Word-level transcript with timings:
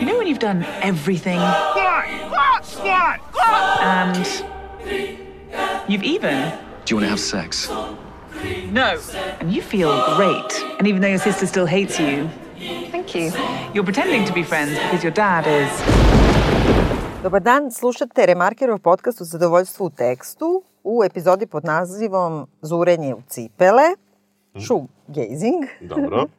You 0.00 0.06
know 0.06 0.16
when 0.18 0.26
you've 0.26 0.38
done 0.38 0.64
everything 0.82 1.38
Squat! 1.38 2.04
Squat! 2.28 2.64
Squat! 2.64 3.20
Squat! 3.32 3.80
and 3.82 4.16
you've 5.88 6.02
even 6.02 6.52
Do 6.84 6.94
you 6.94 6.96
want 6.96 7.04
to 7.04 7.10
have 7.10 7.20
sex? 7.20 7.68
no, 8.72 8.98
and 9.40 9.52
you 9.52 9.60
feel 9.62 9.90
great. 10.16 10.50
And 10.78 10.88
even 10.88 11.02
though 11.02 11.08
your 11.10 11.18
sister 11.18 11.46
still 11.46 11.66
hates 11.66 11.98
you, 12.00 12.28
Thank 12.90 13.14
you. 13.14 13.32
you're 13.74 13.84
pretending 13.84 14.24
to 14.26 14.32
be 14.32 14.42
friends 14.42 14.78
because 14.78 15.02
your 15.04 15.12
dad 15.12 15.46
is. 15.46 15.70
Dobar 17.22 17.40
dan, 17.40 17.70
slušate 17.70 18.26
Remarkerov 18.26 18.78
podcast 18.78 19.20
u 19.20 19.24
zadovoljstvu 19.24 19.84
u 19.86 19.90
tekstu 19.90 20.62
u 20.84 21.04
epizodi 21.04 21.46
pod 21.46 21.64
nazivom 21.64 22.46
Zurenje 22.62 23.14
u 23.14 23.22
cipele, 23.28 23.94
shoegazing. 24.66 25.64
Dobro. 25.80 26.26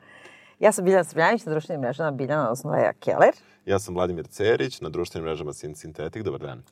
Ja 0.61 0.71
sam 0.71 0.85
Biljana 0.85 1.03
Srbljanić 1.03 1.45
na 1.45 1.51
društvenim 1.51 1.81
mrežama 1.81 2.11
Biljana, 2.11 2.43
odnosno 2.43 2.71
Leja 2.71 2.93
Keller. 2.93 3.33
Ja 3.65 3.79
sam 3.79 3.93
Vladimir 3.95 4.27
Cerić, 4.27 4.81
na 4.81 4.89
društvenim 4.89 5.25
mrežama 5.25 5.53
Sin 5.53 5.75
Sintetik. 5.75 6.23
Dobar 6.23 6.39
dan. 6.39 6.63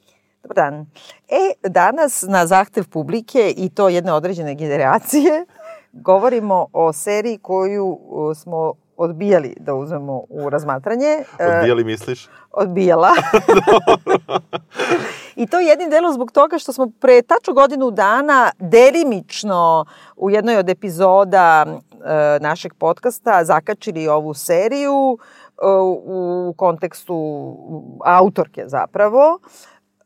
Dobar 0.43 0.55
dan. 0.55 0.85
E, 1.27 1.69
danas 1.69 2.25
na 2.27 2.47
zahtev 2.47 2.89
publike 2.89 3.53
i 3.57 3.69
to 3.69 3.89
jedne 3.89 4.13
određene 4.13 4.55
generacije 4.55 5.45
govorimo 6.07 6.67
o 6.73 6.93
seriji 6.93 7.37
koju 7.37 7.97
smo 8.35 8.73
odbijali 8.97 9.55
da 9.59 9.73
uzmemo 9.73 10.23
u 10.29 10.49
razmatranje. 10.49 11.23
E, 11.39 11.57
Odbijali 11.57 11.83
misliš? 11.83 12.27
odbijala. 12.51 13.09
I 15.41 15.47
to 15.47 15.59
jednim 15.59 15.89
delom 15.89 16.13
zbog 16.13 16.31
toga 16.31 16.57
što 16.57 16.73
smo 16.73 16.91
pre 16.99 17.21
tačno 17.21 17.53
godinu 17.53 17.91
dana 17.91 18.51
delimično 18.59 19.85
u 20.15 20.29
jednoj 20.29 20.57
od 20.57 20.69
epizoda 20.69 21.65
e, 21.65 22.39
našeg 22.41 22.73
podcasta 22.73 23.43
zakačili 23.43 24.07
ovu 24.07 24.33
seriju 24.33 25.17
u 25.61 26.53
kontekstu 26.57 27.15
autorke 28.05 28.63
zapravo. 28.67 29.39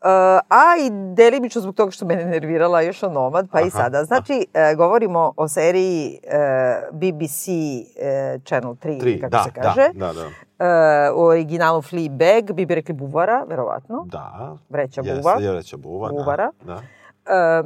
Uh, 0.04 0.10
a 0.50 0.64
i 0.80 0.90
delimično 1.14 1.62
zbog 1.62 1.76
toga 1.76 1.92
što 1.92 2.06
me 2.06 2.16
nervirala 2.16 2.82
još 2.82 3.04
onomad, 3.04 3.48
pa 3.52 3.62
i 3.62 3.70
sada. 3.70 4.04
Znači, 4.04 4.46
e, 4.54 4.76
govorimo 4.76 5.34
o 5.38 5.48
seriji 5.48 6.20
e, 6.24 6.38
BBC 6.92 7.48
e, 7.48 8.40
Channel 8.46 8.74
3, 8.74 9.00
Tri, 9.00 9.20
kako 9.20 9.32
da, 9.32 9.44
se 9.44 9.52
kaže. 9.52 9.90
da, 9.94 10.14
da, 10.14 10.14
da. 10.14 10.28
E, 10.66 11.12
u 11.12 11.22
originalu 11.22 11.82
Fleabag, 11.82 12.52
bi 12.54 12.66
bi 12.66 12.76
rekli 12.76 12.94
buvara, 12.94 13.46
verovatno. 13.50 14.06
Da. 14.06 14.58
Vreća 14.70 15.02
Jeste, 15.02 15.22
buva. 15.22 15.38
je 15.40 15.52
vreća 15.52 15.78
buva. 15.78 16.10
Buvara. 16.10 16.52
Da, 16.66 16.74
da. 16.74 16.82
E, 17.34 17.60
e, 17.60 17.64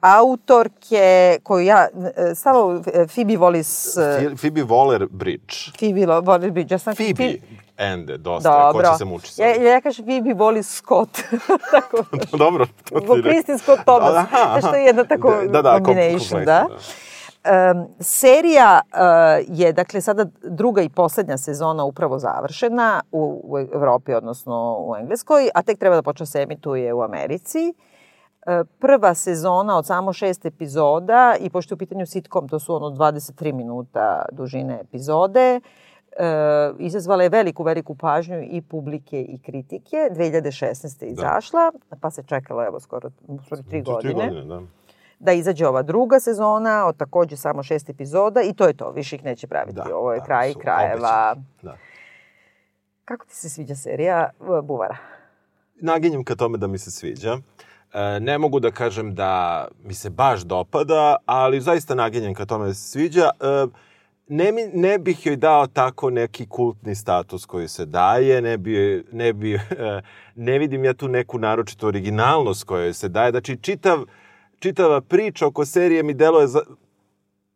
autorke 0.00 1.38
koju 1.42 1.64
ja, 1.66 1.88
e, 2.16 2.34
stalo 2.34 2.82
e, 2.94 3.06
Phoebe 3.06 3.36
Wallis, 3.36 3.98
e, 3.98 4.36
Phoebe 4.36 4.62
Waller-Bridge. 4.62 5.78
Phoebe 5.78 6.06
Waller-Bridge, 6.06 6.72
ja 6.72 6.78
sam 6.78 6.94
Phoebe. 6.94 7.34
Ende, 7.76 8.16
dosta. 8.16 8.50
Dobro. 8.50 8.82
Ko 8.82 8.92
će 8.92 8.98
se 8.98 9.04
muči 9.04 9.32
sad? 9.32 9.46
Ja, 9.46 9.72
ja 9.72 9.80
kažem 9.80 10.04
Phoebe 10.04 10.34
Wallis 10.34 10.76
Scott. 10.76 11.10
tako, 11.74 11.96
Dobro. 12.44 12.66
to 12.88 13.00
ti 13.00 13.22
Kristin 13.22 13.58
Scott 13.58 13.80
Thomas. 13.84 14.14
Aha, 14.14 14.28
aha. 14.32 14.60
Znaš, 14.60 14.72
to 14.72 14.76
je 14.76 14.84
jedna 14.84 15.04
tako 15.04 15.32
Da, 15.48 15.62
da, 15.62 15.80
combination, 15.84 16.44
da. 16.44 16.60
kompleksno, 16.60 17.04
Um, 17.44 17.86
serija 18.00 18.80
uh, 18.92 19.58
je, 19.58 19.72
dakle, 19.72 20.00
sada 20.00 20.26
druga 20.42 20.82
i 20.82 20.88
poslednja 20.88 21.38
sezona 21.38 21.84
upravo 21.84 22.18
završena 22.18 23.02
u, 23.12 23.40
u 23.44 23.58
Evropi, 23.58 24.12
odnosno 24.14 24.76
u 24.80 24.96
Engleskoj, 24.96 25.50
a 25.54 25.62
tek 25.62 25.78
treba 25.78 25.96
da 25.96 26.02
počne 26.02 26.26
se 26.26 26.42
emituje 26.42 26.92
u 26.92 27.02
Americi. 27.02 27.74
Uh, 27.76 27.93
prva 28.78 29.14
sezona 29.14 29.78
od 29.78 29.86
samo 29.86 30.12
šest 30.12 30.46
epizoda 30.46 31.34
i 31.40 31.50
pošto 31.50 31.72
je 31.72 31.76
u 31.76 31.78
pitanju 31.78 32.06
sitcom, 32.06 32.48
to 32.48 32.58
su 32.58 32.74
ono 32.74 32.90
23 32.90 33.52
minuta 33.52 34.24
dužine 34.32 34.80
epizode, 34.80 35.60
e, 36.16 36.72
izazvala 36.78 37.22
je 37.22 37.28
veliku, 37.28 37.62
veliku 37.62 37.94
pažnju 37.94 38.42
i 38.50 38.62
publike 38.62 39.22
i 39.22 39.38
kritike. 39.38 39.96
2016. 40.10 41.04
je 41.04 41.10
izašla, 41.10 41.72
pa 42.00 42.10
se 42.10 42.22
čekalo 42.22 42.64
evo 42.64 42.80
skoro, 42.80 43.10
skoro 43.46 43.62
tri 43.62 43.70
Tri 43.70 43.82
godine, 43.82 44.14
godine, 44.14 44.44
da. 44.44 44.60
da 45.18 45.32
izađe 45.32 45.66
ova 45.66 45.82
druga 45.82 46.20
sezona 46.20 46.86
od 46.86 46.96
takođe 46.96 47.36
samo 47.36 47.62
šest 47.62 47.90
epizoda 47.90 48.42
i 48.42 48.54
to 48.54 48.66
je 48.66 48.74
to, 48.74 48.90
više 48.90 49.16
ih 49.16 49.24
neće 49.24 49.46
praviti. 49.46 49.76
Da, 49.76 49.96
Ovo 49.96 50.12
je 50.12 50.18
da, 50.18 50.24
kraj 50.24 50.52
su 50.52 50.58
krajeva. 50.58 51.36
Da. 51.62 51.76
Kako 53.04 53.26
ti 53.26 53.36
se 53.36 53.48
sviđa 53.48 53.74
serija 53.74 54.30
e, 54.40 54.62
Buvara? 54.62 54.96
naginjem 55.80 56.24
ka 56.24 56.34
tome 56.34 56.58
da 56.58 56.66
mi 56.66 56.78
se 56.78 56.90
sviđa. 56.90 57.38
E, 57.94 58.20
ne 58.20 58.38
mogu 58.38 58.60
da 58.60 58.70
kažem 58.70 59.14
da 59.14 59.68
mi 59.84 59.94
se 59.94 60.10
baš 60.10 60.40
dopada, 60.40 61.16
ali 61.26 61.60
zaista 61.60 61.94
naginjem 61.94 62.34
ka 62.34 62.44
tome 62.44 62.74
se 62.74 62.90
sviđa. 62.90 63.30
E, 63.40 63.66
ne, 64.28 64.52
mi, 64.52 64.62
ne 64.74 64.98
bih 64.98 65.26
joj 65.26 65.36
dao 65.36 65.66
tako 65.66 66.10
neki 66.10 66.46
kultni 66.48 66.94
status 66.94 67.46
koji 67.46 67.68
se 67.68 67.86
daje, 67.86 68.42
ne, 68.42 68.58
bi, 68.58 69.04
ne, 69.12 69.32
bi, 69.32 69.54
e, 69.54 69.60
ne 70.34 70.58
vidim 70.58 70.84
ja 70.84 70.94
tu 70.94 71.08
neku 71.08 71.38
naročitu 71.38 71.86
originalnost 71.86 72.64
koja 72.64 72.92
se 72.92 73.08
daje. 73.08 73.30
Znači, 73.30 73.56
čitav, 73.56 74.04
čitava 74.58 75.00
priča 75.00 75.46
oko 75.46 75.64
serije 75.64 76.02
mi 76.02 76.14
deluje 76.14 76.46
za, 76.46 76.60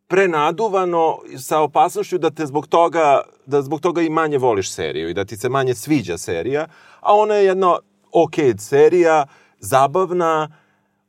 prenaduvano 0.09 1.19
sa 1.38 1.60
opasnošću 1.60 2.19
da 2.19 2.31
te 2.31 2.47
zbog 2.47 2.66
toga 2.66 3.21
da 3.47 3.62
zbog 3.62 3.81
toga 3.81 4.03
i 4.03 4.10
manje 4.10 4.38
voliš 4.38 4.72
seriju 4.72 5.09
i 5.09 5.15
da 5.15 5.25
ti 5.25 5.37
se 5.37 5.48
manje 5.48 5.75
sviđa 5.75 6.19
serija, 6.19 6.66
a 7.00 7.15
ona 7.15 7.34
je 7.34 7.44
jedna 7.44 7.78
ok 8.12 8.34
serija, 8.59 9.27
zabavna, 9.59 10.49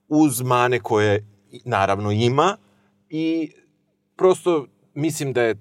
uz 0.08 0.42
mane 0.42 0.80
koje 0.80 1.26
naravno 1.66 2.12
ima 2.12 2.58
i 3.10 3.52
prosto 4.16 4.66
mislim 4.94 5.34
da 5.34 5.42
je 5.42 5.56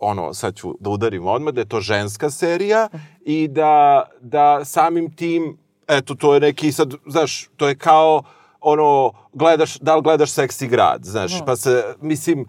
ono, 0.00 0.34
sad 0.34 0.56
ću 0.56 0.74
da 0.80 0.90
udarim 0.90 1.26
odmah, 1.26 1.54
da 1.54 1.60
je 1.60 1.68
to 1.68 1.80
ženska 1.80 2.30
serija 2.30 2.88
i 3.20 3.48
da, 3.48 4.04
da 4.20 4.64
samim 4.64 5.16
tim, 5.16 5.58
eto, 5.88 6.14
to 6.14 6.34
je 6.34 6.40
neki 6.40 6.72
sad, 6.72 6.94
znaš, 7.06 7.48
to 7.56 7.68
je 7.68 7.74
kao 7.74 8.22
ono, 8.60 9.12
gledaš, 9.32 9.78
da 9.78 9.96
li 9.96 10.02
gledaš 10.02 10.30
seksi 10.30 10.68
grad, 10.68 11.04
znaš, 11.04 11.32
pa 11.46 11.56
se, 11.56 11.84
mislim, 12.00 12.46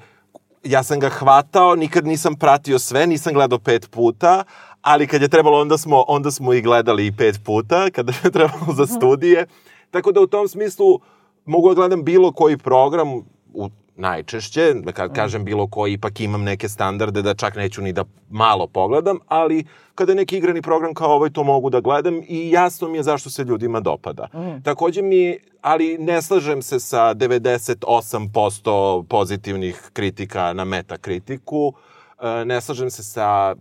ja 0.63 0.83
sam 0.83 0.99
ga 0.99 1.09
hvatao, 1.09 1.75
nikad 1.75 2.07
nisam 2.07 2.35
pratio 2.35 2.79
sve, 2.79 3.07
nisam 3.07 3.33
gledao 3.33 3.59
pet 3.59 3.91
puta, 3.91 4.43
ali 4.85 5.07
kad 5.07 5.21
je 5.21 5.27
trebalo, 5.27 5.61
onda 5.61 5.77
smo, 5.77 6.05
onda 6.07 6.31
smo 6.31 6.53
i 6.53 6.61
gledali 6.61 7.05
i 7.05 7.11
pet 7.11 7.39
puta, 7.43 7.89
kada 7.89 8.13
je 8.23 8.31
trebalo 8.37 8.73
za 8.73 8.85
studije. 8.85 9.45
Tako 9.91 10.11
da 10.11 10.21
u 10.21 10.27
tom 10.27 10.47
smislu 10.47 10.99
mogu 11.45 11.69
da 11.69 11.75
gledam 11.75 12.03
bilo 12.03 12.31
koji 12.31 12.57
program, 12.57 13.13
u, 13.53 13.69
najčešće, 13.95 14.73
da 14.73 14.91
ka, 14.91 15.09
kažem 15.09 15.45
bilo 15.45 15.67
koji, 15.67 15.93
ipak 15.93 16.19
imam 16.19 16.43
neke 16.43 16.69
standarde 16.69 17.21
da 17.21 17.33
čak 17.33 17.55
neću 17.55 17.81
ni 17.81 17.93
da 17.93 18.03
malo 18.29 18.67
pogledam, 18.67 19.17
ali 19.27 19.65
kada 19.95 20.11
je 20.11 20.15
neki 20.15 20.37
igrani 20.37 20.61
program 20.61 20.93
kao 20.93 21.15
ovaj, 21.15 21.29
to 21.29 21.43
mogu 21.43 21.69
da 21.69 21.79
gledam 21.79 22.21
i 22.27 22.51
jasno 22.51 22.87
mi 22.87 22.97
je 22.97 23.03
zašto 23.03 23.29
se 23.29 23.43
ljudima 23.43 23.79
dopada. 23.79 24.27
Takođe 24.63 25.01
mi, 25.01 25.37
ali 25.61 25.97
ne 25.97 26.21
slažem 26.21 26.61
se 26.61 26.79
sa 26.79 27.13
98% 27.13 29.03
pozitivnih 29.03 29.89
kritika 29.93 30.53
na 30.53 30.65
metakritiku, 30.65 31.73
E, 32.21 32.45
ne 32.45 32.61
slažem 32.61 32.89
se 32.89 33.03
sa 33.03 33.55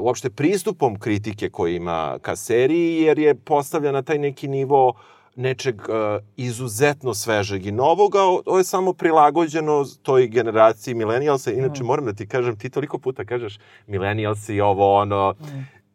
uopšte 0.00 0.30
pristupom 0.30 0.98
kritike 0.98 1.50
koji 1.50 1.76
ima 1.76 2.18
ka 2.22 2.36
seriji, 2.36 3.02
jer 3.02 3.18
je 3.18 3.34
postavlja 3.34 3.92
na 3.92 4.02
taj 4.02 4.18
neki 4.18 4.48
nivo 4.48 4.94
nečeg 5.36 5.80
e, 5.80 6.18
izuzetno 6.36 7.14
svežeg 7.14 7.66
i 7.66 7.72
novoga. 7.72 8.22
Ovo 8.22 8.58
je 8.58 8.64
samo 8.64 8.92
prilagođeno 8.92 9.84
toj 10.02 10.26
generaciji 10.26 10.94
milenijalsa. 10.94 11.52
Inače, 11.52 11.84
moram 11.84 12.04
da 12.04 12.12
ti 12.12 12.26
kažem, 12.26 12.58
ti 12.58 12.70
toliko 12.70 12.98
puta 12.98 13.24
kažeš 13.24 13.58
milenijalsi 13.86 14.54
i 14.54 14.60
ovo, 14.60 14.94
ono... 14.94 15.34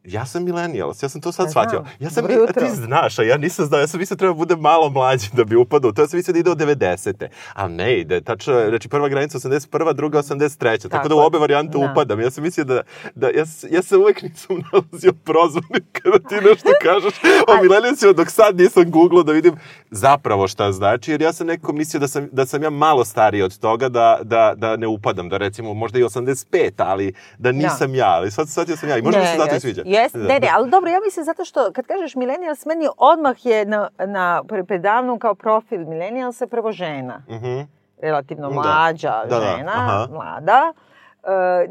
Ja 0.06 0.26
sam 0.26 0.44
milenijals, 0.44 1.04
ja 1.04 1.10
sam 1.10 1.22
to 1.22 1.32
sad 1.32 1.46
Ja 1.46 1.50
shvatio. 1.50 1.80
znam. 1.80 1.92
Ja 2.00 2.10
sam, 2.10 2.22
Dobro 2.24 2.36
a 2.36 2.40
jutro. 2.40 2.62
ti 2.62 2.76
znaš, 2.76 3.20
a 3.20 3.24
ja 3.24 3.38
nisam 3.38 3.66
znao, 3.66 3.80
ja 3.80 3.88
sam 3.88 4.00
mislio 4.00 4.16
da 4.16 4.20
treba 4.20 4.34
da 4.34 4.38
bude 4.38 4.56
malo 4.56 4.90
mlađi 4.90 5.28
da 5.34 5.44
bi 5.44 5.56
upadao. 5.56 5.92
To 5.92 6.02
ja 6.02 6.08
sam 6.08 6.18
mislio 6.18 6.34
da 6.34 6.40
ide 6.40 6.52
od 6.52 6.58
90. 6.58 7.28
Ali 7.54 7.74
ne 7.74 8.00
ide, 8.00 8.22
tačno, 8.22 8.66
znači 8.70 8.90
prva 8.90 9.10
granica 9.10 9.40
81. 9.40 9.94
druga 9.94 10.18
83. 10.20 10.60
Tako, 10.78 10.90
Tako 10.90 11.08
da 11.08 11.16
u 11.16 11.20
obe 11.20 11.38
varijante 11.38 11.78
Da. 11.78 11.92
upadam. 11.92 12.20
Ja 12.22 12.32
sam 12.32 12.44
mislio 12.44 12.64
da, 12.64 12.82
da 13.16 13.28
ja, 13.28 13.44
ja 13.72 13.82
se 13.82 13.98
uvek 13.98 14.22
nisam 14.22 14.56
nalazio 14.64 15.14
prozvanim 15.16 15.86
kada 15.94 16.19
ti 16.19 16.36
nešto 16.36 16.69
kažeš 16.84 17.13
o 17.50 17.62
milenijalsima, 17.62 18.13
dok 18.13 18.30
sad 18.30 18.58
nisam 18.58 18.84
googlao 18.88 19.24
da 19.24 19.31
vidim 19.31 19.56
zapravo 19.92 20.48
šta 20.48 20.72
znači, 20.72 21.12
jer 21.12 21.22
ja 21.22 21.34
sam 21.34 21.48
nekako 21.48 21.74
mislio 21.74 22.00
da 22.00 22.08
sam, 22.08 22.28
da 22.31 22.46
sam 22.46 22.63
ja 22.63 22.69
malo 22.69 23.06
stariji 23.06 23.42
od 23.42 23.60
toga 23.60 23.90
da, 23.90 24.19
da, 24.24 24.54
da 24.58 24.75
ne 24.75 24.88
upadam, 24.88 25.30
da 25.30 25.38
recimo 25.38 25.74
možda 25.74 26.00
i 26.00 26.04
85, 26.04 26.72
ali 26.78 27.13
da 27.38 27.51
nisam 27.51 27.96
ja, 27.96 28.08
ali 28.08 28.31
sad, 28.31 28.50
sad 28.50 28.69
ja 28.69 28.75
sam 28.75 28.90
ja 28.90 28.98
i 28.98 29.01
možda 29.01 29.19
mi 29.22 29.28
se 29.28 29.38
zato 29.38 29.56
i 29.56 29.60
sviđa. 29.60 29.81
Jes, 29.95 30.12
Da, 30.13 30.19
ne, 30.19 30.25
ne, 30.25 30.39
da. 30.39 30.47
ali 30.53 30.69
dobro, 30.69 30.89
ja 30.89 31.00
mislim 31.00 31.25
zato 31.25 31.45
što 31.45 31.71
kad 31.71 31.86
kažeš 31.86 32.15
millennials, 32.15 32.65
meni 32.65 32.88
odmah 32.97 33.45
je 33.45 33.65
na, 33.65 33.89
na 34.00 34.44
pre- 34.44 34.63
predavnom 34.63 35.19
kao 35.19 35.36
profil 35.36 35.80
millennialsa 35.81 36.47
prvo 36.47 36.71
žena. 36.71 37.21
Mhm. 37.30 37.59
Relativno 38.00 38.50
Da. 38.50 38.56
mlađa 38.56 39.24
Da, 39.24 39.39
da, 39.39 39.45
žena, 39.47 39.71
aha. 39.74 40.07
mlada. 40.12 40.74
E, 41.24 41.68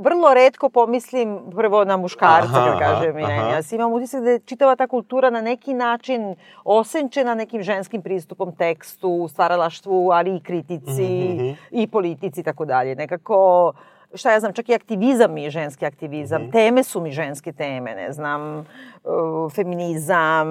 vrlo 0.00 0.34
redko 0.34 0.68
pomislim 0.70 1.38
prvo 1.52 1.84
na 1.84 1.96
muškarca 1.96 2.48
Aha, 2.48 2.70
kad 2.70 2.78
kažem 2.80 3.16
millennials. 3.16 3.72
Imam 3.72 3.92
utisak 3.92 4.22
da 4.22 4.30
je 4.30 4.38
čitava 4.40 4.76
ta 4.76 4.86
kultura 4.86 5.30
na 5.30 5.40
neki 5.40 5.74
način 5.74 6.34
osenčena 6.64 7.34
nekim 7.34 7.62
ženskim 7.62 8.02
pristupom 8.02 8.52
tekstu, 8.52 9.28
stvaralaštvu, 9.28 10.10
ali 10.10 10.36
i 10.36 10.40
kritici 10.40 11.02
Mhm, 11.34 11.50
i 11.72 11.86
politici 11.86 12.40
i 12.40 12.44
tako 12.44 12.64
dalje. 12.64 12.94
Nekako 12.94 13.72
šta 14.14 14.32
ja 14.32 14.40
znam, 14.40 14.52
čak 14.52 14.68
i 14.68 14.74
aktivizam 14.74 15.32
mi 15.34 15.42
je 15.42 15.50
ženski 15.50 15.86
aktivizam, 15.86 16.50
teme 16.50 16.82
su 16.82 17.00
mi 17.00 17.10
ženske 17.12 17.52
teme, 17.52 17.94
ne 17.94 18.12
znam, 18.12 18.58
uh, 18.58 19.52
feminizam, 19.52 20.46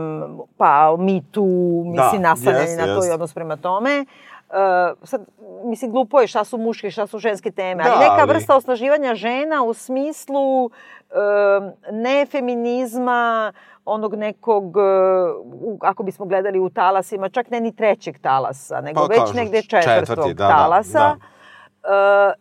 pa 0.58 0.96
Me 1.00 1.22
Too, 1.31 1.84
mislim, 1.86 2.22
nastavljanje 2.22 2.66
jest, 2.66 2.80
na 2.80 2.86
to 2.86 2.92
i 2.92 2.96
jest. 2.96 3.13
odnos 3.13 3.34
prema 3.34 3.56
tome. 3.56 4.06
Uh, 4.50 4.98
sad, 5.04 5.22
mislim, 5.63 5.92
glupo 5.92 6.19
je 6.22 6.28
šta 6.28 6.44
su 6.44 6.58
muške 6.58 6.88
i 6.88 6.92
šta 6.92 7.08
su 7.08 7.19
ženske 7.19 7.52
teme, 7.52 7.84
ali 7.84 7.94
Da, 7.94 8.00
neka 8.00 8.16
ali- 8.19 8.34
vrsta 8.34 8.56
osnaživanja 8.56 9.16
žena 9.16 9.63
u 9.63 9.74
smislu 9.74 10.66
um, 10.66 10.72
ne 11.92 12.25
feminizma, 12.25 13.54
onog 13.86 14.16
nekog, 14.16 14.78
uh, 14.78 14.84
ako 15.81 16.04
bismo 16.04 16.25
gledali 16.25 16.60
u 16.60 16.69
talasima, 16.69 17.30
čak 17.30 17.50
ne 17.50 17.60
ni 17.60 17.75
trećeg 17.75 18.19
talasa, 18.19 18.81
nego 18.81 19.02
Pa 19.02 19.06
već 19.08 19.19
kažu, 19.19 19.34
negde 19.34 19.62
četvrti, 19.62 20.00
četvrtog 20.00 20.34
da, 20.34 20.48
da, 20.48 20.50
talasa. 20.50 21.00
da. 21.00 21.16
Uh, 21.83 21.89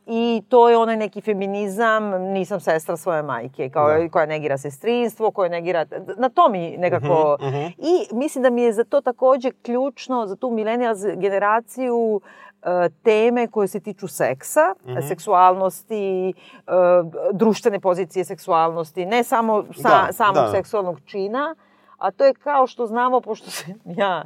I 0.06 0.42
to 0.48 0.68
je 0.68 0.76
onaj 0.76 0.96
neki 0.96 1.20
feminizam, 1.20 2.04
nisam 2.22 2.60
sestra 2.60 2.96
svoje 2.96 3.22
majke, 3.22 3.68
kao, 3.68 3.88
Da. 3.90 4.08
koja 4.08 4.26
negira 4.26 4.58
sestrinstvo, 4.58 5.30
koja 5.30 5.48
negira... 5.50 5.86
Na 6.16 6.28
to 6.28 6.48
mi 6.48 6.76
nekako... 6.78 7.36
Mhm, 7.40 7.48
mhm. 7.48 7.66
I 7.78 8.14
mislim 8.14 8.42
da 8.42 8.50
mi 8.50 8.62
je 8.62 8.72
za 8.72 8.84
to 8.84 9.00
takođe 9.00 9.50
ključno, 9.52 10.26
za 10.26 10.36
tu 10.36 10.50
millennials 10.50 10.98
generaciju, 11.06 11.96
uh, 12.14 12.68
teme 13.02 13.46
koje 13.46 13.68
se 13.68 13.80
tiču 13.80 14.08
seksa, 14.08 14.74
Mhm. 14.84 14.98
seksualnosti, 15.00 16.34
uh, 16.58 16.72
društvene 17.32 17.80
pozicije 17.80 18.24
seksualnosti, 18.24 19.06
ne 19.06 19.24
samo 19.24 19.64
sa, 19.72 19.88
Da, 19.88 20.12
samog 20.12 20.34
da. 20.36 20.50
seksualnog 20.50 21.00
čina, 21.00 21.54
a 21.98 22.10
to 22.10 22.24
je 22.24 22.34
kao 22.34 22.66
što 22.66 22.86
znamo, 22.86 23.20
pošto 23.20 23.50
sam 23.50 23.74
ja 23.86 24.24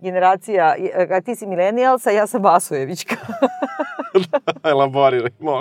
generacija, 0.00 0.74
a 1.10 1.20
ti 1.20 1.36
si 1.36 1.46
milenijalsa, 1.46 2.10
a 2.10 2.12
ja 2.12 2.26
sam 2.26 2.42
Vasojevićka. 2.42 3.16
Elaboriraj. 4.70 5.30
Pa 5.30 5.60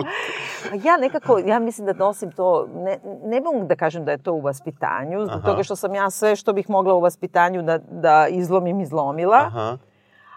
ja 0.83 0.97
nekako, 0.97 1.37
ja 1.37 1.59
mislim 1.59 1.87
da 1.87 1.93
nosim 1.93 2.31
to, 2.31 2.67
ne, 2.73 2.99
ne 3.23 3.41
mogu 3.41 3.65
da 3.65 3.75
kažem 3.75 4.05
da 4.05 4.11
je 4.11 4.17
to 4.23 4.33
u 4.33 4.41
vaspitanju, 4.41 5.25
zbog 5.25 5.39
Aha. 5.39 5.51
toga 5.51 5.63
što 5.63 5.75
sam 5.75 5.95
ja 5.95 6.09
sve 6.09 6.35
što 6.35 6.53
bih 6.53 6.69
mogla 6.69 6.93
u 6.93 7.01
vaspitanju 7.01 7.61
da, 7.61 7.77
da 7.77 8.27
izlomim, 8.29 8.79
izlomila, 8.79 9.37
Aha. 9.37 9.77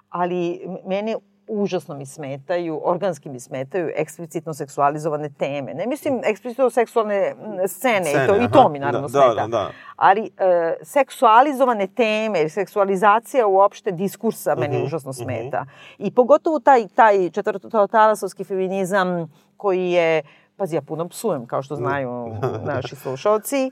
ali 0.09 0.61
mene 0.87 1.17
užasno 1.49 1.95
mi 1.95 2.07
smetaju, 2.07 2.81
organski 2.85 3.29
mi 3.29 3.41
smetaju 3.41 3.91
eksplicitno 3.97 4.55
seksualizovane 4.55 5.31
teme. 5.39 5.75
Ne 5.75 5.87
mislim 5.87 6.21
eksplicitno 6.25 6.71
seksualne 6.71 7.29
m, 7.29 7.69
scene, 7.69 8.11
i, 8.11 8.27
to, 8.27 8.37
i 8.37 8.49
to 8.53 8.59
aha. 8.59 8.69
mi 8.69 8.79
naravno 8.79 9.09
da, 9.09 9.21
smeta. 9.21 9.35
Da, 9.35 9.47
da, 9.47 9.71
Ali 9.97 10.31
e, 10.39 10.75
seksualizovane 10.83 11.87
teme, 11.87 12.49
seksualizacija 12.49 13.47
uopšte 13.47 13.93
diskursa 13.93 14.55
meni 14.55 14.77
Mhm, 14.77 14.85
užasno 14.85 15.13
smeta. 15.13 15.67
I 15.99 16.15
pogotovo 16.15 16.59
taj, 16.59 16.89
taj 16.89 17.31
četvrtotalasovski 17.31 18.45
feminizam 18.45 19.33
koji 19.57 19.91
je, 19.91 20.23
pazi, 20.57 20.77
ja 20.77 20.83
puno 20.83 21.09
psujem, 21.09 21.47
kao 21.47 21.63
što 21.63 21.77
znaju 21.77 22.37
naši 22.75 22.97
slušalci, 22.97 23.71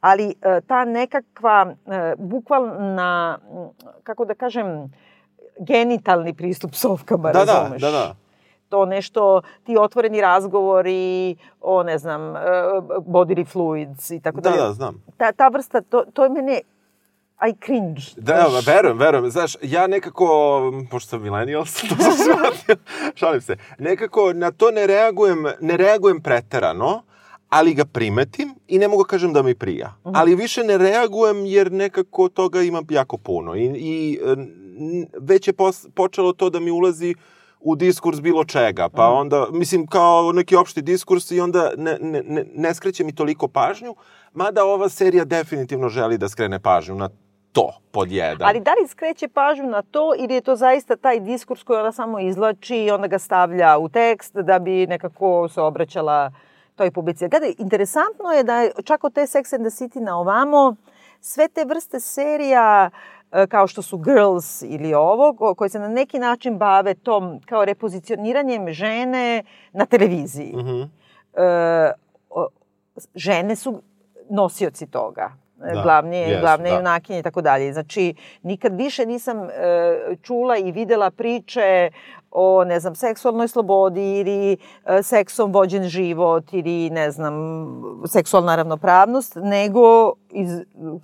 ali 0.00 0.34
e, 0.42 0.60
ta 0.60 0.84
nekakva 0.84 1.74
e, 1.86 2.14
bukvalna, 2.18 3.38
kako 4.02 4.24
da 4.24 4.34
kažem, 4.34 4.92
genitalni 5.58 6.34
pristup 6.34 6.70
psovkama, 6.70 7.32
Da, 7.32 7.44
da, 7.44 7.52
razumeš? 7.52 7.82
da, 7.82 7.90
da. 7.90 8.14
to 8.68 8.84
nešto, 8.86 9.42
ti 9.64 9.76
otvoreni 9.78 10.20
razgovori 10.20 11.36
o, 11.60 11.82
ne 11.82 11.98
znam, 11.98 12.36
e, 12.36 12.40
bodily 13.00 13.46
fluids 13.46 14.10
i 14.10 14.20
tako 14.20 14.40
Da, 14.40 14.50
dalje. 14.50 14.62
da, 14.62 14.72
znam. 14.72 15.02
Ta, 15.16 15.32
ta 15.32 15.48
vrsta, 15.48 15.80
to, 15.80 16.04
to 16.04 16.24
je 16.24 16.30
mene, 16.30 16.60
I 17.42 17.54
cringe. 17.56 18.02
Da, 18.16 18.34
evo, 18.36 18.60
verujem, 18.66 18.98
verujem. 18.98 19.30
Znaš, 19.30 19.56
ja 19.62 19.86
nekako, 19.86 20.26
pošto 20.90 21.08
sam 21.08 21.22
millennials, 21.22 21.74
to 21.88 21.94
sam 21.96 22.12
shvatio, 22.14 22.76
šalim 23.14 23.40
se, 23.40 23.56
nekako 23.78 24.32
na 24.32 24.50
to 24.50 24.70
ne 24.70 24.86
reagujem, 24.86 25.44
ne 25.60 25.76
reagujem 25.76 26.20
preterano, 26.20 27.02
ali 27.48 27.74
ga 27.74 27.84
primetim 27.84 28.54
i 28.68 28.78
ne 28.78 28.88
mogu 28.88 29.04
kažem 29.04 29.32
da 29.32 29.42
mi 29.42 29.54
prija. 29.54 29.94
Ali 30.04 30.34
više 30.34 30.64
ne 30.64 30.78
reagujem 30.78 31.46
jer 31.46 31.72
nekako 31.72 32.28
toga 32.28 32.62
ima 32.62 32.82
jako 32.90 33.16
puno. 33.16 33.54
I, 33.54 33.64
i 33.66 34.20
n- 34.26 34.50
već 35.20 35.48
je 35.48 35.52
pos, 35.52 35.86
počelo 35.94 36.32
to 36.32 36.50
da 36.50 36.60
mi 36.60 36.70
ulazi 36.70 37.14
u 37.60 37.76
diskurs 37.76 38.20
bilo 38.20 38.44
čega, 38.44 38.88
pa 38.88 39.08
onda, 39.08 39.46
mislim, 39.52 39.86
kao 39.86 40.32
neki 40.32 40.56
opšti 40.56 40.82
diskurs 40.82 41.30
i 41.30 41.40
onda 41.40 41.70
ne, 41.76 41.98
ne, 42.00 42.22
ne, 42.22 42.44
ne 42.54 42.74
skreće 42.74 43.04
mi 43.04 43.14
toliko 43.14 43.48
pažnju, 43.48 43.94
mada 44.32 44.64
ova 44.64 44.88
serija 44.88 45.24
definitivno 45.24 45.88
želi 45.88 46.18
da 46.18 46.28
skrene 46.28 46.60
pažnju 46.60 46.94
na 46.94 47.08
to, 47.52 47.72
pod 47.90 48.12
jedan. 48.12 48.48
Ali 48.48 48.60
da 48.60 48.70
li 48.70 48.88
skreće 48.88 49.28
pažnju 49.28 49.66
na 49.66 49.82
to 49.82 50.12
ili 50.18 50.34
je 50.34 50.40
to 50.40 50.56
zaista 50.56 50.96
taj 50.96 51.20
diskurs 51.20 51.62
koji 51.62 51.80
ona 51.80 51.92
samo 51.92 52.20
izlači 52.20 52.76
i 52.76 52.90
onda 52.90 53.06
ga 53.06 53.18
stavlja 53.18 53.78
u 53.78 53.88
tekst 53.88 54.36
da 54.36 54.58
bi 54.58 54.86
nekako 54.86 55.48
se 55.48 55.60
obraćala 55.60 56.32
toj 56.74 56.90
publici. 56.90 57.28
Gledaj, 57.28 57.54
interesantno 57.58 58.32
je 58.32 58.44
da 58.44 58.60
je 58.60 58.72
čak 58.84 59.04
od 59.04 59.12
te 59.12 59.20
Sex 59.20 59.54
and 59.54 59.66
the 59.66 59.84
City 59.84 60.00
na 60.00 60.18
ovamo 60.18 60.76
sve 61.20 61.48
te 61.48 61.64
vrste 61.64 62.00
serija 62.00 62.90
e, 62.90 63.21
kao 63.46 63.66
što 63.66 63.82
su 63.82 63.98
Girls 63.98 64.62
ili 64.62 64.94
ovo, 64.94 65.34
ko- 65.34 65.54
koje 65.54 65.70
se 65.70 65.78
na 65.78 65.88
neki 65.88 66.18
način 66.18 66.58
bave 66.58 66.94
tom 66.94 67.40
kao 67.40 67.64
repozicioniranjem 67.64 68.68
žene 68.70 69.42
na 69.72 69.86
televiziji. 69.86 70.54
Mhm. 70.56 70.82
E, 71.34 71.92
o- 72.30 72.48
žene 73.14 73.56
su 73.56 73.82
nosioci 74.30 74.86
toga. 74.86 75.32
E, 75.62 75.74
Da, 75.74 75.82
glavne, 75.82 76.18
jesu, 76.18 76.40
glavne 76.40 76.70
da. 76.70 76.76
junakinje 76.76 77.18
i 77.18 77.22
tako 77.22 77.40
dalje. 77.42 77.72
Znači, 77.72 78.14
nikad 78.42 78.72
više 78.74 79.06
nisam 79.06 79.38
e, 79.40 79.50
čula 80.22 80.56
i 80.56 80.72
videla 80.72 81.10
priče 81.10 81.90
o, 82.30 82.64
ne 82.64 82.80
znam, 82.80 82.94
seksualnoj 82.94 83.48
slobodi 83.48 84.18
ili 84.18 84.56
e, 84.86 85.02
seksom 85.02 85.52
vođen 85.52 85.84
život 85.84 86.52
ili, 86.52 86.90
ne 86.90 87.10
znam, 87.10 87.34
seksualna 88.06 88.56
ravnopravnost, 88.56 89.34
nego 89.36 90.12
iz 90.30 90.50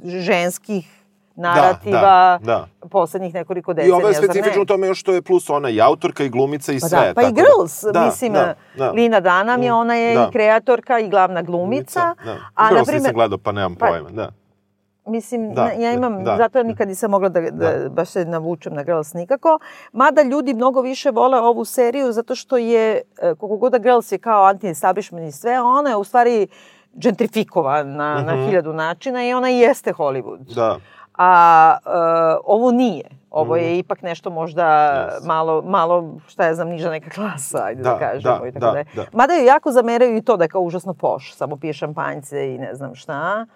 ženskih 0.05 0.98
narativa 1.39 2.39
da, 2.43 2.67
poslednjih 2.83 3.35
nekoliko 3.35 3.71
I 3.71 3.75
decenija. 3.75 3.97
ovo 3.97 4.09
je 4.09 4.15
specifično 4.15 4.63
u 4.63 4.67
tome 4.67 4.87
još 4.87 5.01
što 5.01 5.13
je 5.13 5.23
plus 5.23 5.51
ona 5.51 5.69
i 5.69 5.81
autorka 5.81 6.25
i 6.25 6.29
glumica 6.29 6.73
i 6.73 6.81
Pa 6.81 6.89
sve. 6.89 6.99
da, 6.99 7.15
pa 7.15 7.23
i 7.23 7.25
da- 7.25 7.31
Girls, 7.33 7.85
da, 7.85 8.05
mislim, 8.05 8.33
da, 8.33 8.55
da. 8.77 8.91
Lina 8.91 9.21
Danam 9.21 9.63
je, 9.63 9.71
Mm, 9.71 9.75
ona 9.75 9.95
je 9.95 10.15
da. 10.15 10.23
i 10.23 10.33
kreatorka 10.33 10.99
i 10.99 11.09
glavna 11.09 11.43
glumica. 11.43 12.15
Da. 12.25 12.37
A, 12.55 12.69
Girls 12.69 12.89
nisam 12.89 13.13
gledao, 13.15 13.39
pa 13.39 13.53
nemam 13.53 13.75
pa- 13.75 13.87
pojma, 13.87 14.11
da. 14.11 14.29
Mislim, 15.07 15.49
Da, 15.49 15.63
da, 15.65 15.71
ja 15.73 15.93
imam, 15.93 16.15
da. 16.15 16.31
da. 16.31 16.37
zato 16.37 16.59
ja 16.59 16.65
nikad 16.65 16.89
nisam 16.89 17.11
mogla 17.11 17.29
da, 17.29 17.41
da, 17.43 17.89
baš 17.89 18.09
se 18.09 18.25
navučem 18.25 18.75
na 18.75 18.83
Girls 18.83 19.15
nikako. 19.15 19.59
Mada 19.93 20.23
ljudi 20.23 20.55
mnogo 20.55 20.81
više 20.83 21.11
vole 21.11 21.39
ovu 21.39 21.65
seriju 21.65 22.13
zato 22.13 22.35
što 22.35 22.57
je, 22.57 22.91
e, 22.93 23.01
koliko 23.31 23.57
god 23.57 23.73
da 23.73 23.79
Girls 23.79 24.13
je 24.13 24.19
kao 24.19 24.45
anti-establishment 24.45 25.29
i 25.29 25.33
sve, 25.33 25.61
ona 25.61 25.91
je 25.91 25.97
u 25.97 26.05
stvari 26.05 26.47
gentrifikovana 26.95 28.23
na 28.23 28.47
hiljadu 28.47 28.73
načina 28.73 29.25
i 29.25 29.33
ona 29.33 29.51
i 29.51 29.59
jeste 29.59 29.93
Hollywood. 29.93 30.55
Da. 30.55 30.77
A 31.19 31.31
e, 31.77 31.89
ovo 32.45 32.71
nije. 32.71 33.05
Ovo 33.31 33.57
je 33.57 33.79
ipak 33.79 34.03
nešto 34.03 34.31
možda 34.31 34.65
Yes. 34.65 35.27
malo, 35.27 35.63
malo, 35.63 36.15
šta 36.29 36.45
ja 36.45 36.55
znam, 36.55 36.69
niža 36.69 36.91
neka 36.91 37.11
klasa, 37.11 37.65
ajde 37.65 37.83
da, 37.83 37.91
Da, 37.91 37.99
kažemo. 37.99 38.39
da, 38.39 38.47
i 38.49 38.53
tako 38.53 38.61
da, 38.61 38.73
dalje. 38.73 38.85
da. 38.95 39.05
Mada 39.13 39.35
joj 39.35 39.47
jako 39.47 39.73
zameraju 39.73 40.17
i 40.17 40.23
to 40.23 40.37
da 40.37 40.45
je 40.45 40.49
kao 40.49 40.61
užasno 40.61 40.95
poš, 40.95 41.35
samo 41.35 41.57
pije 41.57 41.73
šampanjce 41.73 42.55
i 42.55 42.59
ne 42.59 42.75
znam 42.75 42.95
šta. 42.95 43.47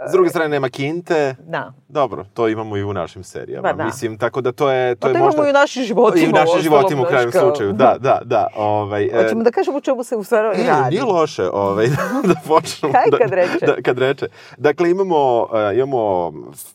S 0.00 0.12
druge 0.12 0.28
strane 0.28 0.48
nema 0.48 0.68
kinte. 0.68 1.34
Da. 1.40 1.72
Dobro, 1.88 2.24
to 2.34 2.48
imamo 2.48 2.76
i 2.76 2.84
u 2.84 2.92
našim 2.92 3.24
serijama. 3.24 3.62
Pa 3.62 3.72
da. 3.74 3.84
Mislim, 3.84 4.18
tako 4.18 4.40
da 4.40 4.52
to 4.52 4.70
je... 4.70 4.94
To 4.94 5.00
Pa 5.00 5.08
je 5.08 5.14
to 5.14 5.18
možda... 5.18 5.36
imamo 5.36 5.48
i 5.48 5.50
u 5.50 5.54
našim 5.54 5.84
životima. 5.84 6.26
I 6.26 6.28
u 6.28 6.32
našim 6.32 6.60
životima 6.60 7.02
u 7.02 7.06
krajnjem 7.06 7.32
kao- 7.32 7.40
slučaju. 7.42 7.72
Da, 7.72 7.96
da, 8.00 8.20
da. 8.24 8.46
Ovaj, 8.56 9.04
e, 9.04 9.22
Hoćemo 9.22 9.42
da 9.42 9.50
kažemo 9.50 9.80
čemu 9.80 10.04
se 10.04 10.16
u 10.16 10.24
stvari 10.24 10.60
E, 10.60 10.66
radi. 10.66 10.90
nije 10.90 11.04
loše 11.04 11.48
ovaj, 11.48 11.86
da 12.24 12.34
počnemo. 12.46 12.92
Kaj 12.92 13.10
da, 13.10 13.18
kad 13.18 13.30
reče? 13.30 13.66
Da, 13.66 13.82
kad 13.82 13.98
reče. 13.98 14.26
Dakle, 14.58 14.90
imamo, 14.90 15.42
uh, 15.42 15.48
imamo 15.74 16.32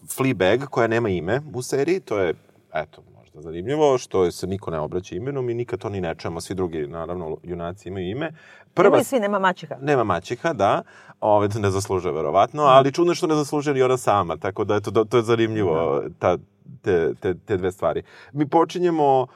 Fleabag 0.09 0.59
koja 0.61 0.87
nema 0.87 1.09
ime 1.09 1.41
u 1.53 1.61
seriji, 1.61 1.99
to 1.99 2.17
je, 2.19 2.33
eto, 2.73 3.01
možda 3.35 3.49
zanimljivo, 3.49 3.97
što 3.97 4.31
se 4.31 4.47
niko 4.47 4.71
ne 4.71 4.79
obraća 4.79 5.15
imenom 5.15 5.49
i 5.49 5.53
nikad 5.53 5.79
to 5.79 5.89
ni 5.89 6.01
ne 6.01 6.15
čujemo, 6.15 6.41
svi 6.41 6.55
drugi, 6.55 6.87
naravno, 6.87 7.37
junaci 7.43 7.89
imaju 7.89 8.09
ime. 8.09 8.31
Prva, 8.73 8.89
Nemaju 8.89 9.03
svi, 9.03 9.19
nema 9.19 9.39
mačeha. 9.39 9.75
nema 9.81 10.03
maćeha, 10.03 10.53
da, 10.53 10.81
Ove, 11.21 11.47
ne 11.55 11.71
zaslužuje 11.71 12.13
verovatno, 12.13 12.63
ali 12.63 12.91
čudno 12.91 13.11
je 13.11 13.15
što 13.15 13.27
ne 13.27 13.35
zaslužuje 13.35 13.73
ni 13.73 13.81
ona 13.81 13.97
sama, 13.97 14.37
tako 14.37 14.63
da 14.63 14.75
eto, 14.75 15.05
to, 15.05 15.17
je 15.17 15.23
zanimljivo, 15.23 16.03
ta, 16.19 16.37
te, 16.81 17.13
te, 17.19 17.33
te 17.45 17.57
dve 17.57 17.71
stvari. 17.71 18.03
Mi 18.33 18.49
počinjemo 18.49 19.21
uh, 19.21 19.27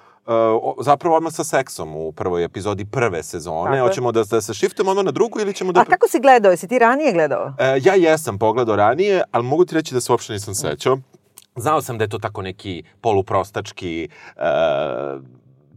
zapravo 0.81 1.15
odmah 1.15 1.33
sa 1.33 1.43
seksom 1.43 1.95
u 1.95 2.11
prvoj 2.11 2.43
epizodi 2.43 2.85
prve 2.85 3.23
sezone. 3.23 3.63
Tako 3.63 3.75
je. 3.75 3.81
Hoćemo 3.81 4.11
da, 4.11 4.23
da 4.23 4.41
se 4.41 4.53
shiftujemo 4.53 4.91
odmah 4.91 5.05
na 5.05 5.11
drugu 5.11 5.39
ili 5.39 5.53
ćemo 5.53 5.71
da... 5.71 5.81
A 5.81 5.85
kako 5.85 6.07
si 6.07 6.19
gledao? 6.19 6.51
Jesi 6.51 6.67
ti 6.67 6.79
ranije 6.79 7.13
gledao? 7.13 7.53
E, 7.59 7.79
ja 7.83 7.93
jesam 7.93 8.37
pogledao 8.37 8.75
ranije, 8.75 9.23
ali 9.31 9.43
mogu 9.43 9.65
ti 9.65 9.75
reći 9.75 9.93
da 9.93 10.01
se 10.01 10.11
uopšte 10.11 10.33
nisam 10.33 10.55
sećao. 10.55 10.97
Znao 11.55 11.81
sam 11.81 11.97
da 11.97 12.03
je 12.03 12.07
to 12.07 12.19
tako 12.19 12.41
neki 12.41 12.83
poluprostački 13.01 14.07
e, 14.37 14.41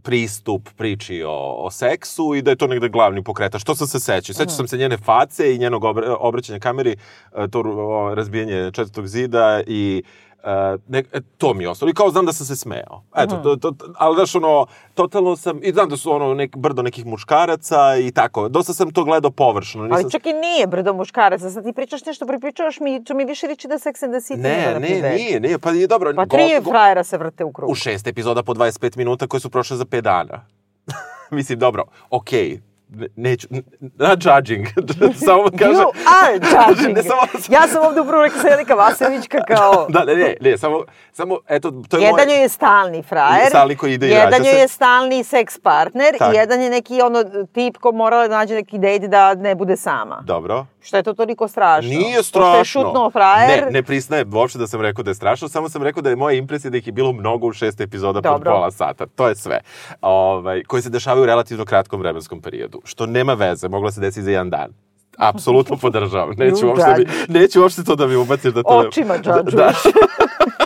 pristup 0.03 0.69
priči 0.77 1.23
o, 1.23 1.55
o 1.57 1.71
seksu 1.71 2.35
i 2.35 2.41
da 2.41 2.51
je 2.51 2.55
to 2.55 2.67
negde 2.67 2.89
glavni 2.89 3.23
pokretač. 3.23 3.61
Što 3.61 3.75
sam 3.75 3.87
se 3.87 3.99
sećao? 3.99 4.33
Sećao 4.33 4.55
sam 4.55 4.67
se 4.67 4.77
njene 4.77 4.97
face 4.97 5.55
i 5.55 5.57
njenog 5.57 5.83
obra, 5.83 6.15
obraćanja 6.19 6.59
kameri, 6.59 6.95
e, 7.35 7.47
to 7.47 7.59
o, 7.59 8.15
razbijanje 8.15 8.71
četvrtog 8.73 9.07
zida 9.07 9.61
i 9.67 10.03
Uh, 10.43 10.49
ne, 10.87 11.03
e, 11.13 11.21
to 11.37 11.53
mi 11.53 11.63
je 11.63 11.69
ostalo. 11.69 11.89
I 11.89 11.93
kao 11.93 12.09
znam 12.09 12.25
da 12.25 12.33
sam 12.33 12.45
se 12.45 12.55
smejao. 12.55 13.03
Eto, 13.15 13.35
to, 13.35 13.55
to, 13.55 13.71
to, 13.71 13.85
ali 13.97 14.15
znaš, 14.15 14.35
ono, 14.35 14.65
totalno 14.93 15.35
sam, 15.35 15.59
i 15.63 15.71
znam 15.71 15.89
da 15.89 15.97
su 15.97 16.11
ono 16.11 16.33
nek, 16.33 16.57
brdo 16.57 16.81
nekih 16.81 17.05
muškaraca 17.05 17.77
i 17.97 18.11
tako. 18.11 18.49
Dosta 18.49 18.73
sam 18.73 18.91
to 18.91 19.03
gledao 19.03 19.31
površno. 19.31 19.83
Nisam, 19.83 19.95
Ali 19.95 20.11
čak 20.11 20.25
i 20.25 20.33
nije 20.33 20.67
brdo 20.67 20.93
muškaraca. 20.93 21.49
Sad 21.49 21.63
ti 21.63 21.73
pričaš 21.73 22.05
nešto, 22.05 22.27
pripričavaš 22.27 22.79
mi, 22.79 23.03
to 23.03 23.13
mi 23.13 23.25
više 23.25 23.47
liči 23.47 23.67
da 23.67 23.75
Sex 23.75 24.03
and 24.03 24.13
the 24.13 24.33
City 24.33 24.37
ne, 24.37 24.73
na 24.73 24.79
ne, 24.79 24.87
privedu. 24.87 25.15
nije, 25.15 25.39
nije. 25.39 25.59
Pa 25.59 25.71
je 25.71 25.87
dobro. 25.87 26.13
Pa 26.15 26.25
tri 26.25 26.43
go- 26.59 26.69
frajera 26.71 27.03
se 27.03 27.17
vrte 27.17 27.43
u 27.43 27.53
krug. 27.53 27.69
u 27.69 27.75
šest 27.75 28.07
epizoda 28.07 28.43
po 28.43 28.53
25 28.53 28.97
minuta 28.97 29.27
koje 29.27 29.41
su 29.41 29.49
prošle 29.49 29.77
za 29.77 29.85
5 29.85 30.01
dana. 30.01 30.45
Mislim, 31.31 31.59
dobro, 31.59 31.83
okej. 32.09 32.49
Ne- 32.49 32.72
Neću, 33.15 33.47
not 33.79 34.19
judging. 34.21 34.67
samo 35.25 35.43
kažem... 35.59 35.75
You 35.75 35.91
are 36.23 36.33
judging. 36.33 36.95
ne, 36.97 37.03
samo, 37.03 37.21
Ja 37.49 37.67
sam 37.67 37.85
ovde 37.85 38.01
upravo 38.01 38.23
rekla 38.23 38.41
Selika 38.41 38.73
Vasiljevićka 38.73 39.37
kao... 39.47 39.85
Da, 39.89 40.03
ne, 40.03 40.15
ne, 40.15 40.35
ne, 40.41 40.57
samo, 40.57 40.83
samo, 41.11 41.37
eto, 41.47 41.71
to 41.89 41.97
je 41.97 42.03
Jedan 42.03 42.25
moje... 42.25 42.35
joj 42.35 42.41
je 42.41 42.49
stalni 42.49 43.03
frajer, 43.03 43.47
Stalni 43.49 43.75
koji 43.75 43.93
ide 43.93 44.07
i 44.07 44.11
jedan 44.11 44.31
rađa 44.31 44.43
se. 44.43 44.49
je 44.49 44.67
stalni 44.67 45.23
seks 45.23 45.59
partner 45.59 46.15
Tak. 46.17 46.33
i 46.33 46.37
jedan 46.37 46.61
je 46.61 46.69
neki 46.69 47.01
ono 47.01 47.23
tip 47.45 47.77
ko 47.77 47.91
mora 47.91 48.27
da 48.27 48.37
nađe 48.37 48.55
neki 48.55 48.77
date 48.77 49.07
da 49.07 49.33
ne 49.33 49.55
bude 49.55 49.77
sama. 49.77 50.23
Dobro. 50.25 50.65
Što 50.81 50.97
je 50.97 51.03
to 51.03 51.13
toliko 51.13 51.47
strašno? 51.47 51.89
Nije 51.89 52.17
Pošto 52.17 52.23
strašno. 52.29 52.57
je 52.57 52.65
šutnuo 52.65 53.11
frajer. 53.11 53.63
Ne, 53.65 53.71
ne 53.71 53.83
priznajem 53.83 54.33
uopšte 54.33 54.59
da 54.59 54.67
sam 54.67 54.81
rekao 54.81 55.03
da 55.03 55.11
je 55.11 55.15
strašno, 55.15 55.49
samo 55.49 55.69
sam 55.69 55.83
rekao 55.83 56.01
da 56.01 56.09
je 56.09 56.15
moja 56.15 56.33
impresija 56.33 56.71
da 56.71 56.77
ih 56.77 56.87
je 56.87 56.93
bilo 56.93 57.11
mnogo 57.13 57.47
u 57.47 57.53
šest 57.53 57.81
epizoda 57.81 58.21
Dobro. 58.21 58.51
pola 58.51 58.71
sata. 58.71 59.05
To 59.05 59.27
je 59.27 59.35
sve. 59.35 59.59
Ovaj, 60.01 60.63
koji 60.63 60.81
se 60.81 60.89
dešavaju 60.89 61.23
u 61.23 61.25
relativno 61.25 61.65
kratkom 61.65 61.99
vremenskom 61.99 62.41
periodu. 62.41 62.81
Što 62.83 63.05
nema 63.05 63.33
veze, 63.33 63.69
moglo 63.69 63.91
se 63.91 64.01
desiti 64.01 64.23
za 64.23 64.31
jedan 64.31 64.49
dan. 64.49 64.73
Apsolutno 65.17 65.77
podržavam. 65.77 66.35
Neću 66.45 66.67
uopšte, 66.67 66.85
da 66.85 66.97
mi, 66.97 67.39
neću 67.39 67.61
uopšte 67.61 67.83
to 67.83 67.95
da 67.95 68.07
mi 68.07 68.15
ubaciš 68.15 68.53
da 68.53 68.63
to... 68.63 68.83
Očima 68.87 69.17
da, 69.17 69.23
džadžuješ. 69.23 69.77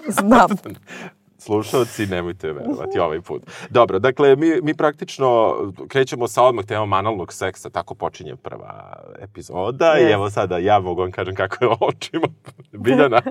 Znam. 0.19 0.49
Slušalci, 1.39 2.05
nemojte 2.05 2.53
verovati 2.53 2.99
ovaj 2.99 3.21
put. 3.21 3.41
Dobro, 3.69 3.99
dakle, 3.99 4.35
mi, 4.35 4.61
mi 4.61 4.73
praktično 4.73 5.55
krećemo 5.87 6.27
sa 6.27 6.43
odmah 6.43 6.65
temom 6.65 6.93
analnog 6.93 7.33
seksa, 7.33 7.69
tako 7.69 7.95
počinje 7.95 8.35
prva 8.35 8.93
epizoda 9.19 9.95
i 9.99 10.03
Yes. 10.03 10.13
evo 10.13 10.29
sada 10.29 10.57
ja 10.57 10.79
mogu 10.79 11.01
vam 11.01 11.11
kažem 11.11 11.35
kako 11.35 11.65
je 11.65 11.71
očima 11.79 12.27
Biljana, 12.71 13.21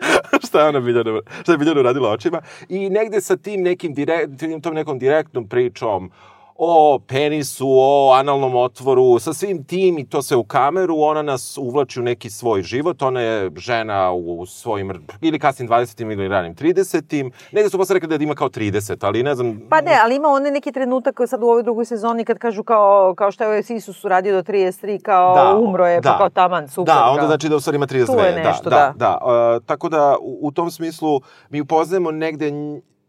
šta 0.47 0.61
je 0.61 0.69
ona 0.69 0.81
Biljana, 0.81 1.21
šta 1.43 1.53
je 1.53 1.59
Biljana 1.59 1.81
uradila 1.81 2.11
očima 2.11 2.41
i 2.69 2.91
negde 2.91 3.21
sa 3.21 3.37
tim 3.37 3.63
nekim 3.63 3.95
direkt, 3.95 4.31
tom 4.63 4.75
nekom 4.75 4.99
direktnom 4.99 5.49
pričom 5.49 6.11
o 6.59 6.99
penisu, 6.99 7.67
o 7.69 8.13
analnom 8.13 8.55
otvoru, 8.57 9.19
sa 9.19 9.33
svim 9.33 9.65
tim 9.65 9.99
i 9.99 10.09
to 10.09 10.23
sve 10.23 10.37
u 10.37 10.45
kameru, 10.45 10.97
ona 10.99 11.23
nas 11.23 11.59
uvlači 11.59 12.01
u 12.01 12.03
neki 12.03 12.31
svoj 12.31 12.63
život, 12.63 13.03
ona 13.03 13.21
je 13.21 13.51
žena 13.57 14.13
u 14.13 14.47
svojim, 14.47 15.07
ili 15.21 15.39
kasnim 15.39 15.69
20. 15.69 16.13
ili 16.13 16.29
ranim 16.29 16.55
30. 16.55 17.31
Negde 17.53 17.71
su 17.71 17.79
posle 17.79 17.95
rekli 17.95 18.09
da 18.19 18.25
ima 18.25 18.35
kao 18.35 18.49
30, 18.49 19.07
ali 19.07 19.23
ne 19.23 19.35
znam... 19.35 19.61
Pa 19.71 19.81
ne, 19.81 19.99
ali 20.05 20.17
ima 20.17 20.29
one 20.29 20.51
neki 20.51 20.73
trenutak 20.73 21.21
sad 21.27 21.43
u 21.43 21.47
ovoj 21.47 21.63
drugoj 21.63 21.85
sezoni 21.85 22.25
kad 22.25 22.39
kažu 22.39 22.63
kao, 22.63 23.15
kao 23.15 23.31
što 23.33 23.45
je 23.45 23.63
Isus 23.69 24.05
uradio 24.05 24.43
do 24.43 24.53
33, 24.53 25.03
kao 25.03 25.61
umro 25.61 25.87
je, 25.87 26.03
pa 26.03 26.19
kao 26.19 26.29
taman, 26.29 26.69
super. 26.69 26.95
Da, 26.95 27.05
onda 27.05 27.19
kao. 27.19 27.27
znači 27.27 27.49
da 27.49 27.57
u 27.57 27.61
stvari 27.61 27.77
ima 27.77 27.87
32. 27.87 28.07
Tu 28.07 28.13
je 28.13 28.45
nešto, 28.45 28.71
da. 28.71 28.77
da. 28.77 28.93
da, 28.97 29.19
da. 29.25 29.57
E, 29.57 29.61
tako 29.67 29.89
da, 29.89 30.17
u, 30.21 30.39
u 30.43 30.53
tom 30.53 30.71
smislu, 30.71 31.21
mi 31.51 31.61
upoznajemo 31.61 32.11
negde 32.11 32.53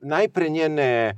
najpre 0.01 0.49
njene 0.49 0.83
e, 0.83 1.13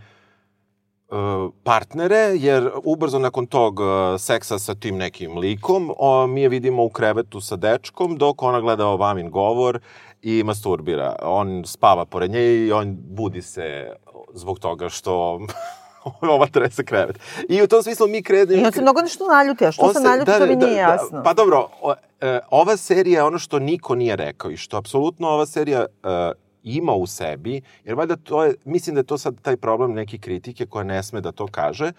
partnere, 1.64 2.18
jer 2.36 2.72
ubrzo 2.84 3.20
nakon 3.20 3.48
tog 3.48 3.80
e, 3.80 4.20
seksa 4.20 4.60
sa 4.60 4.76
tim 4.76 4.98
nekim 4.98 5.38
likom, 5.38 5.94
o, 5.98 6.28
mi 6.28 6.42
je 6.42 6.50
vidimo 6.50 6.84
u 6.84 6.90
krevetu 6.90 7.42
sa 7.42 7.56
dečkom, 7.56 8.18
dok 8.18 8.44
ona 8.44 8.62
gleda 8.62 8.88
ovamin 8.88 9.30
govor 9.30 9.80
i 10.22 10.44
masturbira. 10.44 11.16
On 11.22 11.64
spava 11.66 12.06
pored 12.06 12.32
nje 12.32 12.42
i 12.42 12.72
on 12.72 12.98
budi 13.00 13.42
se 13.42 13.94
zbog 14.34 14.60
toga 14.60 14.90
što 14.90 15.40
ova 16.36 16.48
trese 16.48 16.86
krevet. 16.86 17.20
I 17.50 17.62
u 17.62 17.68
tom 17.68 17.84
smislu 17.84 18.08
mi 18.08 18.24
krenemo... 18.24 18.62
I 18.62 18.66
on 18.66 18.72
se 18.72 18.82
mnogo 18.82 19.02
nešto 19.02 19.28
naljuti, 19.28 19.66
a 19.66 19.72
što 19.72 19.86
On 19.86 19.94
se 19.94 20.00
naljuti, 20.00 20.32
to 20.40 20.46
mi 20.46 20.56
nije 20.56 20.78
jasno. 20.78 21.22
pa 21.24 21.34
dobro, 21.34 21.68
o, 21.82 21.94
e, 22.22 22.40
ova 22.50 22.78
serija 22.78 23.20
je 23.20 23.24
ono 23.24 23.40
što 23.40 23.60
niko 23.60 23.96
nije 23.96 24.16
rekao 24.16 24.52
i 24.52 24.58
što 24.58 24.78
apsolutno 24.78 25.28
ova 25.28 25.46
serija 25.46 25.86
e, 26.04 26.32
ima 26.64 26.94
u 26.94 27.08
sebi, 27.08 27.62
jer 27.84 27.96
valjda 27.96 28.16
to 28.16 28.44
je, 28.44 28.56
mislim 28.66 28.94
da 28.94 29.00
je 29.00 29.06
to 29.06 29.18
sad 29.18 29.42
taj 29.42 29.58
problem 29.58 29.94
neke 29.94 30.18
kritike 30.18 30.66
koja 30.66 30.84
ne 30.84 31.04
sme 31.04 31.22
da 31.22 31.32
to 31.32 31.48
kaže, 31.48 31.92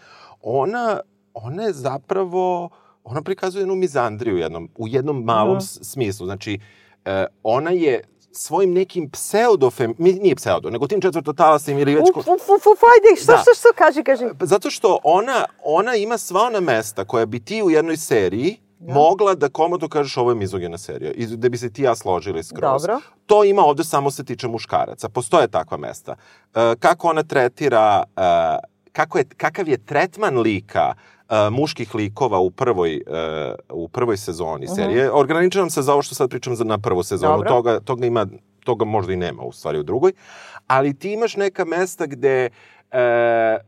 ona, 0.43 1.01
ona 1.35 1.63
je 1.63 1.73
zapravo, 1.73 2.69
ona 3.05 3.23
prikazuje 3.23 3.61
jednu 3.61 3.75
mizandriju 3.75 4.37
jednom, 4.37 4.69
u 4.77 4.89
jednom 4.89 5.25
malom 5.25 5.61
s- 5.61 5.79
smislu. 5.83 6.27
Znači, 6.27 6.59
e, 7.05 7.27
ona 7.43 7.71
je 7.71 8.01
svojim 8.33 8.73
nekim 8.73 9.11
pseudofem, 9.11 9.95
nije 9.99 10.35
pseudo, 10.37 10.71
nego 10.71 10.87
tim 10.87 11.01
četvrtotalasnim 11.01 11.79
ili 11.79 11.95
već... 11.95 12.03
Uf, 12.11 12.17
uf, 12.19 12.27
uf, 12.27 12.67
uf, 12.67 12.81
ajde, 12.85 13.21
što, 13.23 13.33
Da. 13.33 13.39
što, 13.39 13.51
što, 13.55 13.69
kaži, 13.77 14.05
kaži. 14.05 14.25
Zato 14.41 14.71
što 14.71 14.99
ona, 15.05 15.45
ona 15.65 15.97
ima 15.97 16.19
sva 16.19 16.41
ona 16.43 16.61
mesta 16.61 17.05
koja 17.05 17.27
bi 17.27 17.41
ti 17.41 17.63
u 17.63 17.71
jednoj 17.71 17.97
seriji 17.97 18.57
Da. 18.81 18.95
mogla 18.95 19.35
da 19.35 19.49
komodno 19.49 19.89
kažeš 19.89 20.17
ovo 20.17 20.31
je 20.31 20.35
mizogena 20.35 20.79
serija 20.79 21.13
i 21.13 21.27
da 21.27 21.49
bi 21.49 21.59
se 21.59 21.73
ti 21.73 21.83
ja 21.83 21.95
složili 21.95 22.43
skroz. 22.43 22.83
Dobro. 22.83 23.01
To 23.27 23.45
ima 23.45 23.63
ovde 23.63 23.85
samo 23.85 24.11
se 24.11 24.25
tiče 24.25 24.49
muškaraca. 24.49 25.09
Postoje 25.09 25.49
takva 25.49 25.77
mesta. 25.77 26.17
E, 26.55 26.75
kako 26.79 27.09
ona 27.09 27.23
tretira, 27.23 28.03
e, 28.17 28.59
kako 28.93 29.19
je, 29.19 29.25
kakav 29.37 29.69
je 29.69 29.85
tretman 29.85 30.39
lika 30.39 30.93
e, 31.29 31.51
muških 31.51 31.95
likova 31.95 32.39
u 32.39 32.51
prvoj, 32.51 32.95
e, 32.97 33.55
u 33.71 33.89
prvoj 33.89 34.17
sezoni 34.17 34.69
serije. 34.69 35.11
Ograničavam 35.11 35.71
se 35.71 35.83
za 35.83 35.93
ovo 35.93 36.03
što 36.03 36.15
sad 36.15 36.31
pričam 36.31 36.57
za, 36.57 36.65
na 36.65 36.79
prvu 36.79 37.03
sezonu. 37.03 37.33
Dobro. 37.33 37.49
Toga, 37.49 37.81
toga, 37.81 38.07
ima, 38.07 38.27
toga 38.65 38.85
možda 38.85 39.13
i 39.13 39.17
nema 39.17 39.43
u 39.43 39.53
stvari 39.53 39.79
u 39.79 39.83
drugoj. 39.83 40.13
Ali 40.67 40.95
ti 40.95 41.13
imaš 41.13 41.37
neka 41.37 41.65
mesta 41.65 42.07
gde 42.07 42.49
e, 42.91 43.01
e, 43.01 43.59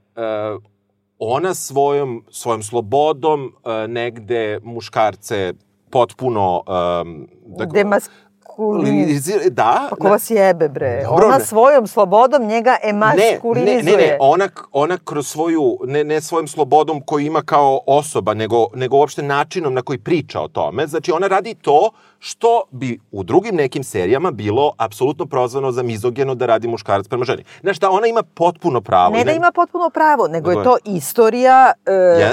ona 1.24 1.54
svojom, 1.54 2.24
svojom 2.30 2.62
slobodom 2.62 3.52
e, 3.64 3.88
negde 3.88 4.60
muškarce 4.62 5.52
potpuno... 5.90 6.62
Um, 7.02 7.28
da, 7.46 7.64
Demaskulin... 7.64 9.20
da, 9.50 9.86
Pa 9.90 9.96
ko 9.96 10.08
vas 10.08 10.30
jebe, 10.30 10.68
bre? 10.68 11.02
Dobro, 11.04 11.26
Ona 11.26 11.38
ne. 11.38 11.44
svojom 11.44 11.86
slobodom 11.86 12.46
njega 12.46 12.76
ne, 12.84 12.90
emaskulinizuje. 12.90 13.82
ne, 13.82 13.92
ne, 13.92 13.96
ne, 13.96 14.16
ona, 14.20 14.48
ona 14.72 14.98
kroz 15.04 15.26
svoju, 15.26 15.78
ne, 15.84 16.04
ne 16.04 16.20
svojom 16.20 16.48
slobodom 16.48 17.00
koju 17.00 17.26
ima 17.26 17.42
kao 17.42 17.80
osoba, 17.86 18.34
nego, 18.34 18.66
nego 18.74 18.96
uopšte 18.96 19.22
načinom 19.22 19.74
na 19.74 19.82
koji 19.82 19.98
priča 19.98 20.40
o 20.40 20.48
tome. 20.48 20.86
Znači, 20.86 21.12
ona 21.12 21.26
radi 21.26 21.54
to 21.54 21.90
što 22.24 22.62
bi 22.70 22.98
u 23.10 23.22
drugim 23.22 23.54
nekim 23.54 23.84
serijama 23.84 24.30
bilo 24.30 24.72
apsolutno 24.76 25.26
prozvano 25.26 25.72
za 25.72 25.82
mizogeno 25.82 26.34
da 26.34 26.46
radi 26.46 26.68
muškarac 26.68 27.08
prema 27.08 27.24
ženi. 27.24 27.44
Znaš 27.60 27.76
šta, 27.76 27.90
ona 27.90 28.06
ima 28.06 28.22
potpuno 28.22 28.80
pravo. 28.80 29.14
Ne 29.14 29.24
da 29.24 29.32
ima 29.32 29.52
potpuno 29.54 29.90
pravo, 29.90 30.28
nego 30.28 30.50
je 30.50 30.64
to 30.64 30.76
istorija 30.84 31.72
e, 31.86 31.92
e, 31.92 32.32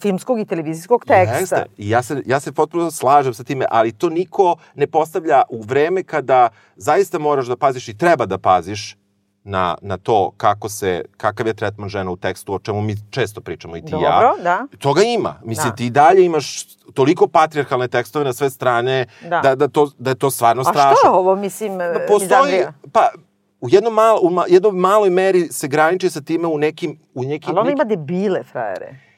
filmskog 0.00 0.40
i 0.40 0.44
televizijskog 0.44 1.04
teksta. 1.04 1.38
Jeste. 1.38 1.64
I 1.78 1.90
ja 1.90 2.02
se, 2.02 2.22
ja 2.26 2.40
se 2.40 2.52
potpuno 2.52 2.90
slažem 2.90 3.34
sa 3.34 3.44
time, 3.44 3.66
ali 3.70 3.92
to 3.92 4.08
niko 4.08 4.56
ne 4.74 4.86
postavlja 4.86 5.42
u 5.48 5.62
vreme 5.62 6.02
kada 6.02 6.48
zaista 6.76 7.18
moraš 7.18 7.46
da 7.46 7.56
paziš 7.56 7.88
i 7.88 7.98
treba 7.98 8.26
da 8.26 8.38
paziš 8.38 8.96
na, 9.44 9.76
na 9.82 9.96
to 9.96 10.32
kako 10.32 10.68
se, 10.68 11.04
kakav 11.16 11.46
je 11.46 11.54
tretman 11.54 11.88
žena 11.88 12.10
u 12.10 12.16
tekstu, 12.16 12.54
o 12.54 12.58
čemu 12.58 12.80
mi 12.80 12.94
često 13.10 13.40
pričamo 13.40 13.76
i 13.76 13.82
ti 13.82 13.88
i 13.88 13.94
ja. 13.94 14.10
Dobro, 14.12 14.42
da. 14.42 14.66
Toga 14.78 15.02
ima. 15.02 15.40
Mislim, 15.44 15.68
Da. 15.68 15.74
ti 15.74 15.86
i 15.86 15.90
dalje 15.90 16.24
imaš 16.24 16.64
toliko 16.86 17.26
patrijarhalne 17.28 17.88
tekstove 17.88 18.24
na 18.24 18.32
sve 18.32 18.50
strane 18.50 19.06
Da. 19.22 19.40
da, 19.40 19.54
da, 19.54 19.68
to, 19.68 19.90
da 19.98 20.10
je 20.10 20.14
to 20.14 20.30
stvarno 20.30 20.60
A 20.60 20.64
strašno. 20.64 20.96
što 20.96 21.06
je 21.06 21.10
ovo, 21.10 21.36
mislim, 21.36 21.78
Pa 21.78 22.00
postoji, 22.08 22.64
pa, 22.92 23.08
u 23.60 23.68
jednom, 23.68 23.94
mal, 23.94 24.18
u 24.22 24.30
ma, 24.30 24.44
jednom 24.48 24.76
maloj 24.76 25.10
meri 25.10 25.48
se 25.48 25.68
graniči 25.68 26.10
sa 26.10 26.20
time 26.20 26.46
u 26.46 26.58
nekim... 26.58 26.98
U 27.14 27.22
nekim, 27.22 27.48
Ali 27.48 27.58
ona 27.60 27.70
nekim- 27.70 27.76
ima 27.76 27.84
debile 27.86 28.42
frajere. 28.42 29.09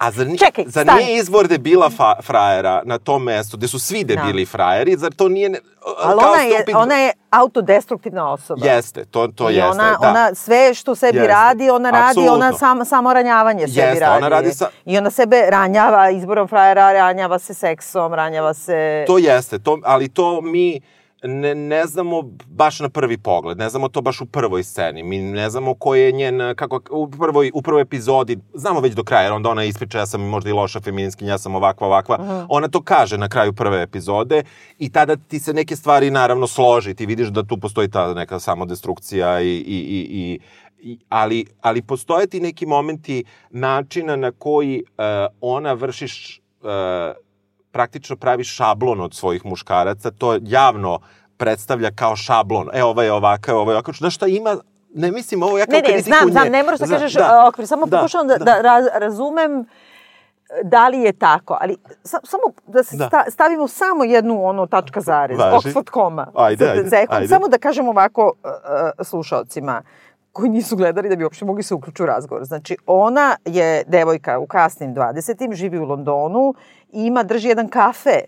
A 0.00 0.10
zar, 0.10 0.26
ni, 0.26 0.38
Čekaj, 0.38 0.64
zar 0.66 0.84
stani. 0.84 1.04
nije 1.04 1.18
izvor 1.18 1.48
debila 1.48 1.90
fa, 1.90 2.14
frajera 2.22 2.82
na 2.84 2.98
tom 2.98 3.22
mestu, 3.24 3.56
gde 3.56 3.68
su 3.68 3.78
svi 3.78 4.04
debili 4.04 4.46
frajeri, 4.46 4.96
zar 4.96 5.12
to 5.12 5.28
nije... 5.28 5.48
ne- 5.48 5.58
Ali 5.98 6.20
ona 6.20 6.38
je, 6.38 6.58
stupid- 6.58 6.76
ona 6.76 6.94
je 6.94 7.12
autodestruktivna 7.30 8.32
osoba. 8.32 8.66
Jeste, 8.66 9.04
to, 9.04 9.28
to 9.28 9.50
I 9.50 9.54
jeste, 9.54 9.68
ona, 9.70 9.90
da. 9.92 10.08
ona 10.08 10.34
sve 10.34 10.74
što 10.74 10.94
sebi 10.94 11.18
Jeste, 11.18 11.28
radi, 11.28 11.70
ona 11.70 11.90
radi, 11.90 12.04
apsolutno. 12.08 12.34
ona 12.34 12.52
sam, 12.52 12.84
samo 12.84 13.12
ranjavanje 13.12 13.68
sebi 13.68 13.80
Jeste, 13.80 14.00
radi. 14.00 14.16
ona 14.16 14.28
radi 14.28 14.50
sa- 14.50 14.70
I 14.84 14.98
ona 14.98 15.10
sebe 15.10 15.42
ranjava 15.48 16.10
izborom 16.10 16.48
frajera, 16.48 16.92
ranjava 16.92 17.38
se 17.38 17.54
seksom, 17.54 18.14
ranjava 18.14 18.54
se... 18.54 19.04
To 19.06 19.18
jeste, 19.18 19.58
to, 19.58 19.78
ali 19.84 20.08
to 20.08 20.40
mi 20.42 20.80
ne, 21.22 21.54
ne 21.54 21.86
znamo 21.86 22.22
baš 22.46 22.80
na 22.80 22.88
prvi 22.88 23.18
pogled, 23.18 23.58
ne 23.58 23.68
znamo 23.68 23.88
to 23.88 24.00
baš 24.00 24.20
u 24.20 24.26
prvoj 24.26 24.64
sceni, 24.64 25.02
mi 25.02 25.18
ne 25.18 25.50
znamo 25.50 25.74
koji 25.74 26.02
je 26.02 26.12
njen, 26.12 26.40
kako, 26.56 26.80
u 26.90 27.10
prvoj, 27.10 27.50
u 27.54 27.62
prvoj 27.62 27.82
epizodi, 27.82 28.38
znamo 28.54 28.80
već 28.80 28.94
do 28.94 29.04
kraja, 29.04 29.22
jer 29.22 29.32
onda 29.32 29.50
ona 29.50 29.64
ispriča, 29.64 29.98
ja 29.98 30.06
sam 30.06 30.20
možda 30.20 30.50
i 30.50 30.52
loša 30.52 30.80
feminiskinja, 30.80 31.30
ja 31.30 31.38
sam 31.38 31.54
ovakva, 31.54 31.86
ovakva, 31.86 32.16
Mhm. 32.20 32.44
ona 32.48 32.68
to 32.68 32.82
kaže 32.82 33.18
na 33.18 33.28
kraju 33.28 33.52
prve 33.52 33.82
epizode 33.82 34.42
i 34.78 34.90
tada 34.90 35.16
ti 35.16 35.38
se 35.38 35.54
neke 35.54 35.76
stvari 35.76 36.10
naravno 36.10 36.46
složi, 36.46 36.94
ti 36.94 37.06
vidiš 37.06 37.28
da 37.28 37.42
tu 37.42 37.56
postoji 37.58 37.88
ta 37.90 38.14
neka 38.14 38.40
samodestrukcija 38.40 39.40
i, 39.40 39.46
i, 39.46 39.58
i, 39.58 40.06
i 40.10 40.40
I, 40.82 40.98
ali, 41.08 41.44
ali 41.60 41.82
postoje 41.82 42.26
ti 42.26 42.40
neki 42.40 42.66
momenti 42.66 43.24
načina 43.50 44.16
na 44.16 44.32
koji 44.32 44.82
uh, 44.82 45.04
ona 45.40 45.72
vršiš 45.72 46.40
uh, 46.62 46.68
praktično 47.72 48.16
pravi 48.16 48.44
šablon 48.44 49.00
od 49.00 49.14
svojih 49.14 49.46
muškaraca, 49.46 50.10
to 50.10 50.38
javno 50.42 50.98
predstavlja 51.36 51.90
kao 51.90 52.16
šablon. 52.16 52.68
E, 52.72 52.84
ovo 52.84 53.02
je 53.02 53.12
ovakav, 53.12 53.56
ovo 53.56 53.70
je 53.70 53.76
ovakav. 53.76 53.94
Znaš 53.94 54.14
šta 54.14 54.26
ima 54.26 54.56
Ne 54.94 55.10
mislim 55.10 55.42
ovo 55.42 55.58
ja 55.58 55.66
kao 55.66 55.72
Ne, 55.78 55.82
ne, 55.88 56.00
znam, 56.00 56.26
nje. 56.26 56.32
znam, 56.32 56.48
ne 56.48 56.62
moraš 56.62 56.80
da 56.80 56.86
Zna- 56.86 56.94
kažeš 56.94 57.12
da, 57.12 57.44
okvir, 57.48 57.66
samo 57.66 57.86
da, 57.86 57.96
pokušavam 57.96 58.26
da, 58.26 58.36
da, 58.36 58.60
raz, 58.60 58.84
razumem 58.94 59.64
da 60.64 60.88
li 60.88 60.98
je 60.98 61.12
tako, 61.12 61.56
ali 61.60 61.76
sa, 62.04 62.18
samo 62.24 62.42
da 62.66 62.82
se 62.82 62.96
Da. 62.96 63.06
sta, 63.06 63.24
stavimo 63.28 63.68
samo 63.68 64.04
jednu 64.04 64.44
ono 64.44 64.66
tačka 64.66 65.00
zarez, 65.00 65.38
Važi. 65.38 65.56
Oxford 65.68 65.90
koma, 65.90 66.26
Ajde, 66.34 66.64
ajde, 66.66 66.90
sekund, 66.90 67.12
ajde. 67.12 67.28
samo 67.28 67.48
da 67.48 67.58
kažem 67.58 67.88
ovako 67.88 68.24
uh, 68.24 68.50
uh, 68.50 69.06
slušaocima 69.06 69.82
koji 70.32 70.50
nisu 70.50 70.76
gledali 70.76 71.08
da 71.08 71.16
bi 71.16 71.24
uopšte 71.24 71.44
mogli 71.44 71.62
se 71.62 71.74
uključiti 71.74 72.02
u 72.02 72.06
razgovor. 72.06 72.44
Znači, 72.44 72.76
ona 72.86 73.36
je 73.44 73.82
devojka 73.86 74.38
u 74.38 74.46
kasnim 74.46 74.94
20. 74.94 75.52
živi 75.52 75.78
u 75.78 75.84
Londonu 75.84 76.54
i 76.92 77.02
ima, 77.02 77.22
drži 77.22 77.48
jedan 77.48 77.68
kafe 77.68 78.20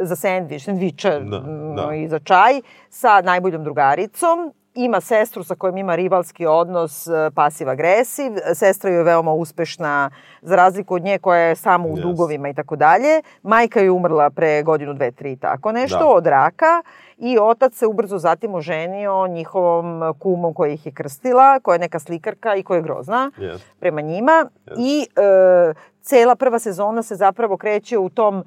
za 0.00 0.16
sendvič, 0.16 0.64
sendvičar 0.64 1.22
Da, 1.22 1.38
da. 1.78 1.94
i 1.94 2.08
za 2.08 2.18
čaj 2.18 2.60
sa 2.90 3.20
najboljom 3.20 3.64
drugaricom. 3.64 4.52
Ima 4.76 5.00
sestru 5.00 5.44
sa 5.44 5.54
kojom 5.54 5.76
ima 5.76 5.94
rivalski 5.94 6.46
odnos, 6.46 7.06
e, 7.06 7.10
pasiv-agresiv. 7.30 8.32
Sestra 8.54 8.90
je 8.90 9.02
veoma 9.02 9.32
uspešna, 9.32 10.10
za 10.42 10.56
razliku 10.56 10.94
od 10.94 11.02
nje 11.02 11.18
koja 11.18 11.40
je 11.40 11.56
samo 11.56 11.88
u 11.88 11.96
Yes. 11.96 12.02
dugovima 12.02 12.48
i 12.48 12.54
tako 12.54 12.76
dalje. 12.76 13.08
Majka 13.42 13.80
je 13.80 13.90
umrla 13.90 14.30
pre 14.30 14.62
godinu, 14.62 14.94
dve, 14.94 15.10
tri, 15.10 15.36
tako 15.36 15.72
nešto, 15.72 15.98
Da. 15.98 16.06
od 16.06 16.26
raka. 16.26 16.82
I 17.18 17.38
otac 17.38 17.74
se 17.74 17.86
ubrzo 17.86 18.18
zatim 18.18 18.54
oženio 18.54 19.26
njihovom 19.26 20.14
kumom 20.18 20.54
koja 20.54 20.72
ih 20.72 20.86
je 20.86 20.92
krstila, 20.92 21.60
koja 21.60 21.74
je 21.74 21.78
neka 21.78 21.98
slikarka 21.98 22.54
i 22.54 22.62
koja 22.62 22.76
je 22.76 22.82
grozna 22.82 23.30
Yes. 23.38 23.58
prema 23.80 24.00
njima. 24.00 24.46
I 24.78 25.06
e, 25.16 25.74
cela 26.02 26.36
prva 26.36 26.58
sezona 26.58 27.02
se 27.02 27.14
zapravo 27.16 27.56
kreće 27.56 27.98
u 27.98 28.08
tom 28.08 28.38
e, 28.38 28.44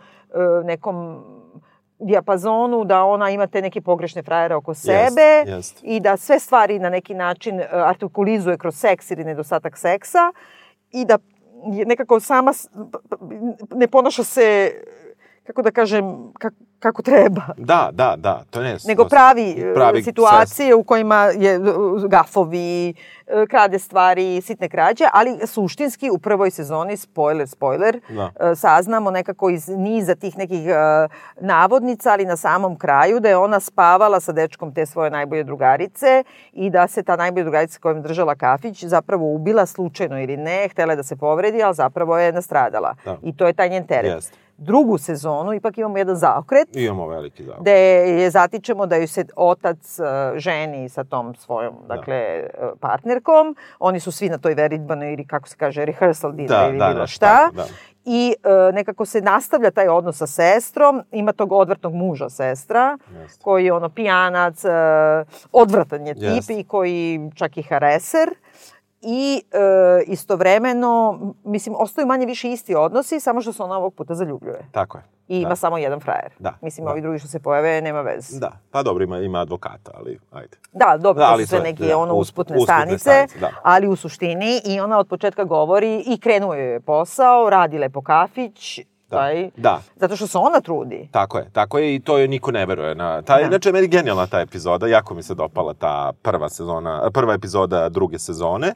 nekom 0.64 1.24
dijapazonu 2.00 2.84
da 2.86 3.04
ona 3.04 3.30
ima 3.30 3.48
te 3.48 3.62
neke 3.62 3.82
pogrešne 3.82 4.24
frajere 4.24 4.56
oko 4.56 4.74
sebe 4.74 5.44
jest. 5.46 5.80
i 5.84 6.00
da 6.00 6.18
sve 6.18 6.40
stvari 6.40 6.80
na 6.80 6.90
neki 6.90 7.14
način 7.14 7.60
e, 7.60 7.68
artikulizuje 7.72 8.58
kroz 8.58 8.76
seks 8.76 9.12
ili 9.12 9.24
nedostatak 9.24 9.78
seksa 9.78 10.34
i 10.92 11.06
da 11.06 11.18
je 11.74 11.86
nekako 11.86 12.20
sama 12.20 12.52
ne 13.76 13.88
ponaša 13.88 14.24
se 14.24 14.72
kako 15.44 15.62
da 15.62 15.72
kažem 15.72 16.32
kako, 16.40 16.56
kako 16.80 17.02
treba 17.02 17.42
Da, 17.58 17.90
da, 17.94 18.16
da, 18.18 18.44
to 18.50 18.62
ne. 18.62 18.78
nego 18.88 19.06
pravi, 19.06 19.72
pravi 19.76 20.04
situacije 20.04 20.76
u 20.76 20.84
kojima 20.84 21.24
je 21.26 21.60
uh, 21.60 22.04
gafovi, 22.04 22.94
uh, 23.28 23.48
krade 23.50 23.80
stvari, 23.80 24.42
sitne 24.42 24.70
krađe, 24.70 25.06
ali 25.14 25.40
suštinski 25.48 26.10
u 26.10 26.18
prvoj 26.18 26.52
sezoni, 26.52 26.98
spoiler, 26.98 27.48
spoiler, 27.48 28.00
Da. 28.10 28.56
saznamo 28.56 29.12
nekako 29.12 29.50
iz 29.50 29.68
niza 29.68 30.16
tih 30.16 30.38
nekih 30.38 30.60
navodnica, 31.40 32.12
ali 32.12 32.26
na 32.26 32.38
samom 32.38 32.78
kraju 32.78 33.20
da 33.20 33.30
je 33.30 33.38
ona 33.38 33.60
spavala 33.60 34.20
sa 34.20 34.32
dečkom 34.32 34.74
te 34.74 34.86
svoje 34.86 35.10
najbolje 35.12 35.44
drugarice 35.44 36.24
i 36.54 36.70
da 36.70 36.88
se 36.88 37.04
ta 37.04 37.16
najbolja 37.16 37.44
drugarica 37.44 37.80
kojom 37.80 38.02
držala 38.02 38.36
kafić 38.36 38.84
zapravo 38.84 39.34
ubila 39.34 39.66
slučajno 39.66 40.22
ili 40.22 40.38
ne, 40.38 40.68
htela 40.68 40.94
je 40.94 40.98
da 40.98 41.04
se 41.04 41.16
povredi, 41.16 41.64
ali 41.64 41.76
zapravo 41.76 42.18
je 42.18 42.32
nastradala. 42.32 42.96
Da. 43.06 43.18
I 43.24 43.38
to 43.38 43.48
je 43.48 43.54
taj 43.54 43.70
njen 43.70 43.88
teret. 43.88 44.14
Jeste. 44.14 44.38
Drugu 44.62 44.98
sezonu 44.98 45.54
ipak 45.54 45.78
imamo 45.78 45.98
jedan 45.98 46.16
zaokret 46.16 46.68
Imamo 46.74 47.08
veliki 47.08 47.44
zavod. 47.44 47.62
gde 47.62 47.72
je 47.72 48.30
zatičemo 48.30 48.86
da 48.86 48.96
ju 48.96 49.08
se 49.08 49.26
otac 49.36 50.00
e, 50.00 50.04
ženi 50.36 50.90
sa 50.90 51.04
tom 51.04 51.36
svojom 51.36 51.76
dakle 51.88 52.16
e, 52.16 52.50
partnerkom. 52.80 53.56
Oni 53.80 54.00
su 54.00 54.12
svi 54.12 54.30
na 54.30 54.38
toj 54.38 54.54
veritbanoj 54.54 55.14
ili 55.14 55.28
kako 55.28 55.48
se 55.48 55.56
kaže 55.58 55.86
rehearsal 55.86 56.32
dinner 56.32 56.50
Da, 56.52 56.68
ili 56.68 56.78
da, 56.78 56.88
bilo 56.88 57.00
nešto 57.00 57.16
šta. 57.16 57.26
tako, 57.38 57.56
da. 57.56 57.66
I 58.06 58.36
e, 58.44 58.72
nekako 58.72 59.06
se 59.06 59.22
nastavlja 59.22 59.72
taj 59.72 59.88
odnos 59.88 60.18
sa 60.18 60.28
sestrom. 60.28 61.02
Ima 61.12 61.34
tog 61.34 61.52
odvrtnog 61.52 61.94
muža 61.94 62.30
sestra 62.30 62.98
Jeste. 63.14 63.44
koji 63.44 63.66
je 63.66 63.74
ono 63.74 63.90
pijanac, 63.90 64.66
e, 64.66 64.70
odvratan 65.52 66.08
je 66.08 66.14
tip 66.14 66.24
Jeste. 66.24 66.54
i 66.54 66.64
koji 66.64 67.32
čak 67.36 67.58
i 67.58 67.64
hareser. 67.64 68.30
I 69.02 69.42
e, 69.52 69.58
istovremeno, 70.06 71.20
mislim, 71.44 71.76
ostaju 71.78 72.08
manje 72.08 72.26
više 72.26 72.52
isti 72.52 72.76
odnosi, 72.76 73.20
samo 73.20 73.42
što 73.42 73.54
se 73.54 73.64
ona 73.64 73.78
ovog 73.78 73.94
puta 73.94 74.16
zaljubljuje. 74.16 74.66
Tako 74.72 74.98
je. 74.98 75.04
I 75.28 75.38
ima 75.38 75.50
da. 75.50 75.56
samo 75.56 75.78
jedan 75.78 76.00
frajer. 76.00 76.32
Da, 76.40 76.54
Mislim, 76.62 76.86
da. 76.86 76.92
ovi 76.92 77.02
drugi 77.02 77.20
što 77.20 77.28
se 77.28 77.40
pojave, 77.40 77.82
nema 77.82 78.02
veze. 78.02 78.40
Da, 78.40 78.52
pa 78.72 78.84
dobro, 78.84 79.04
ima, 79.04 79.20
ima 79.20 79.40
advokata, 79.40 79.92
ali 79.94 80.20
ajde. 80.32 80.58
Da, 80.72 80.98
dobro, 80.98 81.20
Da, 81.20 81.28
to 81.28 81.34
ali 81.34 81.44
su 81.44 81.50
sve 81.50 81.58
to 81.58 81.64
neke 81.64 81.84
da, 81.84 81.98
ono 81.98 82.14
usp- 82.14 82.20
usputne, 82.22 82.56
usputne 82.56 82.76
stanice, 82.76 82.98
stanice, 83.00 83.40
da. 83.40 83.50
ali 83.64 83.88
u 83.88 83.96
suštini 83.96 84.62
i 84.66 84.80
ona 84.80 85.00
od 85.00 85.08
početka 85.08 85.44
govori 85.44 86.04
i 86.08 86.20
krenuo 86.20 86.54
je 86.54 86.80
posao, 86.80 87.50
radi 87.50 87.78
lepo 87.78 88.02
kafić, 88.02 88.80
Da. 88.80 88.84
Taj, 89.12 89.50
Da. 89.58 89.82
zato 89.96 90.16
što 90.16 90.28
se 90.28 90.38
ona 90.38 90.62
trudi. 90.62 91.10
Tako 91.12 91.38
je, 91.38 91.50
tako 91.52 91.80
je 91.80 91.96
i 91.96 92.00
to 92.00 92.18
je 92.18 92.28
niko 92.28 92.52
ne 92.52 92.66
veruje. 92.66 92.96
Na, 92.96 93.22
ta, 93.22 93.36
Da. 93.36 93.42
Inače, 93.42 93.72
meni 93.72 93.88
genijalna 93.88 94.28
ta 94.28 94.40
epizoda, 94.42 94.88
jako 94.88 95.14
mi 95.14 95.24
se 95.24 95.34
dopala 95.34 95.74
ta 95.74 96.12
prva 96.22 96.50
sezona, 96.50 97.10
prva 97.14 97.34
epizoda 97.34 97.90
druge 97.90 98.20
sezone. 98.20 98.74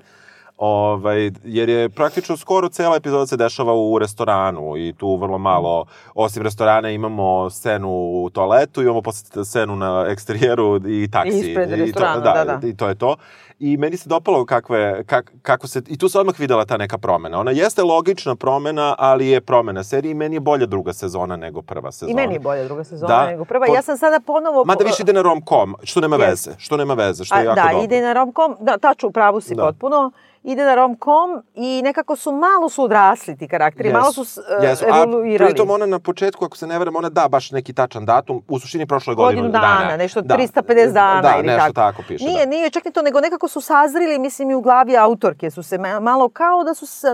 Ovaj, 0.60 1.32
jer 1.44 1.70
je 1.70 1.90
praktično 1.90 2.38
skoro 2.38 2.70
cela 2.70 2.96
epizoda 2.96 3.26
se 3.28 3.38
dešava 3.38 3.74
u 3.74 4.00
restoranu 4.00 4.78
i 4.78 4.94
tu 4.94 5.16
vrlo 5.16 5.38
malo, 5.38 5.86
osim 6.14 6.44
restorana 6.44 6.90
imamo 6.90 7.50
scenu 7.50 7.90
u 7.90 8.30
toaletu, 8.30 8.82
imamo 8.82 9.02
posle 9.02 9.46
scenu 9.46 9.76
na 9.76 10.06
eksterijeru 10.10 10.76
i 10.78 11.12
taksi. 11.12 11.40
Ispred 11.40 11.72
I 11.72 11.76
restorana, 11.76 12.14
to, 12.16 12.20
da, 12.22 12.58
da. 12.58 12.68
I 12.68 12.76
to 12.76 12.88
je 12.88 12.96
to. 12.96 13.16
I 13.60 13.78
meni 13.78 13.98
se 13.98 14.10
dopalo 14.10 14.46
kakve, 14.46 15.04
kak, 15.04 15.34
kako 15.42 15.68
se, 15.68 15.82
i 15.88 15.98
tu 15.98 16.10
se 16.10 16.20
odmah 16.20 16.40
videla 16.40 16.66
ta 16.66 16.78
neka 16.78 16.98
promena. 16.98 17.40
Ona 17.40 17.52
jeste 17.52 17.84
logična 17.84 18.36
promena, 18.36 18.96
ali 18.98 19.28
je 19.28 19.42
promena 19.42 19.84
serije 19.84 20.12
i 20.12 20.16
meni 20.16 20.36
je 20.36 20.40
bolja 20.40 20.66
druga 20.66 20.94
sezona 20.94 21.36
nego 21.36 21.62
prva 21.62 21.92
sezona. 21.92 22.12
I 22.12 22.16
meni 22.16 22.34
je 22.34 22.40
bolja 22.40 22.64
druga 22.64 22.84
sezona 22.84 23.16
Da. 23.16 23.26
nego 23.28 23.46
prva. 23.46 23.66
Po- 23.66 23.74
Ja 23.74 23.82
sam 23.82 23.98
sada 23.98 24.20
ponovo... 24.20 24.64
Mada 24.66 24.84
više 24.84 25.04
ide 25.04 25.14
na 25.14 25.22
rom-com, 25.22 25.76
što 25.84 26.02
nema 26.02 26.16
Jeste. 26.16 26.30
veze, 26.50 26.60
što 26.60 26.78
nema 26.78 26.94
veze, 26.94 27.24
što 27.24 27.36
je 27.36 27.42
A, 27.42 27.44
jako 27.44 27.56
da, 27.58 27.62
dobro. 27.64 27.84
ide 27.84 28.02
na 28.02 28.14
romkom, 28.14 28.56
da, 28.60 28.78
tačno, 28.78 29.10
u 29.10 29.12
pravu 29.12 29.42
si 29.42 29.56
Da. 29.56 29.64
potpuno. 29.64 30.12
Ide 30.48 30.66
na 30.66 30.76
romkom 30.76 31.44
i 31.56 31.82
nekako 31.84 32.16
su 32.16 32.32
malo 32.32 32.70
su 32.70 32.84
odrasli 32.84 33.38
ti 33.38 33.48
karakteri, 33.48 33.94
malo 33.94 34.12
su 34.12 34.22
uh, 34.22 34.64
Jesu, 34.64 34.86
a 34.92 34.98
evoluirali. 34.98 35.50
pritom 35.52 35.70
ona 35.70 35.86
na 35.86 36.00
početku, 36.00 36.46
ako 36.46 36.58
se 36.58 36.68
ne 36.68 36.80
veram, 36.80 36.96
ona 36.96 37.10
da 37.10 37.28
baš 37.28 37.52
neki 37.52 37.74
tačan 37.74 38.06
datum, 38.06 38.44
u 38.48 38.60
suštini 38.60 38.86
prošle 38.86 39.16
godine. 39.16 39.42
godinu 39.42 39.52
dana, 39.62 39.98
nešto 39.98 40.22
350 40.22 40.92
dana 40.94 41.22
da, 41.22 41.36
ili 41.38 41.48
nešto 41.48 41.62
tako. 41.62 41.74
tako 41.74 42.04
piše. 42.08 42.26
Nije, 42.26 42.46
da. 42.46 42.50
nije 42.50 42.70
čak 42.70 42.86
ni 42.86 42.92
to, 42.92 43.02
nego 43.02 43.20
nekako 43.22 43.48
su 43.48 43.62
sazrili, 43.62 44.20
mislim, 44.20 44.52
i 44.52 44.56
u 44.56 44.62
glavi 44.62 44.98
autorke 44.98 45.52
su 45.52 45.64
se 45.64 45.78
ma- 45.78 46.00
malo 46.00 46.30
kao 46.30 46.64
da 46.64 46.74
su 46.74 46.86
se, 46.86 47.08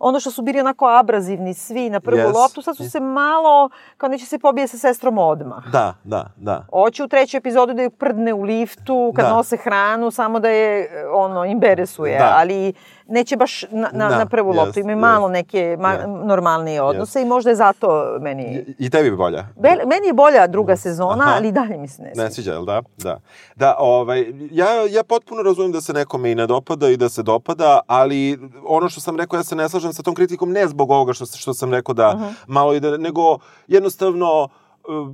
ono 0.00 0.20
što 0.20 0.30
su 0.30 0.42
bili 0.42 0.60
onako 0.60 0.86
abrazivni 0.88 1.54
svi 1.54 1.90
na 1.90 2.00
prvu 2.00 2.18
Yes. 2.18 2.34
loptu, 2.34 2.62
sad 2.62 2.76
su 2.76 2.90
se 2.90 3.00
malo, 3.00 3.68
kao 3.96 4.08
neće 4.08 4.26
se 4.26 4.38
pobije 4.38 4.68
sa 4.68 4.78
sestrom 4.78 5.18
odmah. 5.18 5.66
Da, 5.66 5.94
da, 6.04 6.24
da. 6.36 6.66
Hoće 6.70 7.04
u 7.04 7.08
trećoj 7.08 7.38
epizodu 7.38 7.74
da 7.74 7.82
ju 7.82 7.90
prdne 7.90 8.34
u 8.34 8.42
liftu, 8.42 9.12
kad 9.16 9.24
Da. 9.24 9.32
nose 9.32 9.56
hranu, 9.56 10.10
samo 10.10 10.40
da 10.40 10.48
je, 10.48 10.88
ono, 11.10 11.44
imberesuje, 11.44 12.18
Da. 12.18 12.34
ali 12.36 12.72
neće 13.08 13.36
baš 13.36 13.62
na, 13.62 13.90
na, 13.92 14.08
Da, 14.08 14.18
na 14.18 14.26
prvu 14.26 14.48
jest, 14.48 14.58
loptu. 14.58 14.80
Ima 14.80 14.90
jest. 14.90 15.00
malo 15.00 15.28
neke 15.28 15.76
ma, 15.80 15.92
Jest. 15.92 16.04
normalnije 16.24 16.82
odnose 16.82 17.22
i 17.22 17.26
možda 17.26 17.50
je 17.50 17.56
zato 17.56 17.88
meni... 18.20 18.64
I, 18.78 18.86
I 18.86 18.90
tebi 18.90 19.10
bi 19.10 19.16
bolja. 19.16 19.46
Bel, 19.56 19.76
meni 19.78 20.06
je 20.06 20.12
bolja 20.12 20.46
druga 20.46 20.76
sezona, 20.76 21.24
Aha. 21.24 21.32
ali 21.36 21.48
i 21.48 21.52
dalje 21.52 21.78
mi 21.78 21.88
se 21.88 22.02
ne 22.02 22.08
sviđa. 22.08 22.24
Ne 22.24 22.30
sviđa, 22.30 22.52
jel 22.52 22.64
da? 22.64 22.82
Da. 22.96 23.20
Da, 23.56 23.76
ovaj, 23.78 24.20
ja, 24.50 24.68
ja 24.86 25.02
potpuno 25.04 25.42
razumijem 25.42 25.72
da 25.72 25.80
se 25.80 25.92
nekome 25.92 26.32
i 26.32 26.34
ne 26.34 26.46
dopada 26.46 26.88
i 26.88 26.96
da 26.96 27.08
se 27.08 27.22
dopada, 27.22 27.80
ali 27.86 28.38
ono 28.64 28.88
što 28.88 29.00
sam 29.00 29.16
rekao, 29.16 29.36
ja 29.36 29.44
se 29.44 29.56
ne 29.56 29.68
slažem 29.68 29.92
sa 29.92 30.02
tom 30.02 30.14
kritikom 30.14 30.52
ne 30.52 30.66
zbog 30.68 30.90
ovoga 30.90 31.12
što, 31.12 31.26
što 31.26 31.54
sam 31.54 31.72
rekao 31.72 31.94
da 31.94 32.14
Mhm. 32.14 32.24
malo 32.46 32.74
ide, 32.74 32.98
nego 32.98 33.38
jednostavno 33.68 34.48
uh, 34.88 35.08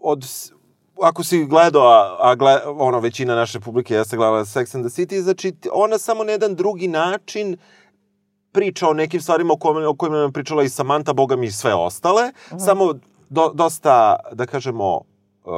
od 0.00 0.24
ako 1.02 1.24
si 1.24 1.44
gledao, 1.44 1.82
a, 1.82 2.16
a 2.20 2.34
gle, 2.34 2.60
ono, 2.66 3.00
većina 3.00 3.34
naše 3.34 3.60
publike 3.60 3.94
jeste 3.94 4.16
gledala 4.16 4.44
Sex 4.44 4.74
and 4.74 4.86
the 4.86 5.02
City, 5.02 5.20
znači 5.20 5.52
ona 5.72 5.98
samo 5.98 6.24
na 6.24 6.32
jedan 6.32 6.54
drugi 6.54 6.88
način 6.88 7.56
priča 8.52 8.88
o 8.88 8.92
nekim 8.92 9.20
stvarima 9.20 9.52
o 9.52 9.56
kojima, 9.56 9.88
o 9.88 9.94
kojima 9.94 10.18
nam 10.18 10.32
pričala 10.32 10.62
i 10.62 10.68
Samantha, 10.68 11.12
boga 11.12 11.36
mi 11.36 11.46
i 11.46 11.52
sve 11.52 11.74
ostale, 11.74 12.32
samo 12.58 12.94
do, 13.28 13.50
dosta, 13.54 14.16
da 14.32 14.46
kažemo, 14.46 14.96
uh, 14.96 15.52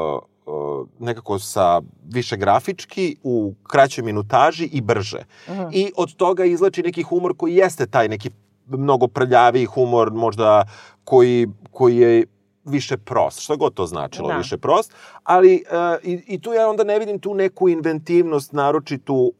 uh, 0.46 0.86
nekako 0.98 1.38
sa 1.38 1.80
više 2.08 2.36
grafički, 2.36 3.16
u 3.22 3.54
kraćoj 3.62 4.04
minutaži 4.04 4.64
i 4.64 4.80
brže. 4.80 5.24
I 5.72 5.92
od 5.96 6.16
toga 6.16 6.44
izlači 6.44 6.82
neki 6.82 7.02
humor 7.02 7.36
koji 7.36 7.54
jeste 7.54 7.86
taj 7.86 8.08
neki 8.08 8.30
mnogo 8.66 9.08
prljaviji 9.08 9.64
humor, 9.64 10.12
možda 10.12 10.64
koji, 11.04 11.48
koji 11.70 11.96
je 11.96 12.26
više 12.64 12.96
prost, 12.96 13.40
što 13.40 13.56
god 13.56 13.74
to 13.74 13.86
značilo, 13.86 14.28
Da. 14.28 14.36
više 14.36 14.58
prost, 14.58 14.92
ali 15.24 15.64
uh, 15.66 16.04
i, 16.04 16.22
i 16.26 16.40
tu 16.40 16.52
ja 16.52 16.68
onda 16.68 16.84
ne 16.84 16.98
vidim 16.98 17.18
tu 17.18 17.34
neku 17.34 17.68
inventivnost, 17.68 18.52
naročitu 18.52 19.32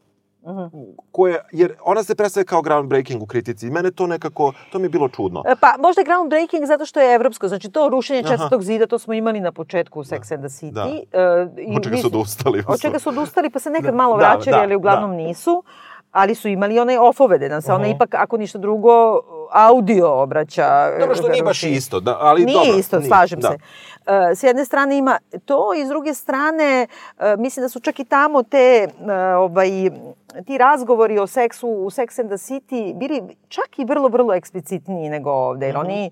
koje, 1.11 1.39
jer 1.51 1.73
ona 1.85 2.03
se 2.03 2.15
predstavlja 2.15 2.45
kao 2.45 2.61
groundbreaking 2.61 3.23
u 3.23 3.25
kritici. 3.25 3.67
I 3.67 3.71
mene 3.71 3.91
to 3.91 4.07
nekako, 4.07 4.53
to 4.71 4.79
mi 4.79 4.85
je 4.85 4.89
bilo 4.89 5.09
čudno. 5.09 5.43
E, 5.47 5.55
Pa 5.59 5.75
možda 5.79 6.01
je 6.01 6.05
groundbreaking 6.05 6.65
zato 6.65 6.85
što 6.85 6.99
je 6.99 7.15
evropsko. 7.15 7.47
Znači 7.47 7.71
to 7.71 7.89
rušenje 7.89 8.23
četvrtog 8.23 8.63
zida, 8.63 8.87
to 8.87 8.99
smo 8.99 9.13
imali 9.13 9.39
na 9.39 9.51
početku 9.51 9.99
u 9.99 10.03
Sex 10.03 10.33
and 10.33 10.43
the 10.43 10.49
City. 10.49 10.71
Da. 10.71 10.87
E, 11.19 11.47
i 11.57 11.75
Od 11.77 11.83
čega 11.83 11.97
su 11.97 12.07
odustali. 12.07 12.63
Od 12.67 12.81
čega 12.81 12.99
su 12.99 13.09
odustali, 13.09 13.49
pa 13.49 13.59
se 13.59 13.69
nekad 13.69 13.91
Da, 13.91 13.97
malo 13.97 14.17
da, 14.17 14.19
vraćali, 14.19 14.55
da, 14.55 14.61
ali 14.61 14.75
uglavnom 14.75 15.11
da. 15.11 15.17
nisu. 15.17 15.63
Ali 16.11 16.35
su 16.35 16.47
imali 16.47 16.79
one 16.79 16.99
ofove, 16.99 17.37
da 17.37 17.47
nam 17.47 17.61
se 17.61 17.73
ona 17.73 17.87
ipak, 17.87 18.15
ako 18.15 18.37
ništa 18.37 18.57
drugo, 18.57 19.21
audio 19.51 20.21
obraća. 20.21 20.97
Dobro 20.99 21.15
što 21.15 21.29
nije 21.29 21.43
baš 21.43 21.63
isto, 21.63 21.99
da, 21.99 22.17
ali 22.19 22.45
Nije 22.45 22.65
dobro. 22.65 22.79
isto, 22.79 22.97
nije, 22.97 23.07
slažem 23.07 23.39
da. 23.39 23.47
se. 23.47 23.57
E, 24.05 24.35
S 24.35 24.43
jedne 24.43 24.65
strane 24.65 24.97
ima 24.97 25.17
to 25.45 25.73
i 25.73 25.85
s 25.85 25.89
druge 25.89 26.13
strane 26.13 26.87
e, 27.19 27.35
mislim 27.37 27.63
da 27.63 27.69
su 27.69 27.79
čak 27.79 27.99
i 27.99 28.05
tamo 28.05 28.43
te 28.43 28.57
e, 28.57 29.35
ovaj 29.35 29.69
ti 30.45 30.57
razgovori 30.57 31.19
o 31.19 31.27
seksu 31.27 31.67
u 31.67 31.89
Sex 31.89 32.21
and 32.21 32.29
the 32.29 32.37
City 32.37 32.97
bili 32.97 33.21
čak 33.47 33.79
i 33.79 33.85
vrlo 33.85 34.07
vrlo 34.07 34.33
eksplicitniji 34.33 35.09
nego 35.09 35.31
ovde 35.31 35.65
jer 35.65 35.77
oni 35.77 36.05
e, 36.05 36.11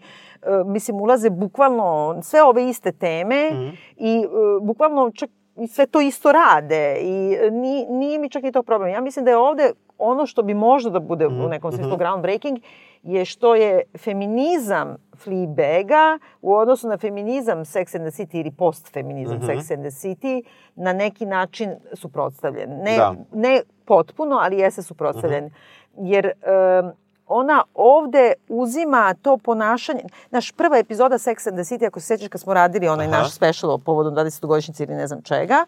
mislim 0.65 1.01
ulaze 1.01 1.29
bukvalno 1.29 2.19
sve 2.23 2.43
ove 2.43 2.69
iste 2.69 2.91
teme 2.91 3.51
i 3.97 4.25
e, 4.25 4.27
bukvalno 4.61 5.11
čak 5.11 5.29
i 5.59 5.67
sve 5.67 5.85
to 5.85 6.01
isto 6.01 6.31
rade 6.31 6.97
i 7.01 7.37
e, 7.41 7.51
ni, 7.51 7.85
nije 7.89 8.19
mi 8.19 8.29
čak 8.29 8.43
i 8.43 8.51
to 8.51 8.63
problem. 8.63 8.89
Ja 8.89 9.01
mislim 9.01 9.25
da 9.25 9.31
je 9.31 9.37
ovde 9.37 9.71
ono 9.97 10.25
što 10.25 10.41
bi 10.41 10.53
možda 10.53 10.89
da 10.89 10.99
bude 10.99 11.27
u 11.27 11.49
nekom 11.49 11.71
smislu 11.71 11.97
groundbreaking 11.97 12.59
je 13.03 13.25
što 13.25 13.55
je 13.55 13.81
feminizam 13.97 14.95
Fleabaga 15.17 16.19
u 16.41 16.53
odnosu 16.55 16.87
na 16.87 16.97
feminizam 16.97 17.65
Sex 17.65 17.95
and 17.95 18.11
the 18.11 18.23
City 18.23 18.39
ili 18.39 18.51
postfeminizam 18.51 19.39
Sex 19.41 19.71
and 19.73 19.81
the 19.83 19.91
City 19.91 20.43
na 20.75 20.93
neki 20.93 21.25
način 21.25 21.75
suprotstavljen. 21.93 22.69
Ne, 22.69 22.97
Da. 22.97 23.15
ne 23.33 23.61
potpuno, 23.85 24.35
ali 24.41 24.57
jeste 24.57 24.81
suprotstavljen. 24.81 25.49
Jer 25.97 26.25
em, 26.25 26.91
ona 27.27 27.63
ovde 27.73 28.33
uzima 28.47 29.13
to 29.21 29.37
ponašanje. 29.37 30.03
Naš 30.31 30.51
prva 30.51 30.77
epizoda 30.77 31.15
Sex 31.17 31.47
and 31.47 31.57
the 31.57 31.63
City, 31.75 31.87
ako 31.87 31.99
se 31.99 32.07
sjećaš 32.07 32.27
kad 32.27 32.41
smo 32.41 32.53
radili 32.53 32.87
onaj 32.87 33.07
Aha. 33.07 33.17
naš 33.17 33.31
special 33.35 33.71
o 33.71 33.77
povodom 33.77 34.15
20. 34.15 34.45
godišnjice 34.45 34.83
ili 34.83 34.95
ne 34.95 35.07
znam 35.07 35.21
čega, 35.21 35.65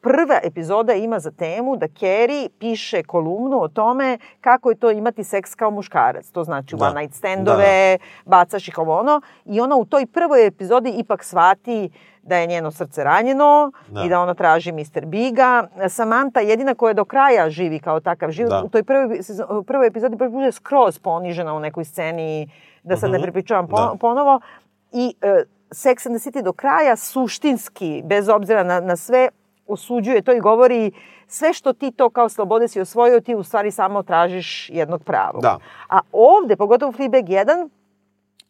prva 0.00 0.40
epizoda 0.42 0.94
ima 0.94 1.18
za 1.18 1.30
temu 1.32 1.76
da 1.76 1.86
Carrie 1.88 2.48
piše 2.50 3.02
kolumnu 3.02 3.62
o 3.62 3.68
tome 3.68 4.08
kako 4.40 4.70
je 4.70 4.76
to 4.76 4.90
imati 4.90 5.24
seks 5.24 5.54
kao 5.54 5.70
muškarac. 5.70 6.28
To 6.28 6.44
znači 6.44 6.76
Da. 6.76 6.84
one 6.84 7.00
night 7.00 7.14
standove, 7.14 7.98
bacaš 8.26 8.68
ih 8.68 8.78
ovo 8.78 8.98
ono. 8.98 9.20
I 9.44 9.60
ona 9.60 9.76
u 9.76 9.84
toj 9.84 10.06
prvoj 10.06 10.46
epizodi 10.46 10.90
ipak 10.90 11.24
shvati 11.24 11.90
da 12.22 12.36
je 12.36 12.46
njeno 12.46 12.70
srce 12.70 13.04
ranjeno 13.04 13.72
Da. 13.88 14.02
i 14.02 14.08
da 14.08 14.20
ona 14.20 14.34
traži 14.34 14.72
Mr. 14.72 15.06
Biga. 15.06 15.68
Samantha 15.88 16.40
jedina 16.40 16.74
koja 16.74 16.94
do 16.94 17.04
kraja 17.04 17.50
živi 17.50 17.78
kao 17.78 18.00
takav 18.00 18.30
život. 18.30 18.50
Da. 18.50 18.62
U 18.62 18.68
toj 18.68 18.82
prvoj, 18.82 19.20
prvoj 19.66 19.86
epizodi 19.86 20.16
baš 20.16 20.30
bude 20.30 20.52
skroz 20.52 20.98
ponižena 20.98 21.54
u 21.54 21.60
nekoj 21.60 21.84
sceni, 21.84 22.50
da 22.82 22.96
sad 22.96 23.10
ne 23.10 23.22
prepričavam 23.22 23.68
po- 23.68 23.76
Da. 23.78 23.94
ponovo. 24.00 24.40
I 24.92 25.14
e, 25.22 25.42
Sex 25.70 26.06
and 26.06 26.16
the 26.16 26.30
City 26.30 26.42
do 26.42 26.52
kraja 26.52 26.96
suštinski, 26.96 28.02
bez 28.04 28.28
obzira 28.28 28.62
na, 28.62 28.80
na 28.80 28.96
sve, 28.96 29.28
osuđuje 29.72 30.22
to 30.22 30.32
i 30.32 30.40
govori 30.40 30.92
sve 31.26 31.52
što 31.52 31.72
ti 31.72 31.90
to 31.90 32.10
kao 32.10 32.28
slobode 32.28 32.68
si 32.68 32.80
osvojio, 32.80 33.20
ti 33.20 33.34
u 33.34 33.42
stvari 33.42 33.70
samo 33.70 34.02
tražiš 34.02 34.70
jednog 34.70 35.04
pravog. 35.04 35.42
Da. 35.42 35.58
A 35.88 36.00
ovde, 36.12 36.56
pogotovo 36.56 36.90
u 36.90 36.92
Fleabag 36.92 37.24
1, 37.24 37.68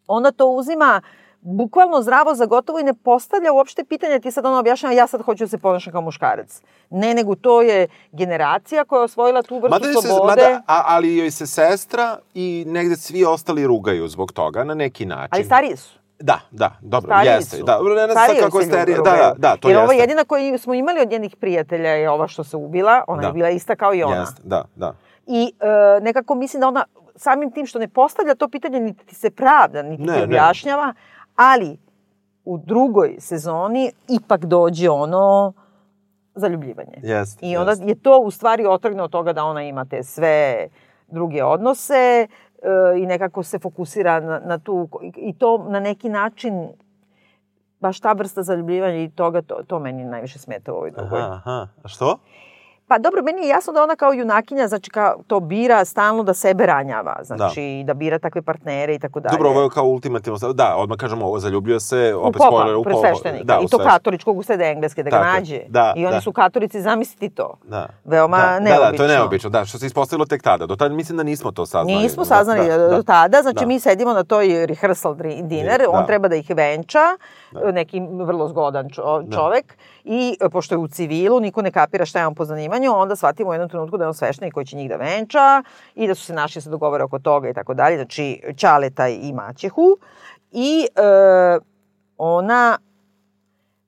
ona 0.06 0.30
to 0.30 0.46
uzima 0.46 1.00
bukvalno 1.40 2.02
zdravo 2.02 2.34
za 2.34 2.46
gotovo 2.46 2.80
i 2.80 2.82
ne 2.82 2.94
postavlja 2.94 3.52
uopšte 3.52 3.84
pitanje, 3.84 4.20
ti 4.20 4.30
sad 4.30 4.46
ono 4.46 4.58
objašnjava, 4.58 4.94
ja 4.94 5.06
sad 5.06 5.22
hoću 5.22 5.44
da 5.44 5.48
se 5.48 5.58
ponašam 5.58 5.92
kao 5.92 6.02
muškarac. 6.02 6.62
Ne, 6.90 7.14
nego 7.14 7.34
to 7.34 7.62
je 7.62 7.88
generacija 8.12 8.84
koja 8.84 9.00
je 9.00 9.04
osvojila 9.04 9.42
tu 9.42 9.54
vrstu 9.54 9.70
Mada, 9.70 9.86
joj 9.86 10.02
se, 10.02 10.08
slobode. 10.08 10.42
mada, 10.42 10.62
a, 10.66 10.82
ali 10.86 11.16
joj 11.16 11.30
se 11.30 11.46
sestra 11.46 12.18
i 12.34 12.64
negde 12.66 12.96
svi 12.96 13.24
ostali 13.24 13.66
rugaju 13.66 14.08
zbog 14.08 14.32
toga 14.32 14.64
na 14.64 14.74
neki 14.74 15.06
način. 15.06 15.28
Ali 15.30 15.44
stariji 15.44 15.76
su. 15.76 15.99
Da, 16.20 16.40
da, 16.50 16.70
dobro, 16.82 17.08
Stariji 17.08 17.30
jeste. 17.30 17.56
su. 17.56 17.64
Da, 17.64 17.72
dobro, 17.74 17.94
ne 17.94 18.00
sad 18.00 18.10
Stariji 18.14 18.40
kako 18.40 18.58
je 18.58 18.64
se 18.64 18.70
starija. 18.70 18.96
ljudi 18.96 19.10
Da, 19.10 19.16
da, 19.16 19.34
da, 19.38 19.56
to 19.56 19.68
Jer 19.68 19.76
jeste. 19.76 19.84
ovo 19.84 19.92
jedina 19.92 20.24
koju 20.24 20.58
smo 20.58 20.74
imali 20.74 21.00
od 21.00 21.10
njenih 21.10 21.36
prijatelja 21.36 21.90
je 21.90 22.10
ova 22.10 22.28
što 22.28 22.44
se 22.44 22.56
ubila. 22.56 23.04
Ona 23.06 23.20
Da. 23.20 23.26
je 23.26 23.32
bila 23.32 23.48
ista 23.50 23.76
kao 23.76 23.94
i 23.94 24.02
ona. 24.02 24.16
Jeste, 24.16 24.42
da, 24.44 24.64
da. 24.76 24.94
I 25.26 25.52
e, 25.60 25.66
nekako 26.00 26.34
mislim 26.34 26.60
da 26.60 26.68
ona 26.68 26.84
samim 27.16 27.50
tim 27.50 27.66
što 27.66 27.78
ne 27.78 27.88
postavlja 27.88 28.34
to 28.34 28.48
pitanje, 28.48 28.80
niti 28.80 29.06
ti 29.06 29.14
se 29.14 29.30
pravda, 29.30 29.82
niti 29.82 30.02
Ne, 30.02 30.12
ti 30.12 30.18
ne. 30.18 30.24
objašnjava, 30.24 30.94
ali 31.36 31.78
u 32.44 32.58
drugoj 32.58 33.16
sezoni 33.18 33.92
ipak 34.08 34.40
dođe 34.40 34.90
ono 34.90 35.52
zaljubljivanje. 36.34 36.98
Jeste, 37.02 37.46
I 37.46 37.56
onda 37.56 37.70
jeste. 37.70 37.86
je 37.86 37.94
to 37.94 38.18
u 38.18 38.30
stvari 38.30 38.66
otrgne 38.66 39.02
od 39.02 39.10
toga 39.10 39.32
da 39.32 39.44
ona 39.44 39.62
ima 39.62 39.84
te 39.84 40.02
sve 40.02 40.68
druge 41.08 41.44
odnose 41.44 42.26
i 42.96 43.06
nekako 43.06 43.42
se 43.42 43.58
fokusira 43.58 44.20
na, 44.20 44.40
na 44.44 44.58
tu, 44.58 44.88
i 45.16 45.38
to 45.38 45.66
na 45.68 45.80
neki 45.80 46.08
način 46.08 46.68
baš 47.80 48.00
ta 48.00 48.12
vrsta 48.12 48.42
zaljubljivanja 48.42 49.02
i 49.02 49.10
toga, 49.10 49.42
to, 49.42 49.62
to 49.66 49.78
meni 49.78 50.04
najviše 50.04 50.38
smeta 50.38 50.72
u 50.72 50.76
ovoj 50.76 50.90
drugoj. 50.90 51.20
Aha, 51.20 51.32
aha. 51.32 51.68
A 51.82 51.88
što? 51.88 52.18
Pa 52.90 52.98
dobro, 52.98 53.22
meni 53.22 53.40
je 53.40 53.48
jasno 53.48 53.72
da 53.72 53.82
ona 53.82 53.96
kao 53.96 54.12
junakinja, 54.12 54.68
znači 54.68 54.90
kao 54.90 55.14
to 55.26 55.40
bira 55.40 55.84
stalno 55.84 56.22
da 56.22 56.34
sebe 56.34 56.66
ranjava, 56.66 57.16
znači 57.22 57.82
da, 57.84 57.94
bira 57.94 58.18
takve 58.18 58.42
partnere 58.42 58.94
i 58.94 58.98
tako 58.98 59.20
dalje. 59.20 59.32
Dobro, 59.32 59.50
ovo 59.50 59.62
je 59.62 59.70
kao 59.70 59.84
ultimativno. 59.86 60.38
Da, 60.52 60.76
odmah 60.76 60.98
kažemo 60.98 61.26
ovo, 61.26 61.38
zaljubljuje 61.38 61.80
se, 61.80 62.14
u 62.14 62.20
opet 62.20 62.38
popa, 62.38 62.48
spoiler, 62.50 62.74
u 62.76 62.82
pred 62.82 62.94
popa. 62.94 63.08
sveštenika. 63.08 63.44
Da, 63.44 63.58
I 63.62 63.64
u 63.64 63.68
to 63.68 63.78
katoličkog 63.80 64.38
u 64.38 64.42
sred 64.42 64.60
engleske, 64.60 65.02
da 65.02 65.10
ga 65.10 65.16
Tako 65.16 65.26
je. 65.26 65.32
nađe. 65.32 65.60
Da, 65.68 65.92
I 65.96 66.06
oni 66.06 66.14
da. 66.14 66.20
su 66.20 66.32
katolici, 66.32 66.82
zamisli 66.82 67.30
to. 67.30 67.54
Da. 67.64 67.86
Veoma 68.04 68.36
da, 68.38 68.42
Da, 68.44 68.50
da, 68.50 68.60
neobično. 68.60 68.96
to 68.96 69.02
je 69.04 69.08
neobično, 69.10 69.50
da, 69.50 69.64
što 69.64 69.78
se 69.78 69.86
ispostavilo 69.86 70.26
tek 70.26 70.42
tada. 70.42 70.66
Do 70.66 70.76
tada 70.76 70.94
mislim 70.94 71.16
da 71.16 71.24
nismo 71.24 71.50
to 71.50 71.66
saznali. 71.66 71.98
Nismo 71.98 72.22
Da, 72.22 72.26
saznali 72.26 72.68
da, 72.68 72.78
da. 72.78 72.88
do 72.88 73.02
tada, 73.02 73.42
znači 73.42 73.54
Da. 73.56 73.66
mi 73.66 73.80
sedimo 73.80 74.12
na 74.12 74.24
toj 74.24 74.66
rehearsal 74.66 75.14
dinner, 75.42 75.80
Da. 75.80 75.90
on 75.90 76.06
treba 76.06 76.28
da 76.28 76.36
ih 76.36 76.50
venča, 76.50 77.04
neki 77.72 78.00
vrlo 78.12 78.48
zgodan 78.48 78.88
čo- 78.88 79.22
Da. 79.22 79.36
čovek 79.36 79.74
i 80.04 80.36
e, 80.40 80.48
pošto 80.48 80.74
je 80.74 80.78
u 80.78 80.88
civilu, 80.88 81.40
niko 81.40 81.62
ne 81.62 81.70
kapira 81.70 82.04
šta 82.04 82.18
je 82.18 82.26
on 82.26 82.34
po 82.34 82.44
zanimanju, 82.44 82.92
onda 82.92 83.16
shvatimo 83.16 83.50
u 83.50 83.54
jednom 83.54 83.68
trenutku 83.68 83.96
da 83.96 84.04
je 84.04 84.08
on 84.08 84.14
sveštenik 84.14 84.54
koji 84.54 84.66
će 84.66 84.76
njih 84.76 84.88
da 84.88 84.96
venča 84.96 85.62
i 85.94 86.06
da 86.06 86.14
su 86.14 86.24
se 86.24 86.34
našli 86.34 86.62
se 86.62 86.70
dogovore 86.70 87.04
oko 87.04 87.18
toga 87.18 87.48
i 87.48 87.54
tako 87.54 87.74
dalje, 87.74 87.96
znači 87.96 88.42
Ćaleta 88.56 89.08
i 89.08 89.32
Maćehu 89.32 89.96
i 90.52 90.86
e, 90.86 91.58
ona 92.18 92.78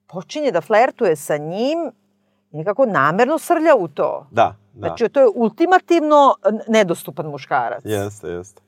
počinje 0.07 0.51
da 0.51 0.61
flertuje 0.61 1.17
sa 1.17 1.37
njim 1.37 1.91
i 2.51 2.57
nekako 2.57 2.87
namerno 2.87 3.39
srlja 3.39 3.75
u 3.77 3.89
to. 3.89 4.27
Da, 4.31 4.43
da. 4.73 4.87
Znači, 4.89 5.09
to 5.09 5.21
je 5.21 5.29
ultimativno 5.35 6.35
nedostupan 6.69 7.27
muškarac. 7.27 7.83
Jeste, 7.85 8.29
jeste. 8.29 8.63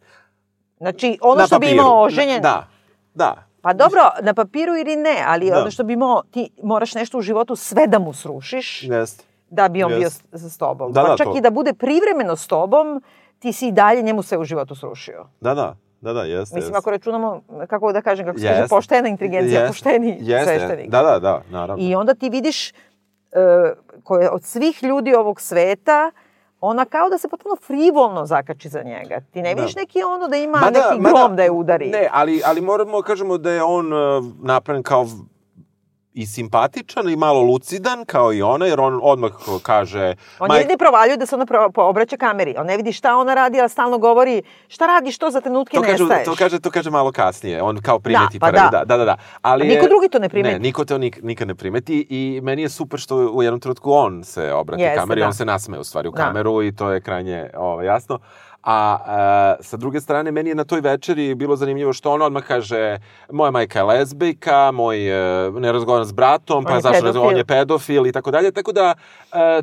Znači, 0.77 1.19
ono 1.23 1.35
Na 1.35 1.47
što 1.47 1.59
bi 1.59 1.67
papiru. 1.67 1.81
imao 1.81 2.03
oženjen... 2.03 2.43
Da, 2.43 2.67
da. 3.15 3.35
Pa 3.65 3.73
dobro, 3.73 4.01
na 4.23 4.35
papiru 4.35 4.77
ili 4.77 4.97
ne, 4.97 5.25
ali 5.27 5.51
Da. 5.51 5.59
ono 5.59 5.71
što 5.71 5.85
bi 5.85 5.93
imao, 5.93 6.23
ti 6.31 6.51
moraš 6.63 6.95
nešto 6.95 7.19
u 7.19 7.23
životu 7.23 7.57
sve 7.57 7.87
da 7.87 7.99
mu 7.99 8.13
srušiš 8.13 8.83
Jeste. 8.83 9.25
da 9.51 9.69
bi 9.69 9.83
on 9.83 9.89
bio 9.89 9.99
Jest. 9.99 10.25
s, 10.33 10.43
s 10.45 10.59
tobom. 10.59 10.93
Da, 10.93 11.03
pa 11.03 11.09
da, 11.09 11.17
čak 11.17 11.27
to. 11.27 11.37
i 11.37 11.41
da 11.41 11.51
bude 11.51 11.73
privremeno 11.73 12.37
s 12.37 12.47
tobom, 12.47 13.03
ti 13.39 13.53
si 13.53 13.69
i 13.69 13.73
dalje 13.73 14.03
njemu 14.03 14.23
sve 14.23 14.39
u 14.39 14.45
životu 14.45 14.75
srušio. 14.75 15.27
Da, 15.41 15.55
da, 15.55 15.77
da, 16.01 16.13
da, 16.13 16.23
jeste. 16.23 16.55
Mislim, 16.57 16.69
jeste. 16.71 16.79
ako 16.79 16.91
računamo, 16.91 17.41
kako 17.69 17.93
da 17.93 18.03
kažem, 18.03 18.27
kako 18.27 18.39
se 18.39 18.47
kaže, 18.47 18.61
Jeste. 18.61 18.69
poštena 18.77 19.09
inteligencija, 19.09 19.61
Jeste. 19.61 19.69
pošteni 19.69 20.17
Jeste. 20.21 20.59
sveštenik. 20.59 20.91
Da, 20.91 21.03
da, 21.03 21.19
da, 21.19 21.43
naravno. 21.51 21.85
I 21.85 21.95
onda 21.95 22.15
ti 22.15 22.31
vidiš 22.31 22.71
e, 22.71 22.75
koje 24.03 24.31
od 24.31 24.45
svih 24.45 24.83
ljudi 24.83 25.15
ovog 25.15 25.41
sveta, 25.41 26.11
ona 26.65 26.85
kao 26.87 27.09
da 27.09 27.19
se 27.19 27.29
potpuno 27.29 27.57
frivolno 27.57 28.27
zakači 28.27 28.69
za 28.69 28.83
njega. 28.83 29.21
Ti 29.23 29.43
ne 29.43 29.55
Da. 29.55 29.61
vidiš 29.61 29.77
neki 29.77 30.03
ono 30.05 30.29
da 30.29 30.37
ima 30.39 30.59
Mada- 30.59 30.71
neki 30.83 31.01
mada- 31.01 31.15
grom 31.17 31.37
da 31.37 31.43
je 31.43 31.51
udari. 31.53 31.89
Ne, 31.89 32.09
ali, 32.13 32.43
ali 32.45 32.61
moramo 32.61 33.03
kažemo 33.03 33.39
da 33.39 33.51
je 33.51 33.63
on 33.63 33.93
uh, 33.93 33.99
napravljen 34.43 34.83
kao 34.83 35.07
i 36.15 36.27
simpatičan 36.27 37.09
i 37.09 37.17
malo 37.17 37.43
lucidan 37.43 38.05
kao 38.05 38.33
i 38.33 38.43
ona, 38.43 38.67
jer 38.67 38.81
on 38.81 39.01
odmah 39.03 39.31
kaže... 39.63 40.15
On 40.39 40.49
"Majk- 40.49 40.55
je 40.55 40.59
jedini 40.59 40.79
provaljuje 40.79 41.17
da 41.17 41.27
se 41.27 41.35
ona 41.35 41.47
pro, 41.47 41.71
obraća 41.77 42.17
kameri. 42.17 42.55
On 42.59 42.67
ne 42.67 42.77
vidi 42.77 42.93
šta 42.93 43.17
ona 43.17 43.35
radi, 43.35 43.61
ali 43.61 43.69
stalno 43.69 43.99
govori 43.99 44.43
šta 44.69 44.87
radiš 44.87 45.19
to 45.19 45.31
za 45.31 45.41
trenutke 45.41 45.77
To 45.77 45.83
kaže, 45.83 45.93
nestaješ. 45.95 46.25
to, 46.25 46.35
kaže, 46.35 46.61
to 46.61 46.71
kaže 46.71 46.91
malo 46.91 47.13
kasnije. 47.13 47.63
On 47.63 47.77
kao 47.79 47.99
primeti 47.99 48.39
pa 48.39 48.47
prvi. 48.47 48.59
da. 48.63 48.69
Da, 48.71 48.85
da, 48.87 48.97
da. 48.97 49.05
da. 49.05 49.17
Ali 49.43 49.63
A 49.63 49.67
niko 49.67 49.83
je- 49.83 49.89
drugi 49.89 50.09
to 50.09 50.19
ne 50.19 50.29
primeti. 50.29 50.53
Ne, 50.53 50.59
niko 50.59 50.85
to 50.85 50.99
nik, 50.99 51.23
nikad 51.23 51.49
ne 51.49 51.55
primeti 51.55 52.07
i 52.11 52.41
meni 52.43 52.63
je 52.63 52.69
super 52.69 53.01
što 53.01 53.17
u 53.17 53.43
jednom 53.43 53.61
trenutku 53.61 53.93
on 53.93 54.25
se 54.25 54.53
obrati 54.53 54.83
Jeste, 54.83 54.97
kameri, 54.97 55.21
da. 55.21 55.27
on 55.27 55.35
se 55.35 55.45
nasme 55.45 55.79
u 55.79 55.85
stvari 55.85 56.09
u 56.09 56.13
Da. 56.13 56.17
kameru 56.19 56.63
i 56.63 56.73
to 56.73 56.91
je 56.91 57.01
krajnje 57.01 57.51
ovaj, 57.57 57.87
jasno. 57.87 58.19
A 58.65 58.99
e, 59.59 59.63
sa 59.63 59.77
druge 59.77 60.01
strane, 60.01 60.31
meni 60.31 60.51
je 60.51 60.55
na 60.55 60.65
toj 60.65 60.81
večeri 60.81 61.35
bilo 61.35 61.57
zanimljivo 61.57 61.93
što 61.93 62.13
on 62.13 62.23
odmah 62.23 62.45
kaže 62.45 62.99
moja 63.33 63.51
majka 63.51 63.79
je 63.79 63.85
lezbijka, 63.85 64.71
moj, 64.73 65.09
e, 65.47 65.51
ne 65.51 65.73
razgovaram 65.73 66.07
s 66.07 66.13
bratom, 66.13 66.59
On 66.59 66.65
pa 66.65 66.81
zašto 66.81 67.05
razgovaram, 67.05 67.29
on 67.29 67.35
pedofil. 67.35 67.39
je 67.39 67.45
pedofil 67.45 68.07
i 68.07 68.13
tako 68.13 68.31
dalje. 68.31 68.53
Tako 68.53 68.73
da, 68.73 68.95
e, 69.33 69.63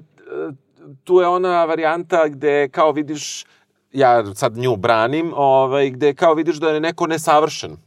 tu 1.03 1.19
je 1.19 1.27
ona 1.27 1.65
varijanta 1.65 2.27
gde 2.27 2.69
kao 2.69 2.91
vidiš, 2.91 3.45
ja 3.91 4.33
sad 4.35 4.57
nju 4.57 4.75
branim, 4.75 5.33
ovaj, 5.35 5.89
gde 5.89 6.13
kao 6.13 6.33
vidiš 6.33 6.55
da 6.55 6.69
je 6.69 6.79
neko 6.79 7.07
nesavršen. 7.07 7.77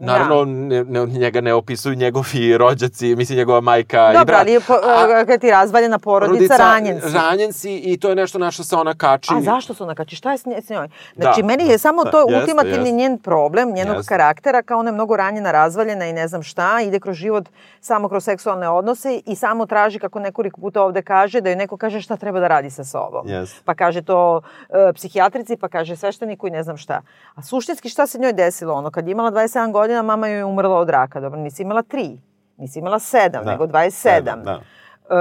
Naravno, 0.00 0.44
ne, 0.44 0.84
ne, 0.84 1.06
njega 1.06 1.40
ne 1.40 1.54
opisuju 1.54 1.94
njegovi 1.94 2.18
rođaci, 2.58 3.16
mislim 3.16 3.36
njegova 3.36 3.60
majka 3.60 4.10
i 4.10 4.12
Dobro, 4.12 4.24
brat. 4.26 4.40
ali 4.40 4.52
je 4.52 4.60
po, 4.60 4.72
A- 4.74 5.24
kad 5.24 5.40
ti 5.40 5.50
razvaljena 5.50 5.98
porodica, 5.98 6.56
ranjen 6.56 7.00
si. 7.00 7.12
Ranjen 7.14 7.52
si 7.52 7.74
i 7.74 7.96
to 7.96 8.08
je 8.08 8.16
nešto 8.16 8.38
na 8.38 8.50
što 8.50 8.64
se 8.64 8.76
ona 8.76 8.94
kači. 8.94 9.30
A 9.32 9.40
zašto 9.40 9.74
su 9.74 9.86
nakači? 9.86 10.16
Šta 10.16 10.32
je 10.32 10.38
s 10.38 10.44
nje- 10.44 10.60
s 10.60 10.68
njoj? 10.68 10.88
Znači, 11.16 11.40
Da, 11.42 11.46
meni 11.46 11.64
da, 11.64 11.72
je 11.72 11.78
samo 11.78 12.04
da, 12.04 12.10
to 12.10 12.18
jeste, 12.20 12.36
ultimativni 12.36 12.78
jeste. 12.78 12.92
njen 12.92 13.18
problem, 13.18 13.68
njenog 13.70 13.96
Jeste. 13.96 14.08
karaktera, 14.08 14.62
kao 14.62 14.78
ona 14.78 14.88
je 14.88 14.94
mnogo 14.94 15.16
ranjena, 15.16 15.52
razvaljena 15.52 16.06
i 16.06 16.12
ne 16.12 16.28
znam 16.28 16.42
šta, 16.42 16.80
ide 16.80 17.00
kroz 17.00 17.16
život 17.16 17.48
samo 17.80 18.08
kroz 18.08 18.24
seksualne 18.24 18.68
odnose 18.68 19.20
i 19.26 19.36
samo 19.36 19.66
traži, 19.66 19.98
kako 19.98 20.18
nekoliko 20.18 20.60
puta 20.60 20.82
ovde 20.82 21.02
kaže, 21.02 21.40
da 21.40 21.48
joj 21.48 21.56
neko 21.56 21.76
kaže 21.76 22.00
šta 22.00 22.16
treba 22.16 22.40
da 22.40 22.48
radi 22.48 22.70
sa 22.70 22.84
sobom. 22.84 23.28
Jeste. 23.28 23.60
Pa 23.64 23.74
kaže 23.74 24.02
to 24.02 24.40
e, 24.68 24.92
psihijatrici, 24.92 25.56
pa 25.56 25.68
kaže 25.68 25.96
svešteniku 25.96 26.46
i 26.46 26.50
ne 26.50 26.62
znam 26.62 26.76
šta. 26.76 27.00
A 27.34 27.42
suštinski 27.42 27.88
šta 27.88 28.06
se 28.06 28.18
njoj 28.18 28.32
desilo? 28.32 28.74
Ono, 28.74 28.90
kad 28.90 29.06
je 29.06 29.12
imala 29.12 29.30
27 29.30 29.48
godina, 29.72 29.87
mama 29.94 30.28
joj 30.28 30.36
je 30.36 30.44
umrla 30.44 30.76
od 30.76 30.90
raka. 30.90 31.20
Dobro, 31.20 31.38
nisi 31.38 31.62
imala 31.62 31.82
3, 31.82 32.18
nisi 32.56 32.78
imala 32.78 32.98
7, 32.98 33.30
Da. 33.34 33.42
nego 33.42 33.66
27. 33.66 33.90
Sedam, 33.92 34.42
da. 34.42 34.52
E, 34.52 35.14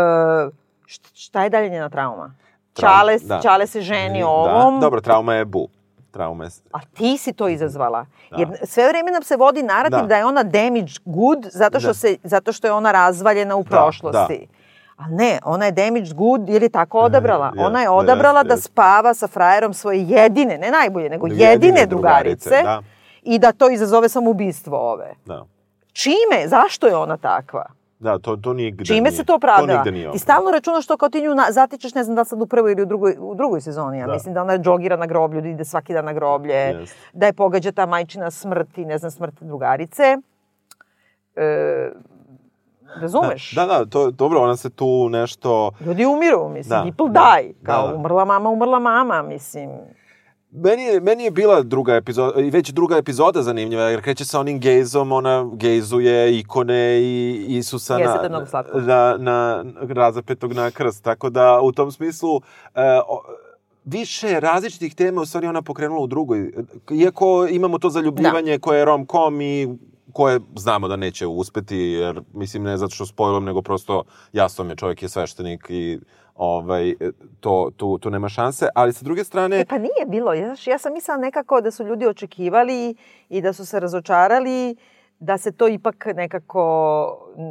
št- 0.86 1.12
šta 1.16 1.44
je 1.44 1.50
dalje 1.50 1.70
njena 1.70 1.90
trauma? 1.90 2.34
Trauma, 2.74 2.94
Čale, 2.94 3.18
da. 3.20 3.40
Čale 3.40 3.68
se 3.68 3.82
ženi 3.82 4.20
Da, 4.20 4.28
ovom, 4.28 4.80
dobro, 4.80 5.02
trauma 5.02 5.34
je 5.34 5.46
bu. 5.46 5.68
Trauma 6.12 6.44
je... 6.44 6.50
a 6.72 6.80
ti 6.88 7.18
si 7.18 7.34
to 7.34 7.48
izazvala. 7.48 8.06
Jer 8.32 8.48
sve 8.64 8.88
vreme 8.88 9.12
nam 9.12 9.24
se 9.24 9.36
vodi 9.36 9.64
narativ 9.64 10.00
da, 10.00 10.06
Da. 10.06 10.16
je 10.16 10.26
ona 10.26 10.44
damage 10.44 10.92
good 11.06 11.46
zato 11.46 11.80
što, 11.80 11.88
Da. 11.88 11.94
se, 11.94 12.18
zato 12.24 12.52
što 12.52 12.68
je 12.68 12.74
ona 12.74 12.92
razvaljena 12.92 13.56
u 13.56 13.64
prošlosti. 13.64 14.48
A 14.98 15.08
ne, 15.10 15.40
ona 15.44 15.66
je 15.66 15.72
damage 15.72 16.14
good 16.14 16.50
jer 16.50 16.64
je 16.64 16.70
tako 16.70 17.00
odabrala. 17.00 17.46
Jest, 17.56 17.60
ona 17.60 17.82
je 17.82 17.90
odabrala 17.90 18.40
jest, 18.40 18.48
da 18.48 18.54
jest. 18.54 18.64
spava 18.64 19.14
sa 19.14 19.28
frajerom 19.28 19.74
svoje 19.74 20.04
jedine, 20.04 20.58
ne 20.58 20.72
najbolje, 20.72 21.10
nego 21.10 21.28
Jedine 21.28 21.46
jedine, 21.46 21.86
drugarice, 21.86 22.50
drugarice, 22.50 22.64
da. 22.64 22.82
I 23.24 23.40
da 23.40 23.52
to 23.52 23.70
izazove 23.70 24.10
samoubistvo 24.10 24.92
ove. 24.92 25.14
Da. 25.26 25.46
Čime? 25.94 26.48
Zašto 26.48 26.88
je 26.88 26.96
ona 26.96 27.18
takva? 27.18 27.66
Da, 28.00 28.20
to, 28.20 28.36
to 28.36 28.54
nigde 28.54 28.86
Čime 28.86 29.00
nije. 29.00 29.12
se 29.12 29.24
to 29.24 29.36
opravdava? 29.36 29.84
To 29.84 29.92
nije 29.92 30.12
Ti 30.12 30.20
stalno 30.20 30.52
računaš 30.52 30.88
to 30.88 30.98
kao 30.98 31.10
ti 31.10 31.22
nju 31.22 31.36
na, 31.36 31.46
zatičeš, 31.50 31.94
ne 31.94 32.04
znam 32.04 32.16
da 32.16 32.26
sad 32.26 32.42
u 32.42 32.46
prvoj 32.46 32.72
ili 32.72 32.82
u 32.82 32.86
drugoj, 32.86 33.16
u 33.20 33.36
drugoj 33.36 33.62
sezoni. 33.62 34.00
Ja 34.00 34.08
Da. 34.08 34.14
mislim 34.14 34.34
da 34.34 34.42
ona 34.42 34.58
džogira 34.58 34.98
na 34.98 35.06
groblju, 35.06 35.42
da 35.42 35.48
ide 35.48 35.66
svaki 35.66 35.94
dan 35.94 36.06
na 36.06 36.14
groblje, 36.14 36.54
Jeste. 36.54 36.98
da 37.14 37.26
je 37.26 37.34
pogađa 37.34 37.72
ta 37.72 37.86
majčina 37.86 38.32
smrt 38.32 38.78
i 38.78 38.86
ne 38.86 38.98
znam 38.98 39.12
smrt 39.12 39.34
drugarice. 39.42 40.18
E, 41.36 41.92
razumeš? 42.96 43.52
Da, 43.52 43.66
da, 43.66 43.86
to, 43.86 44.12
dobro, 44.12 44.42
ona 44.42 44.56
se 44.56 44.70
tu 44.70 45.10
nešto... 45.10 45.72
Ljudi 45.80 46.06
umiru, 46.06 46.50
mislim, 46.50 46.70
Da, 46.70 46.84
people 46.84 47.10
da, 47.10 47.38
die. 47.38 47.54
Kao 47.64 47.82
da, 47.82 47.88
da. 47.88 47.96
umrla 47.96 48.26
mama, 48.26 48.50
umrla 48.50 48.80
mama, 48.80 49.22
mislim. 49.22 49.70
Meni 50.52 50.84
je, 50.84 51.00
meni 51.00 51.24
je 51.24 51.32
bila 51.32 51.62
druga 51.62 51.96
epizoda, 51.96 52.42
i 52.42 52.50
već 52.50 52.70
druga 52.70 52.98
epizoda 52.98 53.42
zanimljiva, 53.42 53.84
jer 53.84 54.02
kreće 54.02 54.26
sa 54.26 54.40
onim 54.40 54.60
gejzom, 54.60 55.12
ona 55.12 55.50
gejzuje 55.54 56.40
ikone 56.40 57.00
i 57.02 57.46
Isusa 57.48 57.98
Jeste, 57.98 58.30
na, 58.30 58.46
slatko. 58.46 58.80
na, 58.80 59.16
na 59.18 59.66
razapetog 59.90 60.54
na 60.54 60.72
krst. 60.72 61.04
Tako 61.04 61.30
da, 61.30 61.60
u 61.62 61.72
tom 61.72 61.92
smislu, 61.92 62.42
e, 62.76 63.00
o, 63.08 63.22
više 63.86 64.40
različitih 64.40 64.96
tema 64.96 65.22
u 65.22 65.26
stvari 65.26 65.48
ona 65.48 65.62
pokrenula 65.62 66.02
u 66.02 66.08
drugoj. 66.08 66.52
Iako 66.92 67.48
imamo 67.52 67.80
to 67.80 67.90
zaljubljivanje 67.90 68.52
Da. 68.52 68.60
koje 68.60 68.80
je 68.80 68.86
rom-com 68.86 69.42
i 69.42 69.68
koje 70.14 70.40
znamo 70.56 70.88
da 70.88 70.96
neće 70.96 71.28
uspeti, 71.28 71.78
jer 71.78 72.22
mislim 72.34 72.64
ne 72.64 72.78
zato 72.78 72.96
što 72.96 73.06
spojilom, 73.06 73.46
nego 73.46 73.62
prosto 73.62 74.04
jasno 74.34 74.64
mi 74.64 74.72
je 74.72 74.76
čovjek 74.76 75.04
je 75.04 75.10
sveštenik 75.10 75.66
i 75.70 76.00
ovaj, 76.38 76.94
to, 77.40 77.70
tu, 77.78 77.98
tu 77.98 78.10
nema 78.10 78.30
šanse. 78.30 78.68
Ali 78.76 78.94
sa 78.94 79.04
druge 79.04 79.24
strane... 79.24 79.60
E 79.60 79.66
pa 79.66 79.78
nije 79.78 80.06
bilo, 80.08 80.34
ja, 80.34 80.56
ja 80.66 80.78
sam 80.78 80.94
mislila 80.94 81.18
nekako 81.18 81.62
da 81.62 81.72
su 81.72 81.84
ljudi 81.84 82.08
očekivali 82.08 82.96
i 83.30 83.42
da 83.42 83.54
su 83.54 83.66
se 83.66 83.80
razočarali 83.80 84.76
da 85.20 85.38
se 85.38 85.52
to 85.52 85.68
ipak 85.68 86.06
nekako 86.08 86.64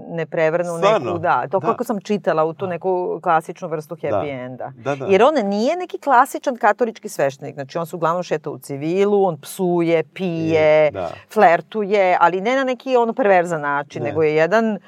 ne 0.08 0.26
prevrne 0.26 0.70
u 0.70 0.78
neku, 0.78 1.18
da, 1.18 1.48
to 1.48 1.58
Da. 1.58 1.66
kako 1.66 1.84
sam 1.84 2.00
čitala 2.00 2.44
u 2.44 2.52
tu 2.52 2.66
neku 2.66 3.20
klasičnu 3.22 3.68
vrstu 3.68 3.96
happy 3.96 4.10
Da. 4.10 4.26
enda. 4.26 4.72
Da, 4.76 4.96
da. 4.96 5.06
Jer 5.06 5.22
on 5.22 5.34
nije 5.44 5.76
neki 5.76 5.98
klasičan 5.98 6.56
katolički 6.56 7.08
sveštenik, 7.08 7.54
znači 7.54 7.78
on 7.78 7.86
se 7.86 7.96
uglavnom 7.96 8.22
šeta 8.22 8.50
u 8.50 8.58
civilu, 8.58 9.24
on 9.24 9.40
psuje, 9.40 10.04
pije, 10.04 10.88
I- 10.88 10.90
da. 10.90 11.10
flertuje, 11.32 12.16
ali 12.20 12.40
ne 12.40 12.56
na 12.56 12.64
neki 12.64 12.96
ono 12.96 13.12
perverzan 13.12 13.60
način, 13.60 14.02
Ne. 14.02 14.08
nego 14.08 14.22
je 14.22 14.34
jedan 14.34 14.78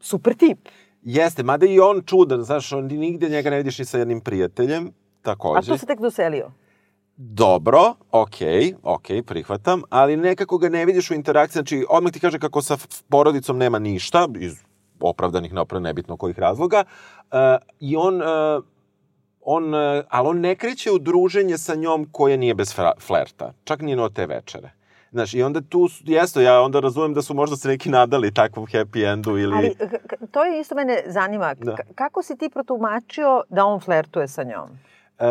super 0.00 0.34
tip. 0.34 0.58
Jeste, 1.06 1.42
mada 1.42 1.66
i 1.66 1.80
on 1.80 2.02
čudan, 2.06 2.42
znaš, 2.42 2.72
on 2.72 2.86
nigde 2.86 3.28
njega 3.28 3.50
ne 3.50 3.56
vidiš 3.56 3.78
ni 3.78 3.84
sa 3.84 3.98
jednim 3.98 4.20
prijateljem, 4.20 4.86
A 4.86 4.90
takođe. 5.22 5.72
tu 5.72 5.78
se 5.78 5.86
tek 5.86 6.00
doselio. 6.00 6.50
Dobro, 7.16 7.94
okej, 8.10 8.74
okej, 8.82 9.22
prihvatam, 9.22 9.82
ali 9.90 10.16
nekako 10.16 10.58
ga 10.58 10.68
ne 10.68 10.84
vidiš 10.84 11.10
u 11.10 11.14
interakciji, 11.14 11.54
znači 11.54 11.86
odmah 11.88 12.12
ti 12.12 12.20
kaže 12.20 12.38
kako 12.38 12.62
sa 12.62 12.76
porodicom 13.08 13.58
nema 13.58 13.78
ništa, 13.78 14.28
iz 14.38 14.54
opravdanih, 15.00 15.52
neopravdanih, 15.52 15.90
nebitno 15.90 16.16
kojih 16.16 16.38
razloga, 16.38 16.84
uh, 16.84 17.38
i 17.80 17.96
on, 17.96 18.22
uh, 18.22 18.64
on, 19.40 19.74
uh, 19.74 20.04
ali 20.08 20.28
on 20.28 20.40
ne 20.40 20.54
kreće 20.54 20.92
u 20.92 20.98
druženje 20.98 21.58
sa 21.58 21.74
njom 21.74 22.08
koje 22.12 22.36
nije 22.36 22.54
bez 22.54 22.74
flerta, 22.98 23.52
čak 23.64 23.80
ni 23.80 23.96
na 23.96 24.08
te 24.08 24.26
večere. 24.26 24.70
Znaš, 25.16 25.34
i 25.34 25.42
onda 25.42 25.60
tu, 25.60 25.88
jesto, 26.04 26.40
ja 26.40 26.60
onda 26.60 26.80
razumem 26.80 27.14
da 27.14 27.22
su 27.22 27.34
možda 27.34 27.56
se 27.56 27.68
neki 27.68 27.90
nadali 27.90 28.34
takvom 28.34 28.66
happy 28.66 29.12
endu 29.12 29.38
ili... 29.38 29.56
Ali 29.56 29.74
to 30.30 30.44
je 30.44 30.60
isto 30.60 30.74
mene 30.74 31.02
zanima. 31.06 31.54
Da. 31.54 31.76
Kako 31.94 32.22
si 32.22 32.36
ti 32.36 32.50
protumačio 32.50 33.42
da 33.48 33.64
on 33.64 33.80
flertuje 33.80 34.28
sa 34.28 34.42
njom? 34.42 34.68
E, 35.18 35.24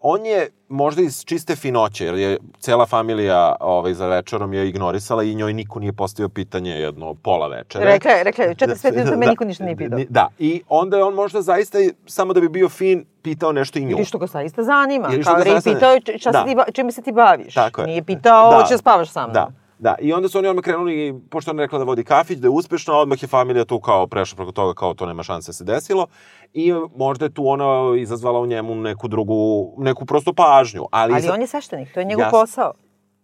on 0.00 0.26
je 0.26 0.48
možda 0.68 1.02
iz 1.02 1.24
čiste 1.24 1.56
finoće, 1.56 2.04
jer 2.04 2.14
je 2.14 2.38
cela 2.58 2.86
familija 2.86 3.56
ovaj, 3.60 3.94
za 3.94 4.06
večerom 4.06 4.52
je 4.52 4.68
ignorisala 4.68 5.22
i 5.22 5.34
njoj 5.34 5.52
niko 5.52 5.80
nije 5.80 5.92
postavio 5.92 6.28
pitanje 6.28 6.70
jedno 6.72 7.14
pola 7.14 7.48
večere. 7.48 7.84
Rekla 7.84 8.10
je, 8.10 8.24
rekla 8.24 8.44
je, 8.44 8.54
45 8.54 8.92
minuta 8.92 9.16
me 9.16 9.26
niko 9.26 9.44
ništa 9.44 9.64
nije 9.64 9.76
pitao. 9.76 9.98
Da, 10.08 10.28
i 10.38 10.62
onda 10.68 10.96
je 10.96 11.04
on 11.04 11.14
možda 11.14 11.42
zaista, 11.42 11.78
samo 12.06 12.32
da 12.32 12.40
bi 12.40 12.48
bio 12.48 12.68
fin, 12.68 13.04
pitao 13.22 13.52
nešto 13.52 13.78
i 13.78 13.84
nju. 13.84 13.90
Ili 13.90 14.04
što 14.04 14.18
ga 14.18 14.26
zaista 14.26 14.62
zanima. 14.62 15.08
Ili 15.08 15.22
što 15.22 15.30
Kao 15.30 15.38
ga 15.38 15.50
zaista- 15.50 15.72
pitao 15.72 15.92
je 15.92 16.00
č- 16.00 16.18
šta 16.18 16.30
Da. 16.30 16.38
se 16.40 16.44
ti, 16.46 16.72
čime 16.72 16.92
se 16.92 17.02
ti 17.02 17.12
baviš. 17.12 17.54
Tako 17.54 17.80
je. 17.80 17.86
Nije 17.86 18.02
pitao, 18.04 18.50
Da. 18.50 18.56
hoće 18.56 18.74
da 18.74 18.78
spavaš 18.78 19.10
sa 19.10 19.20
mnom. 19.20 19.32
Da, 19.34 19.48
da. 19.84 19.94
I 20.00 20.12
onda 20.12 20.28
su 20.28 20.38
oni 20.38 20.48
odmah 20.48 20.62
krenuli, 20.62 20.96
pošto 21.30 21.50
ona 21.50 21.62
rekla 21.62 21.78
da 21.78 21.84
vodi 21.84 22.04
kafić, 22.04 22.38
da 22.38 22.46
je 22.46 22.50
uspešna, 22.52 22.94
odmah 22.94 23.22
je 23.22 23.28
familija 23.28 23.64
tu 23.64 23.80
kao 23.80 24.06
prešla 24.06 24.36
preko 24.36 24.52
toga, 24.52 24.74
kao 24.74 24.94
to 24.94 25.06
nema 25.06 25.22
šanse 25.22 25.48
da 25.48 25.52
se 25.52 25.64
desilo. 25.64 26.06
I 26.54 26.64
možda 26.96 27.24
je 27.24 27.30
tu 27.30 27.48
ona 27.48 27.66
izazvala 27.98 28.40
u 28.40 28.46
njemu 28.46 28.74
neku 28.76 29.08
drugu, 29.08 29.34
neku 29.78 30.06
prosto 30.06 30.32
pažnju. 30.34 30.86
Ali, 30.92 31.12
Ali 31.12 31.22
za- 31.22 31.32
on 31.32 31.40
je 31.40 31.46
sveštenik, 31.46 31.94
to 31.94 32.00
je 32.00 32.06
njegov 32.06 32.22
Jasno. 32.22 32.38
posao. 32.40 32.72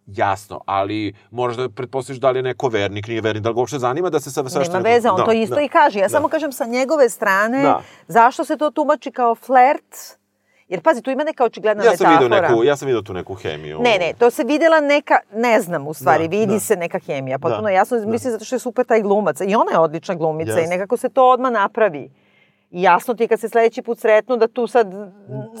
Jasno, 0.07 0.61
ali 0.67 0.99
možda 1.31 1.69
pretpostaviš 1.69 2.19
da 2.19 2.31
li 2.31 2.39
je 2.39 2.43
neko 2.43 2.67
vernik, 2.69 3.07
nije 3.07 3.21
vernik, 3.21 3.43
da 3.43 3.49
li 3.49 3.55
ga 3.55 3.59
uopšte 3.59 3.79
zanima 3.79 4.09
da 4.09 4.19
se 4.19 4.31
sa 4.31 4.41
Nema 4.41 4.49
sveštenikom... 4.49 4.83
veze, 4.85 5.09
on 5.09 5.17
Da, 5.17 5.25
to 5.25 5.31
isto 5.33 5.55
da. 5.55 5.61
i 5.61 5.67
kaže. 5.69 5.99
Ja 5.99 6.09
samo 6.09 6.27
kažem 6.27 6.51
sa 6.51 6.65
njegove 6.67 7.09
strane, 7.09 7.61
Da. 7.61 7.81
zašto 8.07 8.45
se 8.45 8.57
to 8.57 8.71
tumači 8.71 9.11
kao 9.11 9.35
flert? 9.35 9.95
Jer 10.71 10.81
pazi, 10.81 11.01
tu 11.01 11.11
ima 11.11 11.23
neka 11.23 11.43
očigledna 11.43 11.83
Ja 11.83 11.97
sam 11.97 12.13
metafora. 12.13 12.41
neku, 12.41 12.63
ja 12.63 12.75
sam 12.75 12.85
vidio 12.85 13.01
tu 13.01 13.13
neku 13.13 13.33
hemiju. 13.35 13.79
Ne, 13.79 13.97
ne, 13.97 14.13
to 14.13 14.29
se 14.29 14.43
videla 14.43 14.79
neka, 14.79 15.15
ne 15.33 15.61
znam 15.61 15.87
u 15.87 15.93
stvari, 15.93 16.23
Da, 16.23 16.29
vidi 16.29 16.53
da. 16.53 16.59
se 16.59 16.75
neka 16.75 16.99
hemija. 16.99 17.39
Potpuno 17.39 17.61
Da, 17.61 17.69
jasno, 17.69 17.97
mislim 17.99 18.31
zato 18.31 18.45
što 18.45 18.55
je 18.55 18.59
super 18.59 18.85
taj 18.85 19.01
glumac. 19.01 19.41
I 19.41 19.55
ona 19.55 19.71
je 19.71 19.79
odlična 19.79 20.15
glumica 20.15 20.51
i 20.51 20.55
Jeste. 20.55 20.69
nekako 20.69 20.97
se 20.97 21.09
to 21.09 21.29
odmah 21.29 21.51
napravi. 21.51 22.11
I 22.71 22.81
jasno 22.81 23.13
ti 23.13 23.27
kad 23.27 23.39
se 23.39 23.49
sledeći 23.49 23.81
put 23.81 23.99
sretnu 23.99 24.37
da 24.37 24.47
tu 24.47 24.67
sad 24.67 24.87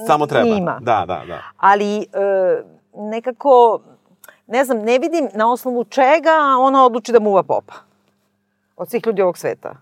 Samo 0.07 0.25
treba. 0.27 0.47
ima. 0.49 0.77
Da, 0.81 1.03
da, 1.07 1.21
da. 1.27 1.41
Ali 1.57 1.97
e, 1.97 2.05
nekako, 2.95 3.81
ne 4.47 4.63
znam, 4.65 4.77
ne 4.79 4.99
vidim 4.99 5.29
na 5.33 5.51
osnovu 5.51 5.83
čega 5.83 6.31
ona 6.59 6.85
odluči 6.85 7.11
da 7.11 7.19
muva 7.19 7.43
popa. 7.43 7.73
Od 8.77 8.89
svih 8.89 9.05
ljudi 9.05 9.21
ovog 9.21 9.37
sveta. 9.37 9.75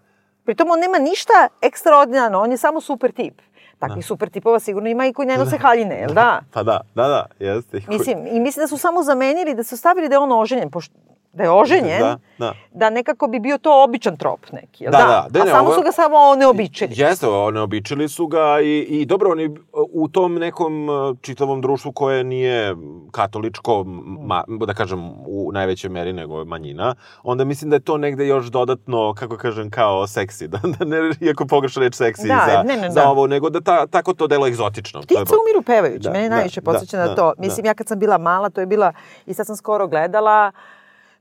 Pritom 0.45 0.69
on 0.69 0.79
nema 0.79 0.97
ništa 0.99 1.33
ekstraordinarno, 1.61 2.39
on 2.39 2.51
je 2.51 2.57
samo 2.57 2.81
super 2.81 3.11
tip. 3.11 3.41
Takvih 3.79 4.05
super 4.05 4.29
tipova 4.29 4.59
sigurno 4.59 4.89
ima 4.89 5.05
i 5.07 5.13
koji 5.13 5.27
ne 5.27 5.37
nose 5.37 5.57
haljine, 5.57 5.95
jel 5.95 6.13
da? 6.13 6.41
Pa 6.51 6.63
da, 6.63 6.81
da, 6.95 7.07
da, 7.07 7.25
jeste. 7.39 7.81
Mislim, 7.87 8.27
i 8.27 8.39
mislim 8.39 8.63
da 8.63 8.67
su 8.67 8.77
samo 8.77 9.03
zamenili, 9.03 9.55
da 9.55 9.63
su 9.63 9.77
stavili 9.77 10.09
da 10.09 10.15
je 10.15 10.19
on 10.19 10.31
oženjen, 10.31 10.71
pošto 10.71 10.95
da 11.33 11.43
je 11.43 11.51
oženjen, 11.51 11.99
Da, 11.99 12.17
da. 12.39 12.53
da 12.71 12.89
nekako 12.89 13.27
bi 13.27 13.39
bio 13.39 13.57
to 13.57 13.83
običan 13.83 14.17
trop 14.17 14.51
neki, 14.51 14.83
jel 14.83 14.91
Da, 14.91 14.97
da? 14.97 15.05
da, 15.05 15.27
da, 15.29 15.41
A 15.41 15.45
ne, 15.45 15.51
samo 15.51 15.63
ovo- 15.63 15.75
su 15.75 15.81
ga 15.81 15.91
samo 15.91 16.15
neobičili. 16.35 16.93
Jeste, 16.93 17.27
one 17.27 17.61
običili 17.61 18.09
su 18.09 18.27
ga 18.27 18.59
i, 18.61 18.77
i 18.79 19.05
dobro, 19.05 19.31
oni 19.31 19.55
u 19.91 20.07
tom 20.07 20.35
nekom 20.35 20.89
uh, 20.89 20.95
čitavom 21.21 21.61
društvu 21.61 21.91
koje 21.91 22.23
nije 22.23 22.75
katoličko, 23.13 23.83
ma, 24.19 24.43
da 24.47 24.73
kažem, 24.73 24.99
u 25.19 25.49
najvećoj 25.53 25.89
meri 25.89 26.13
nego 26.13 26.45
manjina, 26.45 26.95
onda 27.23 27.43
mislim 27.43 27.69
da 27.69 27.75
je 27.75 27.79
to 27.81 27.97
negde 27.97 28.27
još 28.27 28.45
dodatno, 28.45 29.13
kako 29.13 29.37
kažem, 29.37 29.69
kao 29.69 30.07
seksi, 30.07 30.47
da, 30.47 30.59
da 30.69 30.85
ne, 30.85 30.97
iako 31.21 31.45
pogrešna 31.45 31.81
reč 31.81 31.95
seksi 31.95 32.27
Da, 32.27 32.45
za, 32.47 32.63
ne, 32.65 32.77
ne, 32.77 32.89
za 32.89 33.01
da. 33.01 33.09
ovo, 33.09 33.27
nego 33.27 33.49
da 33.49 33.61
ta, 33.61 33.87
tako 33.87 34.13
to 34.13 34.27
delo 34.27 34.47
egzotično. 34.47 35.01
To 35.01 35.13
je 35.13 35.21
Ptice 35.21 35.35
umiru 35.37 35.61
pevajući, 35.63 35.99
Da, 35.99 36.11
mene 36.11 36.29
da, 36.29 36.35
najviše 36.35 36.61
da, 36.61 36.65
podsjeća 36.65 36.97
na 36.97 37.05
da, 37.05 37.15
to. 37.15 37.33
da. 37.33 37.41
Mislim, 37.41 37.65
ja 37.65 37.73
kad 37.73 37.87
sam 37.87 37.99
bila 37.99 38.17
mala, 38.17 38.49
to 38.49 38.61
je 38.61 38.67
bila, 38.67 38.93
i 39.25 39.33
sad 39.33 39.45
sam 39.45 39.55
skoro 39.55 39.87
gledala, 39.87 40.51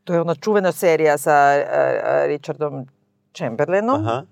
to 0.08 0.14
je 0.14 0.20
ona 0.20 0.34
čuvena 0.34 0.72
serija 0.72 1.18
sa 1.18 1.36
uh, 1.56 1.68
Richardom 2.26 2.86
Chamberlainom, 3.32 4.06
Aha, 4.06 4.22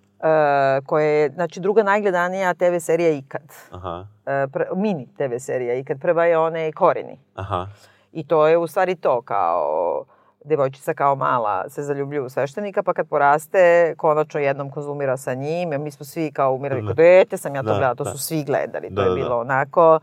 uh, 0.80 0.86
koja 0.86 1.04
je, 1.04 1.30
znači, 1.30 1.60
druga 1.60 1.82
najgledanija 1.82 2.54
TV 2.54 2.76
serija 2.80 3.10
ikad. 3.10 3.42
aha, 3.70 4.06
Uh, 4.26 4.50
pr, 4.52 4.62
mini 4.76 5.06
TV 5.08 5.36
serija 5.38 5.74
ikad. 5.74 6.00
Prva 6.00 6.24
je 6.24 6.38
one 6.38 6.72
Koreni. 6.72 7.18
aha. 7.34 7.66
I 8.12 8.24
to 8.24 8.46
je 8.46 8.56
u 8.58 8.66
stvari 8.66 8.94
to, 8.96 9.22
kao 9.22 10.04
devojčica 10.44 10.94
kao 10.94 11.14
mala 11.16 11.68
se 11.68 11.82
zaljubljuje 11.82 12.22
u 12.22 12.28
sveštenika, 12.28 12.82
pa 12.82 12.92
kad 12.92 13.08
poraste, 13.08 13.58
konačno 13.96 14.40
jednom 14.40 14.70
konzumira 14.70 15.16
sa 15.16 15.34
njim. 15.34 15.68
Mi 15.70 15.90
smo 15.90 16.04
svi 16.06 16.32
kao 16.32 16.52
umirali 16.52 16.82
Da. 16.82 16.86
kod 16.86 16.96
dete, 16.96 17.36
sam 17.36 17.54
ja 17.54 17.62
to 17.62 17.66
Da, 17.66 17.72
gledala, 17.72 17.94
to 17.94 18.04
da. 18.04 18.10
su 18.10 18.18
svi 18.18 18.44
gledali. 18.44 18.88
To 18.88 18.94
Da, 18.94 19.02
je 19.02 19.08
da, 19.08 19.14
bilo 19.14 19.28
da. 19.28 19.36
onako, 19.36 20.00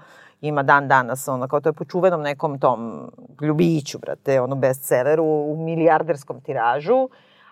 ima 0.47 0.63
dan 0.63 0.87
danas, 0.87 1.27
ono, 1.27 1.47
kao 1.47 1.61
to 1.61 1.69
je 1.69 1.73
po 1.73 1.85
čuvenom 1.85 2.21
nekom 2.21 2.59
tom 2.59 3.11
ljubiću, 3.41 3.99
brate, 3.99 4.41
ono 4.41 4.55
bestselleru 4.55 5.23
u 5.23 5.57
milijarderskom 5.57 6.41
tiražu, 6.41 7.09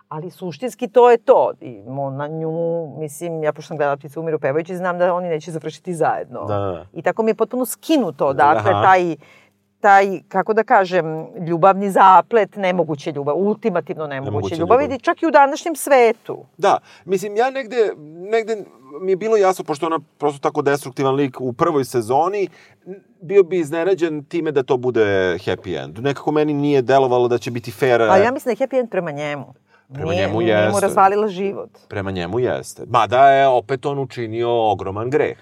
ali 0.10 0.30
suštinski 0.30 0.88
to 0.88 1.12
je 1.12 1.18
to. 1.18 1.52
I 1.62 1.82
ona 1.88 2.28
nju, 2.28 2.88
mislim, 2.98 3.44
ja 3.44 3.54
pošto 3.54 3.68
sam 3.68 3.78
gledala 3.78 3.98
Ptice 3.98 4.20
umiru 4.20 4.40
pevajući, 4.40 4.78
znam 4.78 4.98
da 4.98 5.14
oni 5.14 5.30
neće 5.30 5.52
završiti 5.52 5.94
zajedno. 5.94 6.46
Da, 6.46 6.58
da. 6.58 6.86
I 6.94 7.02
tako 7.02 7.24
mi 7.24 7.32
je 7.32 7.36
potpuno 7.36 7.66
skinuto, 7.66 8.34
dakle, 8.34 8.72
Aha. 8.72 8.84
taj 8.84 9.16
taj, 9.82 10.22
kako 10.28 10.54
da 10.54 10.64
kažem, 10.64 11.06
ljubavni 11.40 11.92
zaplet, 11.92 12.56
nemoguće 12.56 13.12
ljubav, 13.12 13.36
ultimativno 13.38 14.08
nemoguće, 14.08 14.32
Nemoguće 14.32 14.56
ljubav, 14.56 14.82
ljubav. 14.82 14.98
čak 15.00 15.24
i 15.24 15.28
u 15.28 15.32
današnjem 15.32 15.76
svetu. 15.76 16.46
Da, 16.58 16.78
mislim, 17.06 17.36
ja 17.36 17.50
negde, 17.50 17.92
negde 18.32 18.58
mi 19.02 19.12
je 19.12 19.16
bilo 19.16 19.38
jasno, 19.38 19.64
pošto 19.64 19.86
ona 19.86 20.00
prosto 20.18 20.40
tako 20.40 20.62
destruktivan 20.62 21.16
lik 21.16 21.42
u 21.42 21.54
prvoj 21.54 21.86
sezoni, 21.86 22.48
bio 23.22 23.44
bi 23.44 23.60
iznenađen 23.60 24.24
time 24.24 24.52
da 24.52 24.64
to 24.64 24.78
bude 24.78 25.02
happy 25.36 25.84
end. 25.84 26.00
Nekako 26.00 26.32
meni 26.32 26.54
nije 26.54 26.82
delovalo 26.82 27.28
da 27.28 27.38
će 27.38 27.52
biti 27.52 27.72
fair. 27.72 28.02
Ali 28.02 28.24
ja 28.24 28.32
mislim 28.32 28.56
da 28.56 28.64
je 28.64 28.68
happy 28.68 28.80
end 28.80 28.90
prema 28.90 29.12
njemu. 29.12 29.54
Prema 29.94 30.12
nije, 30.12 30.22
njemu 30.22 30.40
Nije 30.40 30.56
mu 30.58 30.64
jeste. 30.64 30.82
razvalila 30.82 31.28
život. 31.28 31.70
Prema 31.88 32.12
njemu 32.12 32.40
jeste. 32.40 32.84
Mada 32.88 33.28
je 33.28 33.48
opet 33.48 33.86
on 33.86 34.00
učinio 34.00 34.72
ogroman 34.72 35.10
greh. 35.10 35.38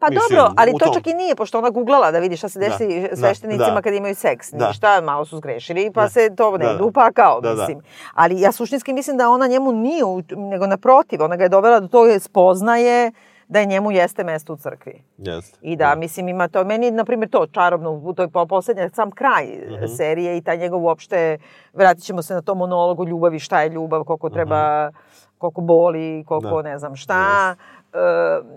Pa 0.00 0.06
Mislim, 0.06 0.22
dobro, 0.30 0.54
ali 0.56 0.72
to 0.72 0.78
tom- 0.78 0.94
čak 0.94 1.06
i 1.06 1.14
nije, 1.14 1.34
pošto 1.34 1.58
ona 1.58 1.70
googlala 1.70 2.10
da 2.10 2.18
vidi 2.18 2.36
šta 2.36 2.48
se 2.48 2.58
desi 2.58 2.86
Da, 3.02 3.16
sveštenicima 3.18 3.70
da. 3.70 3.82
kad 3.82 3.94
imaju 3.94 4.14
seks. 4.14 4.52
Da. 4.52 4.68
Ništa, 4.68 5.00
malo 5.00 5.24
su 5.24 5.36
zgrešili, 5.36 5.90
pa 5.90 6.02
Da. 6.02 6.08
se 6.08 6.30
to 6.30 6.50
ne 6.50 6.58
Da, 6.58 6.70
idu 6.70 6.78
da. 6.78 6.84
upakao, 6.84 7.40
Da, 7.40 7.48
da. 7.48 7.54
mislim. 7.56 7.80
Ali 8.14 8.40
ja 8.40 8.52
suštinski 8.52 8.92
mislim 8.92 9.16
da 9.16 9.28
ona 9.28 9.46
njemu 9.46 9.72
nije, 9.72 10.02
nego 10.30 10.66
naprotiv, 10.66 11.22
ona 11.22 11.36
ga 11.36 11.42
je 11.42 11.48
dovela 11.48 11.80
do 11.80 11.88
toga 11.88 12.18
spoznaje 12.20 13.12
da 13.48 13.58
je 13.58 13.66
njemu 13.66 13.90
jeste 13.92 14.24
mesto 14.24 14.52
u 14.52 14.58
crkvi. 14.58 15.02
Jeste. 15.18 15.58
I 15.62 15.76
da, 15.76 15.94
mislim, 15.94 16.28
ima 16.28 16.48
to, 16.48 16.64
meni, 16.64 16.90
na 16.90 17.04
primjer, 17.04 17.30
to 17.30 17.46
čarobno, 17.48 17.90
u 17.92 18.12
toj 18.12 18.28
po- 18.28 18.46
poslednja, 18.46 18.88
sam 18.90 19.10
kraj 19.10 19.46
Mhm. 19.66 19.86
serije 19.88 20.36
i 20.36 20.42
taj 20.42 20.56
njegov 20.56 20.80
uopšte, 20.80 21.38
vratit 21.72 22.04
ćemo 22.04 22.22
se 22.22 22.34
na 22.34 22.42
to 22.42 22.54
monologu 22.54 23.04
ljubavi, 23.04 23.38
šta 23.38 23.62
je 23.62 23.68
ljubav, 23.68 24.04
koliko 24.04 24.30
treba, 24.30 24.90
koliko 25.38 25.60
boli, 25.60 26.24
koliko 26.24 26.46
Mhm. 26.48 26.56
Da. 26.56 26.62
ne 26.62 26.78
znam 26.78 26.96
šta, 26.96 27.54
e, 27.54 27.79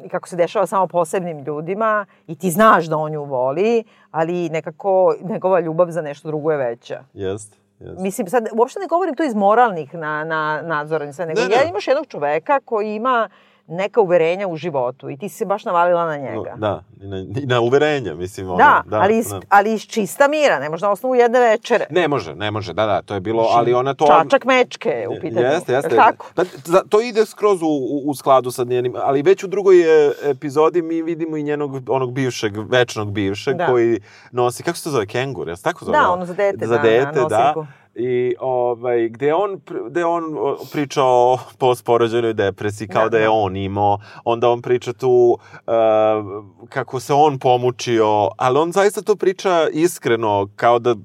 i 0.06 0.10
kako 0.10 0.28
se 0.28 0.36
dešava 0.36 0.66
samo 0.66 0.88
posebnim 0.88 1.40
ljudima 1.40 2.06
i 2.28 2.36
ti 2.36 2.52
znaš 2.52 2.86
da 2.86 2.98
on 2.98 3.12
nju 3.12 3.24
voli, 3.24 3.84
ali 4.12 4.50
nekako 4.50 5.16
njegova 5.22 5.60
ljubav 5.60 5.92
za 5.92 6.02
nešto 6.02 6.28
drugo 6.28 6.52
je 6.52 6.58
veća. 6.58 7.04
Jeste. 7.14 7.58
Jeste. 7.80 8.02
Mislim, 8.04 8.28
sad, 8.28 8.48
uopšte 8.54 8.80
ne 8.80 8.88
govorim 8.88 9.16
to 9.16 9.24
iz 9.24 9.36
moralnih 9.36 9.94
na, 9.94 10.24
na 10.24 10.62
nadzora, 10.62 11.14
sve, 11.14 11.26
nego 11.26 11.42
Ne, 11.42 11.48
ne. 11.48 11.56
ja 11.56 11.64
imaš 11.64 11.88
jednog 11.88 12.06
čoveka 12.08 12.60
koji 12.66 12.96
ima 12.96 13.30
neka 13.68 14.02
uverenja 14.02 14.48
u 14.48 14.56
životu 14.56 15.10
i 15.10 15.18
ti 15.18 15.30
si 15.30 15.38
se 15.38 15.46
baš 15.46 15.66
navalila 15.66 16.06
na 16.06 16.18
njega. 16.18 16.56
Da, 16.58 16.84
i 17.02 17.08
na, 17.08 17.18
i 17.18 17.46
na 17.46 17.62
uverenja, 17.62 18.14
mislim. 18.14 18.48
Ono, 18.48 18.58
Da, 18.58 18.84
ali, 18.92 19.18
iz, 19.18 19.30
da. 19.30 19.42
ali 19.50 19.74
iz 19.74 19.82
čista 19.82 20.28
mira, 20.28 20.60
ne 20.60 20.70
može 20.70 20.86
na 20.86 20.92
osnovu 20.92 21.16
jedne 21.16 21.40
večere. 21.40 21.86
Ne 21.90 22.08
može, 22.08 22.36
ne 22.36 22.52
može, 22.52 22.74
da, 22.74 22.86
da, 22.86 23.02
to 23.02 23.14
je 23.14 23.20
bilo, 23.20 23.48
ali 23.52 23.74
ona 23.74 23.94
to... 23.94 24.08
Čačak 24.08 24.46
mečke 24.46 25.08
u 25.10 25.22
pitanju. 25.22 25.46
Jeste, 25.46 25.74
jeste. 25.74 25.96
Tako? 25.96 26.26
Da, 26.36 26.82
to 26.90 27.02
ide 27.02 27.26
skroz 27.26 27.62
u, 27.62 28.02
u, 28.06 28.16
skladu 28.16 28.52
sa 28.52 28.64
njenim, 28.64 28.94
ali 29.04 29.22
već 29.22 29.44
u 29.44 29.48
drugoj 29.48 30.08
e, 30.08 30.12
epizodi 30.24 30.82
mi 30.82 31.02
vidimo 31.02 31.38
i 31.38 31.44
njenog 31.44 31.90
onog 31.90 32.14
bivšeg, 32.14 32.58
večnog 32.72 33.12
bivšeg, 33.12 33.58
Da. 33.58 33.68
koji 33.68 34.00
nosi, 34.32 34.64
kako 34.64 34.78
se 34.78 34.84
to 34.84 34.90
zove, 34.90 35.06
kengur, 35.06 35.48
jel 35.48 35.56
se 35.56 35.64
tako 35.64 35.86
zove? 35.86 35.98
Da, 35.98 36.10
ono 36.10 36.26
za 36.26 36.34
dete, 36.34 36.68
za 36.68 36.76
da, 36.76 36.82
dete, 36.82 37.22
na 37.22 37.28
da. 37.28 37.54
I 37.96 38.36
ovaj, 38.40 39.10
gde 39.10 39.34
on, 39.34 39.62
gde 39.90 40.06
on 40.06 40.24
priča 40.72 41.04
o 41.04 41.38
postporođajnoj 41.58 42.34
depresiji, 42.34 42.88
kao 42.88 43.04
Da, 43.04 43.10
da, 43.10 43.18
je 43.18 43.24
da. 43.24 43.32
on 43.32 43.56
imao, 43.58 44.00
onda 44.24 44.50
on 44.50 44.62
priča 44.62 44.94
tu 44.94 45.38
uh, 45.52 46.44
kako 46.70 47.00
se 47.00 47.14
on 47.14 47.40
pomučio, 47.40 48.30
ali 48.38 48.60
on 48.60 48.72
zaista 48.72 49.02
to 49.02 49.16
priča 49.16 49.68
iskreno, 49.74 50.50
kao 50.56 50.80
da, 50.80 50.96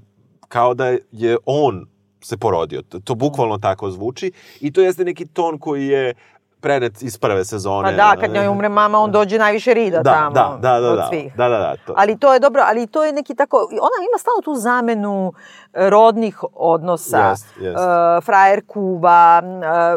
kao 0.49 0.75
da 0.75 0.87
je 1.13 1.37
on 1.47 1.87
se 2.21 2.37
porodio. 2.37 2.83
To, 2.83 3.01
to 3.01 3.15
bukvalno 3.15 3.59
tako 3.59 3.91
zvuči 3.91 4.33
i 4.61 4.73
to 4.73 4.81
jeste 4.81 5.05
neki 5.05 5.27
ton 5.27 5.59
koji 5.59 5.87
je 5.87 6.15
prenet 6.61 7.03
iz 7.03 7.19
prve 7.19 7.45
sezone. 7.45 7.89
Pa 7.91 7.97
da, 7.97 8.21
kad 8.21 8.31
njoj 8.31 8.49
umre 8.49 8.69
mama, 8.69 8.99
on 8.99 9.13
dođe 9.13 9.39
najviše 9.39 9.75
rida 9.75 10.03
da, 10.03 10.13
tamo 10.13 10.31
da, 10.31 10.59
da, 10.61 10.81
da, 10.81 10.91
od 10.91 10.97
da, 10.97 11.07
svih. 11.07 11.37
da, 11.37 11.49
da, 11.49 11.59
da, 11.59 11.77
to. 11.87 11.95
Ali 11.97 12.19
to 12.19 12.35
je 12.35 12.41
dobro, 12.41 12.63
ali 12.67 12.87
to 12.87 13.05
je 13.05 13.13
neki 13.13 13.35
tako, 13.35 13.57
ona 13.57 13.99
ima 14.11 14.19
stalno 14.19 14.43
tu 14.43 14.55
zamenu 14.55 15.33
e, 15.75 15.91
rodnih 15.91 16.45
odnosa. 16.55 17.29
Jest, 17.29 17.47
jest. 17.61 17.79
E, 17.79 18.21
frajer 18.21 18.63
kuva, 18.67 19.43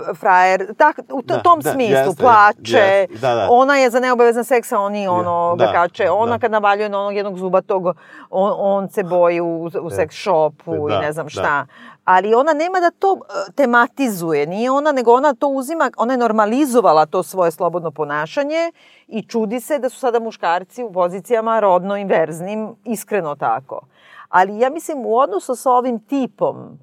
e, 0.09 0.13
frajer, 0.13 0.75
tak, 0.77 0.99
u 1.13 1.21
Da, 1.21 1.41
tom 1.41 1.59
da, 1.59 1.71
smislu, 1.71 1.95
jeste, 1.97 2.23
plače. 2.23 2.77
jest, 2.77 3.21
da, 3.21 3.35
da. 3.35 3.47
Ona 3.49 3.77
je 3.77 3.89
za 3.89 3.99
neobavezan 3.99 4.43
seks, 4.43 4.71
a 4.71 4.79
oni 4.79 5.07
ono 5.07 5.55
da, 5.57 5.65
ga 5.65 5.71
kače. 5.71 6.09
Ona 6.09 6.31
da. 6.31 6.39
kad 6.39 6.51
navaljuje 6.51 6.89
na 6.89 6.99
onog 6.99 7.15
jednog 7.15 7.37
zubatog, 7.37 7.83
on, 8.29 8.53
on 8.57 8.89
se 8.89 9.03
boji 9.03 9.41
u, 9.41 9.63
u 9.81 9.89
seks 9.89 10.15
shopu 10.15 10.87
Da, 10.89 10.95
i 10.95 10.99
ne 10.99 11.11
znam 11.13 11.27
da. 11.35 11.65
Ali 12.05 12.35
ona 12.35 12.53
nema 12.53 12.79
da 12.79 12.91
to 12.91 13.19
e, 13.19 13.51
tematizuje, 13.55 14.47
nije 14.47 14.71
ona, 14.71 14.91
nego 14.91 15.13
ona 15.13 15.33
to 15.33 15.47
uzima, 15.47 15.91
ona 15.97 16.13
je 16.13 16.17
normalizovala 16.17 17.05
to 17.05 17.23
svoje 17.23 17.51
slobodno 17.51 17.91
ponašanje 17.91 18.71
i 19.07 19.23
čudi 19.23 19.59
se 19.59 19.79
da 19.79 19.89
su 19.89 19.99
sada 19.99 20.19
muškarci 20.19 20.83
u 20.83 20.91
pozicijama 20.91 21.59
rodno 21.59 21.97
inverznim, 21.97 22.75
iskreno 22.85 23.35
tako. 23.35 23.81
Ali 24.29 24.59
ja 24.59 24.69
mislim 24.69 25.05
u 25.05 25.17
odnosu 25.17 25.55
sa 25.55 25.71
ovim 25.71 25.99
tipom 25.99 26.79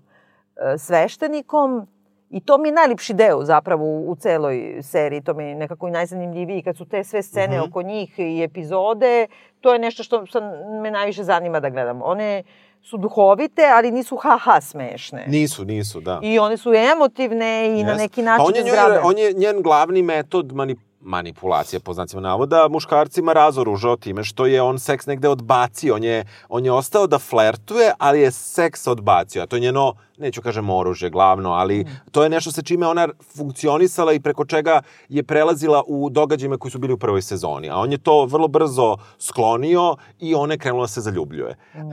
e, 0.57 0.79
sveštenikom, 0.79 1.87
i 2.31 2.41
to 2.41 2.59
mi 2.59 2.69
je 2.69 2.73
najljepši 2.73 3.15
deo 3.15 3.45
zapravo 3.45 4.01
u, 4.01 4.17
celoj 4.17 4.79
seriji, 4.83 5.21
to 5.21 5.35
mi 5.35 5.45
je 5.45 5.55
nekako 5.55 5.89
i 5.89 5.91
najzanimljiviji 5.91 6.63
kad 6.63 6.77
su 6.77 6.85
te 6.85 7.05
sve 7.05 7.23
scene 7.23 7.63
oko 7.63 7.83
njih 7.83 8.19
i 8.19 8.43
epizode, 8.43 9.27
to 9.61 9.73
je 9.73 9.79
nešto 9.79 10.03
što 10.03 10.27
sam, 10.27 10.43
me 10.83 10.91
najviše 10.91 11.25
zanima 11.25 11.61
da 11.61 11.71
gledam. 11.71 12.03
One 12.03 12.43
su 12.91 12.97
duhovite, 12.97 13.63
ali 13.77 13.91
nisu 13.91 14.17
ha-ha 14.17 14.61
smešne. 14.61 15.25
Nisu, 15.27 15.65
nisu, 15.65 16.01
da. 16.01 16.21
I 16.23 16.39
one 16.39 16.57
su 16.57 16.73
emotivne 16.75 17.67
i 17.67 17.83
na 17.85 17.91
Jeste. 17.91 18.03
neki 18.03 18.23
način 18.23 18.45
pa 18.45 18.45
on 18.45 18.55
je, 18.57 19.01
on 19.03 19.19
je 19.19 19.33
njen 19.33 19.63
glavni 19.63 20.03
metod 20.03 20.53
mani, 20.53 20.77
manipulacije, 21.01 21.81
po 21.81 21.95
znacima 21.95 22.23
navoda, 22.23 22.69
muškarcima 22.69 23.33
razoružao 23.33 23.97
time 23.97 24.25
što 24.25 24.47
je 24.47 24.63
on 24.63 24.79
seks 24.79 25.07
negde 25.07 25.29
odbacio. 25.29 25.95
On 25.95 26.05
je, 26.05 26.25
on 26.49 26.65
je 26.65 26.73
ostao 26.73 27.07
da 27.07 27.19
flertuje, 27.19 27.93
ali 27.99 28.21
je 28.21 28.31
seks 28.31 28.87
odbacio. 28.87 29.43
A 29.43 29.47
to 29.47 29.57
je 29.57 29.61
njeno, 29.61 29.95
neću 30.19 30.43
kažem 30.43 30.71
oružje 30.71 31.11
glavno, 31.11 31.53
ali 31.53 31.87
to 32.11 32.23
je 32.23 32.29
nešto 32.29 32.53
sa 32.53 32.63
čime 32.63 32.87
ona 32.87 33.09
funkcionisala 33.37 34.13
i 34.13 34.21
preko 34.21 34.45
čega 34.45 34.83
je 35.09 35.23
prelazila 35.23 35.83
u 35.87 36.11
događajima 36.11 36.59
koji 36.59 36.73
su 36.73 36.79
bili 36.79 36.93
u 36.93 36.99
prvoj 36.99 37.23
sezoni. 37.23 37.71
A 37.71 37.77
on 37.77 37.93
je 37.93 37.99
to 37.99 38.25
vrlo 38.25 38.49
brzo 38.49 38.97
sklonio 39.19 39.97
i 40.19 40.35
ona 40.35 40.55
je 40.55 40.59
krenula 40.59 40.85
da 40.85 40.89
se 40.89 41.01
zaljubljuje. 41.01 41.57
E, 41.75 41.85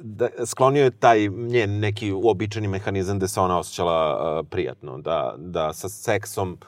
da, 0.00 0.28
sklonio 0.46 0.84
je 0.84 0.90
taj 0.90 1.28
njen 1.28 1.78
neki 1.78 2.12
uobičajeni 2.12 2.68
mehanizam 2.68 3.18
da 3.18 3.28
se 3.28 3.40
ona 3.40 3.58
osjećala 3.58 4.40
e, 4.40 4.42
prijatno, 4.50 4.98
da, 4.98 5.34
da 5.38 5.72
sa 5.72 5.88
seksom 5.88 6.58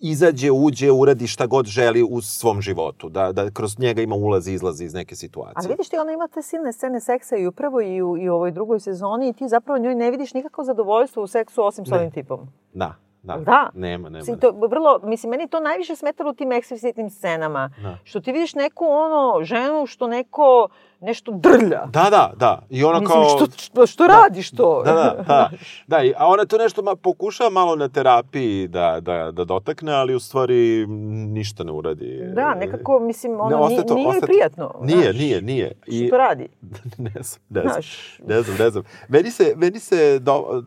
izađe, 0.00 0.50
uđe, 0.50 0.90
uradi 0.90 1.26
šta 1.26 1.46
god 1.46 1.66
želi 1.66 2.02
u 2.02 2.20
svom 2.20 2.60
životu, 2.60 3.08
da, 3.08 3.32
da 3.32 3.50
kroz 3.50 3.78
njega 3.78 4.02
ima 4.02 4.14
ulazi 4.14 4.50
i 4.50 4.54
izlazi 4.54 4.84
iz 4.84 4.94
neke 4.94 5.16
situacije. 5.16 5.54
Ali 5.56 5.68
vidiš 5.68 5.88
ti, 5.88 5.98
ona 5.98 6.12
ima 6.12 6.28
te 6.28 6.42
silne 6.42 6.72
scene 6.72 7.00
seksa 7.00 7.36
i 7.36 7.46
u 7.46 7.52
prvoj 7.52 7.94
i 7.96 8.02
u, 8.02 8.16
i 8.18 8.28
u 8.28 8.34
ovoj 8.34 8.50
drugoj 8.50 8.80
sezoni 8.80 9.28
i 9.28 9.32
ti 9.32 9.48
zapravo 9.48 9.78
njoj 9.78 9.94
ne 9.94 10.10
vidiš 10.10 10.34
nikako 10.34 10.64
zadovoljstvo 10.64 11.22
u 11.22 11.26
seksu 11.26 11.64
osim 11.64 11.86
s 11.86 11.90
Ne. 11.90 11.96
ovim 11.96 12.10
tipom. 12.10 12.40
Da, 12.74 12.94
da. 13.22 13.36
Da. 13.36 13.70
Nema, 13.74 14.08
nema. 14.08 14.24
Si 14.24 14.40
to 14.40 14.50
vrlo, 14.70 15.00
mislim, 15.04 15.30
meni 15.30 15.48
to 15.48 15.60
najviše 15.60 15.96
smetalo 15.96 16.30
u 16.30 16.34
tim 16.34 16.52
eksplicitnim 16.52 17.10
scenama. 17.10 17.70
Da. 17.82 17.98
Što 18.04 18.20
ti 18.20 18.32
vidiš 18.32 18.54
neku 18.54 18.84
ono, 18.84 19.44
ženu 19.44 19.86
što 19.86 20.06
neko 20.06 20.68
nešto 21.00 21.32
drlja. 21.34 21.86
Da, 21.86 22.06
da, 22.10 22.32
da. 22.36 22.62
I 22.70 22.84
ona 22.84 23.00
Mislim, 23.00 23.18
kao... 23.18 23.28
što, 23.28 23.46
što, 23.58 23.86
što 23.86 24.06
radiš 24.06 24.50
to? 24.50 24.82
Da, 24.84 24.92
da, 24.92 25.24
da. 25.24 25.50
da 25.88 26.02
i- 26.02 26.14
a 26.16 26.26
ona 26.26 26.44
to 26.44 26.58
nešto 26.58 26.82
ma, 26.82 26.96
pokušava 26.96 27.50
malo 27.50 27.76
na 27.76 27.88
terapiji 27.88 28.68
da, 28.68 28.98
da, 29.00 29.30
da 29.30 29.44
dotakne, 29.44 29.92
ali 29.92 30.14
u 30.14 30.20
stvari 30.20 30.86
ništa 31.28 31.64
ne 31.64 31.72
uradi. 31.72 32.22
Da, 32.26 32.54
nekako, 32.54 32.98
mislim, 33.00 33.32
Ne, 33.32 33.38
ono, 33.38 33.58
ostaje 33.58 33.80
ni- 33.80 33.86
to- 33.86 33.94
nije 33.94 34.08
ostaje 34.08 34.20
prijatno. 34.22 34.74
Nije, 34.82 35.02
znaš. 35.02 35.16
nije, 35.16 35.42
nije. 35.42 35.72
Što 35.84 36.10
to 36.10 36.16
radi? 36.18 36.48
ne 36.98 37.12
znam, 37.14 37.42
ne 37.48 37.60
znam. 37.62 37.72
Znaš. 37.72 38.18
Ne 38.20 38.42
znam, 38.42 38.56
ne 38.58 38.70
znam. 38.70 38.84
Meni 39.08 39.30
se, 39.30 39.54
meni 39.56 39.78
se 39.80 40.18
do, 40.18 40.62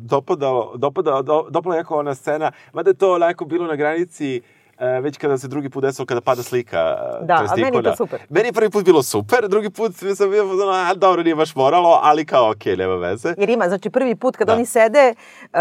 dopadalo, 0.00 0.72
dopadalo, 0.76 1.22
do, 1.22 1.46
dopala 1.50 1.76
jako 1.76 1.96
ona 1.96 2.14
scena, 2.14 2.52
mada 2.72 2.90
je 2.90 2.94
to 2.94 3.14
onako 3.14 3.44
bilo 3.44 3.66
na 3.66 3.76
granici 3.76 4.36
e, 4.36 4.40
već 5.02 5.18
kada 5.18 5.38
se 5.38 5.48
drugi 5.48 5.70
put 5.70 5.82
desilo, 5.82 6.06
kada 6.06 6.20
pada 6.20 6.42
slika. 6.42 6.78
e, 7.22 7.24
Da, 7.24 7.34
a 7.34 7.56
meni 7.56 7.62
je 7.62 7.72
to 7.72 7.78
ikona. 7.78 7.96
super. 7.96 8.20
Meni 8.28 8.48
je 8.48 8.52
prvi 8.52 8.70
put 8.70 8.84
bilo 8.84 9.02
super, 9.02 9.48
drugi 9.48 9.70
put 9.70 9.92
sam 10.16 10.30
bio, 10.30 10.42
ono, 10.44 10.72
a 10.72 10.94
dobro, 10.94 11.22
nije 11.22 11.34
baš 11.36 11.54
moralo, 11.54 12.00
ali 12.02 12.24
kao, 12.24 12.50
okej, 12.50 12.76
nema 12.76 12.94
veze. 12.94 13.34
Jer 13.38 13.50
ima, 13.50 13.68
znači 13.68 13.90
prvi 13.90 14.14
put 14.14 14.36
kad 14.36 14.46
Da. 14.46 14.54
oni 14.54 14.66
sede, 14.66 15.14
uh, 15.44 15.58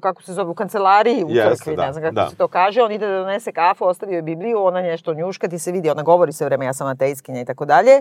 kako 0.00 0.22
se 0.22 0.32
zove, 0.32 0.50
u 0.50 0.54
kancelariji, 0.54 1.24
u 1.24 1.30
Jeste, 1.30 1.56
crkvi, 1.56 1.76
da, 1.76 1.86
ne 1.86 1.92
znam 1.92 2.02
kako 2.04 2.14
da. 2.14 2.28
se 2.30 2.36
to 2.36 2.48
kaže, 2.48 2.82
on 2.82 2.92
ide 2.92 3.06
da 3.06 3.18
donese 3.18 3.52
kafu, 3.52 3.84
ostavio 3.84 4.16
je 4.16 4.22
Bibliju, 4.22 4.64
ona 4.64 4.82
nešto 4.82 5.14
njuška, 5.14 5.48
ti 5.48 5.58
se 5.58 5.72
vidi, 5.72 5.90
ona 5.90 6.02
govori 6.02 6.32
sve 6.32 6.46
vreme, 6.46 6.66
ja 6.66 6.72
sam 6.72 6.86
ateiskinja 6.86 7.40
i 7.40 7.44
tako 7.44 7.64
dalje. 7.64 8.00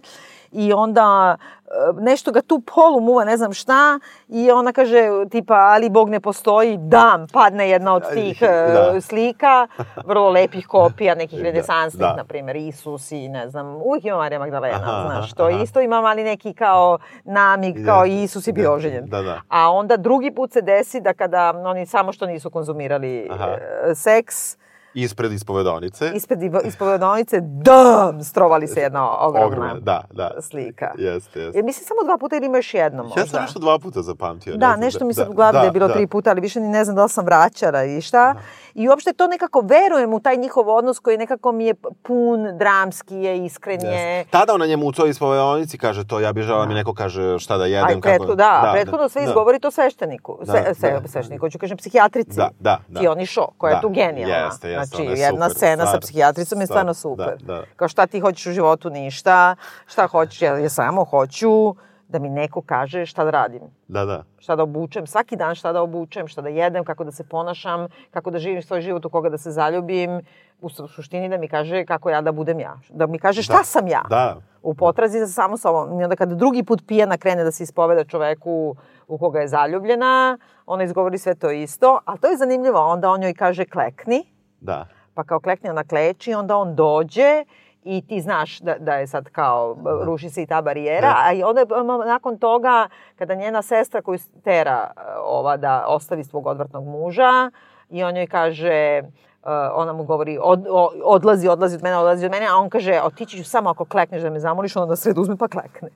I 0.52 0.74
onda 0.74 1.36
e, 1.66 1.70
nešto 1.96 2.32
ga 2.32 2.42
tu 2.42 2.60
polu 2.66 3.00
muva, 3.02 3.26
ne 3.26 3.38
znam 3.38 3.54
šta, 3.54 4.00
i 4.30 4.52
ona 4.52 4.72
kaže 4.72 5.02
tipa, 5.32 5.54
ali 5.54 5.90
Bog 5.90 6.10
ne 6.10 6.20
postoji, 6.20 6.78
dam, 6.80 7.28
padne 7.28 7.70
jedna 7.70 7.94
od 7.94 8.04
tih 8.14 8.42
e, 8.42 8.48
Da. 8.74 9.02
slika, 9.02 9.68
vrlo 10.06 10.23
lepih 10.30 10.68
kopija, 10.68 11.16
nekih 11.24 11.40
Da, 11.40 11.44
renesansnih, 11.44 12.02
da. 12.02 12.16
na 12.16 12.24
primjer, 12.24 12.56
Isus 12.56 13.12
i 13.12 13.30
ne 13.30 13.50
znam, 13.50 13.76
uvijek 13.76 14.06
ima 14.06 14.18
Marija 14.18 14.40
Magdalena, 14.40 14.76
Aha, 14.76 15.02
znaš, 15.06 15.34
to 15.34 15.44
aha. 15.46 15.64
isto 15.64 15.82
ima 15.82 16.02
mali 16.02 16.24
neki 16.24 16.54
kao 16.54 16.98
namig, 17.24 17.86
kao 17.86 18.06
Isus 18.06 18.48
je 18.48 18.54
bio 18.54 18.64
da, 18.64 18.72
oženjen. 18.72 19.06
da, 19.06 19.22
da. 19.22 19.42
A 19.48 19.72
onda 19.72 19.98
drugi 19.98 20.32
put 20.32 20.52
se 20.52 20.62
desi 20.62 21.02
da 21.02 21.14
kada 21.14 21.54
oni 21.66 21.86
samo 21.86 22.12
što 22.12 22.26
nisu 22.26 22.50
konzumirali 22.50 23.28
Aha. 23.32 23.50
e, 23.92 23.96
seks, 23.96 24.58
Ispred 24.96 25.32
ispovedonice. 25.32 26.12
ispred 26.16 26.40
ispovedonice, 26.66 27.40
dam, 27.42 28.24
strovali 28.24 28.68
se 28.68 28.80
jedna 28.80 29.20
ogromna 29.20 29.48
Ogromna, 29.48 29.74
da, 29.76 30.02
da. 30.12 30.32
slika. 30.42 30.92
Jeste, 30.98 31.40
jeste. 31.40 31.58
Jer 31.58 31.66
mislim 31.66 31.86
samo 31.86 32.04
dva 32.06 32.18
puta 32.18 32.36
ili 32.36 32.46
ima 32.46 32.58
još 32.58 32.74
jedno 32.74 33.04
možda. 33.04 33.22
Ja 33.22 33.28
sam 33.28 33.42
nešto 33.42 33.60
dva 33.60 33.80
puta 33.80 34.02
zapamtio. 34.02 34.52
ne 34.52 34.58
Da, 34.58 34.66
znam, 34.68 34.80
nešto 34.80 35.06
mi 35.06 35.14
se 35.14 35.26
u 35.30 35.34
glavi 35.34 35.54
da, 35.54 35.60
je 35.60 35.72
bilo 35.72 35.88
da. 35.88 35.94
tri 35.94 36.08
puta, 36.08 36.30
ali 36.30 36.42
više 36.42 36.60
ni 36.60 36.68
ne 36.68 36.84
znam 36.84 36.96
da 36.96 37.04
li 37.04 37.10
sam 37.10 37.26
vraćala 37.26 37.84
i 37.84 38.02
šta. 38.02 38.36
I 38.74 38.90
uopšte 38.90 39.14
to 39.14 39.28
nekako 39.28 39.62
verujem 39.62 40.14
u 40.14 40.20
taj 40.20 40.38
njihov 40.38 40.70
odnos 40.70 41.00
koji 41.00 41.18
nekako 41.18 41.52
mi 41.52 41.66
je 41.66 41.74
pun, 42.04 42.58
dramski 42.58 43.16
je, 43.16 43.46
iskren 43.46 43.82
je. 43.82 43.92
Jeste. 43.92 44.32
Tada 44.32 44.54
ona 44.54 44.66
njemu 44.66 44.86
u 44.86 44.92
toj 44.92 45.10
ispovedonici 45.10 45.78
kaže 45.78 46.08
to, 46.08 46.20
ja 46.20 46.34
bih 46.34 46.44
žela 46.44 46.60
da 46.60 46.68
mi 46.68 46.74
neko 46.74 46.94
kaže 46.94 47.40
šta 47.40 47.58
da 47.58 47.66
jedem. 47.66 47.86
Aj, 47.88 48.02
prethodno, 48.02 48.36
da, 48.36 48.60
da, 48.64 48.70
prethodno 48.74 49.10
sve 49.10 49.22
da. 49.22 49.28
izgovori 49.28 49.60
to 49.60 49.72
svešteniku. 49.72 50.40
Sve, 50.46 50.62
Da, 50.62 50.74
sve, 50.74 50.92
da, 50.92 51.08
svešteniku, 51.08 51.46
hoću 51.46 51.60
kažem 51.60 51.78
psihijatrici. 51.78 52.38
Da, 52.38 52.50
da, 52.60 52.80
da. 52.88 53.00
Fioni 53.00 53.26
Šo, 53.26 53.48
koja 53.58 53.70
je 53.72 53.76
Da, 53.76 53.82
tu 53.82 53.90
genijalna. 53.90 54.36
jeste, 54.36 54.70
jeste, 54.70 54.83
znači, 54.86 55.04
je 55.04 55.20
jedna 55.20 55.50
super, 55.50 55.58
scena 55.58 55.86
sa 55.86 56.00
psihijatricom 56.00 56.60
je 56.62 56.66
stvarno 56.66 56.94
stvarno, 56.94 57.26
super. 57.26 57.46
da, 57.48 57.54
da. 57.54 57.64
Kao 57.76 57.88
šta 57.88 58.08
ti 58.08 58.20
hoćeš 58.20 58.46
u 58.48 58.52
životu, 58.52 58.90
ništa. 58.90 59.56
Šta 59.86 60.08
hoćeš, 60.08 60.42
ja, 60.42 60.58
ja 60.58 60.70
samo 60.70 61.04
hoću 61.04 61.76
da 62.08 62.20
mi 62.20 62.30
neko 62.30 62.62
kaže 62.62 63.06
šta 63.06 63.24
da 63.24 63.30
radim. 63.30 63.62
Da, 63.88 64.06
da. 64.06 64.24
Šta 64.40 64.56
da 64.56 64.64
obučem, 64.64 65.08
svaki 65.08 65.36
dan 65.36 65.56
šta 65.56 65.72
da 65.74 65.82
obučem, 65.82 66.28
šta 66.28 66.42
da 66.42 66.50
jedem, 66.50 66.84
kako 66.84 67.04
da 67.04 67.12
se 67.12 67.24
ponašam, 67.24 67.88
kako 68.12 68.32
da 68.32 68.40
živim 68.40 68.62
svoj 68.62 68.82
život, 68.82 69.06
u 69.06 69.10
koga 69.10 69.30
da 69.30 69.38
se 69.38 69.52
zaljubim. 69.52 70.22
U 70.62 70.70
su- 70.70 70.88
suštini 70.88 71.30
da 71.30 71.38
mi 71.38 71.48
kaže 71.48 71.86
kako 71.86 72.10
ja 72.10 72.22
da 72.22 72.32
budem 72.32 72.60
ja. 72.60 72.80
Da 72.90 73.08
mi 73.08 73.20
kaže 73.20 73.44
šta 73.44 73.58
Da, 73.58 73.64
sam 73.64 73.88
ja 73.88 74.02
Da, 74.10 74.36
u 74.62 74.74
potrazi 74.74 75.20
za 75.20 75.28
samo 75.28 75.58
sobom. 75.58 76.00
I 76.02 76.04
onda 76.04 76.16
kada 76.16 76.36
drugi 76.36 76.64
put 76.64 76.84
pijana 76.88 77.18
krene 77.18 77.44
da 77.44 77.52
se 77.52 77.64
ispoveda 77.64 78.04
čoveku 78.04 78.76
u 79.08 79.18
koga 79.18 79.40
je 79.40 79.48
zaljubljena, 79.48 80.38
ona 80.66 80.84
izgovori 80.84 81.18
sve 81.18 81.36
to 81.36 81.52
isto, 81.52 82.00
a 82.06 82.18
to 82.18 82.28
je 82.28 82.38
zanimljivo. 82.38 82.80
Onda 82.80 83.10
on 83.10 83.24
joj 83.24 83.34
kaže 83.34 83.66
klekni, 83.66 84.24
da. 84.64 84.86
pa 85.14 85.24
kao 85.24 85.40
klekni 85.40 85.70
ona 85.70 85.84
kleči, 85.84 86.34
onda 86.34 86.58
on 86.58 86.76
dođe 86.76 87.44
i 87.84 88.02
ti 88.08 88.22
znaš 88.22 88.60
da, 88.60 88.76
da 88.80 88.94
je 88.96 89.08
sad 89.08 89.30
kao, 89.30 89.78
ruši 90.04 90.30
se 90.30 90.42
i 90.44 90.48
ta 90.48 90.62
barijera, 90.62 91.08
Da. 91.08 91.22
a 91.26 91.34
i 91.34 91.44
onda 91.44 91.62
m, 91.62 91.88
nakon 92.08 92.38
toga, 92.38 92.88
kada 93.16 93.36
njena 93.36 93.62
sestra 93.62 94.02
koju 94.02 94.20
tera 94.44 94.92
e, 94.98 95.02
ova 95.20 95.58
da 95.58 95.86
ostavi 95.88 96.24
svog 96.24 96.48
odvratnog 96.48 96.88
muža 96.88 97.52
i 97.90 98.04
on 98.04 98.18
joj 98.18 98.28
kaže, 98.28 99.02
uh, 99.42 99.50
ona 99.74 99.94
mu 99.94 100.04
govori, 100.04 100.40
od, 100.42 100.66
odlazi, 101.04 101.48
odlazi 101.48 101.76
od 101.76 101.84
mene, 101.84 101.98
odlazi 101.98 102.26
od 102.26 102.32
mene, 102.32 102.48
a 102.48 102.56
on 102.56 102.70
kaže, 102.70 103.02
otići 103.02 103.38
ću 103.38 103.44
samo 103.44 103.70
ako 103.70 103.86
klekneš 103.86 104.22
da 104.22 104.30
me 104.30 104.40
zamoliš, 104.40 104.76
onda 104.76 104.96
sred 104.96 105.18
uzme 105.18 105.38
pa 105.38 105.48
klekne. 105.48 105.90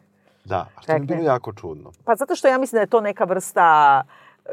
Da, 0.46 0.66
a 0.76 0.82
što 0.82 0.92
mi 0.92 0.96
je 0.96 1.00
Klekne. 1.00 1.16
bilo 1.16 1.28
jako 1.28 1.54
čudno. 1.54 1.92
Pa 2.06 2.16
zato 2.16 2.36
što 2.36 2.48
ja 2.48 2.58
mislim 2.58 2.78
da 2.78 2.82
je 2.82 2.88
to 2.88 3.02
neka 3.02 3.24
vrsta 3.24 4.04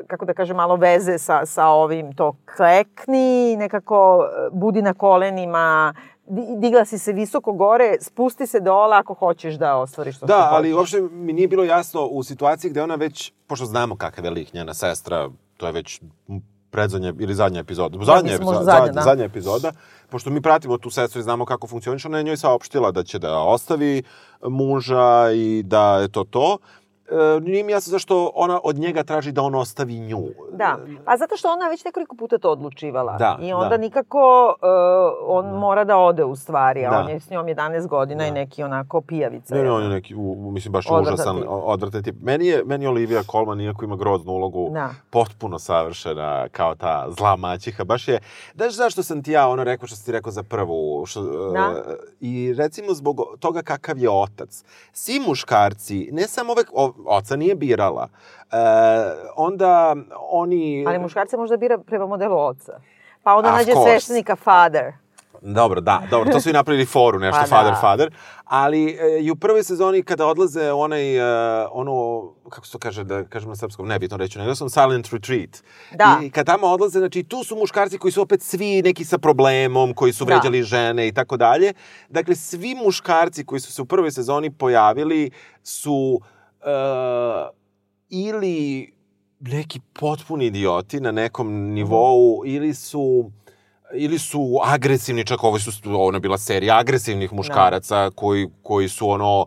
kako 0.06 0.24
da 0.24 0.34
kažem, 0.34 0.56
malo 0.56 0.76
veze 0.76 1.18
sa, 1.18 1.46
sa 1.46 1.66
ovim 1.66 2.12
to 2.12 2.36
klekni, 2.56 3.56
nekako 3.56 4.24
e, 4.24 4.50
budi 4.52 4.82
na 4.82 4.94
kolenima, 4.94 5.94
di- 6.26 6.56
digla 6.58 6.84
si 6.84 6.98
se 6.98 7.12
visoko 7.12 7.52
gore, 7.52 7.96
spusti 8.00 8.46
se 8.46 8.60
dole 8.60 8.96
ako 8.96 9.14
hoćeš 9.14 9.54
da 9.54 9.76
ostvariš 9.76 10.14
to 10.14 10.18
što 10.18 10.26
Da, 10.26 10.34
hoćeš. 10.34 10.52
ali 10.52 10.74
uopšte 10.74 11.00
mi 11.02 11.32
nije 11.32 11.48
bilo 11.48 11.64
jasno 11.64 12.02
u 12.02 12.22
situaciji 12.22 12.70
gde 12.70 12.82
ona 12.82 12.94
već, 12.94 13.32
pošto 13.46 13.66
znamo 13.66 13.96
kakav 13.96 14.24
je 14.24 14.30
lik 14.30 14.52
njena 14.52 14.74
sestra, 14.74 15.28
to 15.56 15.66
je 15.66 15.72
već 15.72 16.00
predzadnja 16.70 17.12
ili 17.20 17.34
zadnja 17.34 17.60
epizoda. 17.60 17.98
Zadnja, 17.98 18.22
mislim, 18.22 18.34
epizoda, 18.38 18.64
zadnja, 18.64 18.76
zadnja, 18.76 18.92
da. 18.92 19.00
zadnja 19.00 19.24
epizoda. 19.24 19.72
Pošto 20.10 20.30
mi 20.30 20.40
pratimo 20.40 20.78
tu 20.78 20.90
sestru 20.90 21.20
i 21.20 21.22
znamo 21.22 21.44
kako 21.44 21.66
funkcioniš, 21.66 22.04
ona 22.04 22.18
je 22.18 22.24
njoj 22.24 22.36
saopštila 22.36 22.90
da 22.90 23.02
će 23.02 23.18
da 23.18 23.38
ostavi 23.38 24.02
muža 24.42 25.30
i 25.34 25.62
da 25.62 25.98
je 25.98 26.08
to 26.08 26.24
to. 26.24 26.58
E, 27.06 27.40
nije 27.40 27.64
mi 27.64 27.72
jasno 27.72 27.90
zašto 27.90 28.30
ona 28.34 28.60
od 28.64 28.76
njega 28.76 29.02
traži 29.02 29.32
da 29.32 29.42
on 29.42 29.54
ostavi 29.54 29.98
nju. 29.98 30.22
Da, 30.52 30.76
pa 31.04 31.16
zato 31.16 31.36
što 31.36 31.48
ona 31.48 31.68
već 31.68 31.84
nekoliko 31.84 32.16
puta 32.16 32.38
to 32.38 32.50
odlučivala. 32.50 33.16
Da, 33.16 33.38
I 33.40 33.52
onda 33.52 33.68
da. 33.68 33.76
nikako 33.76 34.18
uh, 34.48 34.68
on 35.28 35.46
mora 35.48 35.84
da 35.84 35.96
ode 35.96 36.24
u 36.24 36.36
stvari, 36.36 36.86
a 36.86 36.90
Da. 36.90 36.98
on 36.98 37.08
je 37.08 37.20
s 37.20 37.30
njom 37.30 37.46
11 37.46 37.86
godina 37.86 38.26
i 38.26 38.30
neki 38.30 38.62
onako 38.62 39.00
pijavica. 39.00 39.54
Ne, 39.54 39.62
ne, 39.62 39.70
on 39.70 39.82
je 39.82 39.88
neki, 39.88 40.14
u, 40.14 40.50
mislim, 40.52 40.72
baš 40.72 40.86
Odvratan 40.86 41.14
užasan, 41.14 41.36
tip. 41.36 41.46
odvratan 41.48 42.02
tip. 42.02 42.16
Meni 42.22 42.46
je, 42.46 42.62
meni 42.64 42.84
je 42.84 42.88
Olivia 42.88 43.22
Colman, 43.22 43.60
iako 43.60 43.84
ima 43.84 43.96
groznu 43.96 44.32
ulogu, 44.32 44.70
Da. 44.72 44.90
potpuno 45.10 45.58
savršena 45.58 46.48
kao 46.48 46.74
ta 46.74 47.06
zla 47.10 47.36
maćiha. 47.36 47.84
Baš 47.84 48.08
je, 48.08 48.18
znaš 48.54 48.74
zašto 48.74 49.02
sam 49.02 49.22
ti 49.22 49.32
ja 49.32 49.48
ono 49.48 49.64
rekao 49.64 49.86
što 49.86 49.96
si 49.96 50.04
ti 50.04 50.12
rekao 50.12 50.32
za 50.32 50.42
prvu? 50.42 51.06
Što, 51.06 51.22
Da. 51.52 51.60
e, 51.78 51.94
I 52.20 52.54
recimo 52.54 52.94
zbog 52.94 53.20
toga 53.40 53.62
kakav 53.62 53.98
je 53.98 54.10
otac. 54.10 54.64
Svi 54.92 55.20
muškarci, 55.20 56.08
ne 56.12 56.22
samo 56.22 56.52
ove, 56.52 56.93
oca 57.06 57.36
nije 57.36 57.54
birala, 57.54 58.08
e, 58.52 58.56
onda 59.36 59.96
oni... 60.30 60.84
Ali 60.88 60.98
muškarce 60.98 61.36
možda 61.36 61.56
bira 61.56 61.78
prema 61.78 62.06
modelu 62.06 62.36
oca. 62.38 62.80
Pa 63.22 63.34
onda 63.34 63.48
Of 63.48 63.56
nađe 63.56 63.72
course. 63.72 63.90
sveštenika 63.90 64.36
father. 64.36 64.92
Dobro, 65.46 65.80
da, 65.80 66.02
dobro, 66.10 66.32
to 66.32 66.40
su 66.40 66.50
i 66.50 66.52
napravili 66.52 66.86
foru, 66.86 67.18
nešto, 67.18 67.40
Pa 67.40 67.46
father, 67.46 67.72
da. 67.72 67.80
father. 67.80 68.10
Ali 68.44 68.98
e, 69.00 69.20
i 69.20 69.30
u 69.30 69.36
prvoj 69.36 69.62
sezoni 69.64 70.02
kada 70.02 70.26
odlaze 70.26 70.72
onaj, 70.72 71.16
e, 71.16 71.22
ono, 71.72 72.22
kako 72.48 72.66
se 72.66 72.72
to 72.72 72.78
kaže, 72.78 73.04
da 73.04 73.24
kažem 73.24 73.48
na 73.48 73.56
srpskom, 73.56 73.88
nebitno 73.88 74.16
reći, 74.16 74.38
nego 74.38 74.54
sam 74.54 74.68
silent 74.70 75.08
retreat. 75.12 75.62
Da. 75.92 76.18
I 76.22 76.30
kad 76.30 76.46
tamo 76.46 76.66
odlaze, 76.66 76.98
znači 76.98 77.22
tu 77.22 77.44
su 77.44 77.56
muškarci 77.56 77.98
koji 77.98 78.12
su 78.12 78.22
opet 78.22 78.42
svi 78.42 78.82
neki 78.82 79.04
sa 79.04 79.18
problemom, 79.18 79.94
koji 79.94 80.12
su 80.12 80.24
Da. 80.24 80.34
vređali 80.34 80.62
žene 80.62 81.08
i 81.08 81.12
tako 81.12 81.36
dalje. 81.36 81.72
Dakle, 82.08 82.34
svi 82.34 82.74
muškarci 82.74 83.44
koji 83.44 83.60
su 83.60 83.72
se 83.72 83.82
u 83.82 83.86
prvoj 83.86 84.10
sezoni 84.10 84.50
pojavili 84.50 85.30
su 85.62 86.20
e, 86.22 86.33
ili 88.08 88.92
neki 89.40 89.80
potpuni 90.00 90.46
idioti 90.46 91.00
na 91.00 91.12
nekom 91.12 91.72
nivou, 91.72 92.42
ili 92.46 92.74
su 92.74 93.30
ili 93.96 94.18
su 94.18 94.58
agresivni, 94.64 95.24
čak 95.24 95.44
ovo 95.44 95.58
su, 95.58 95.70
ono 95.84 96.16
je 96.16 96.20
bila 96.20 96.38
serija 96.38 96.78
agresivnih 96.78 97.32
muškaraca 97.32 98.10
koji, 98.14 98.48
koji 98.62 98.88
su 98.88 99.08
ono 99.08 99.46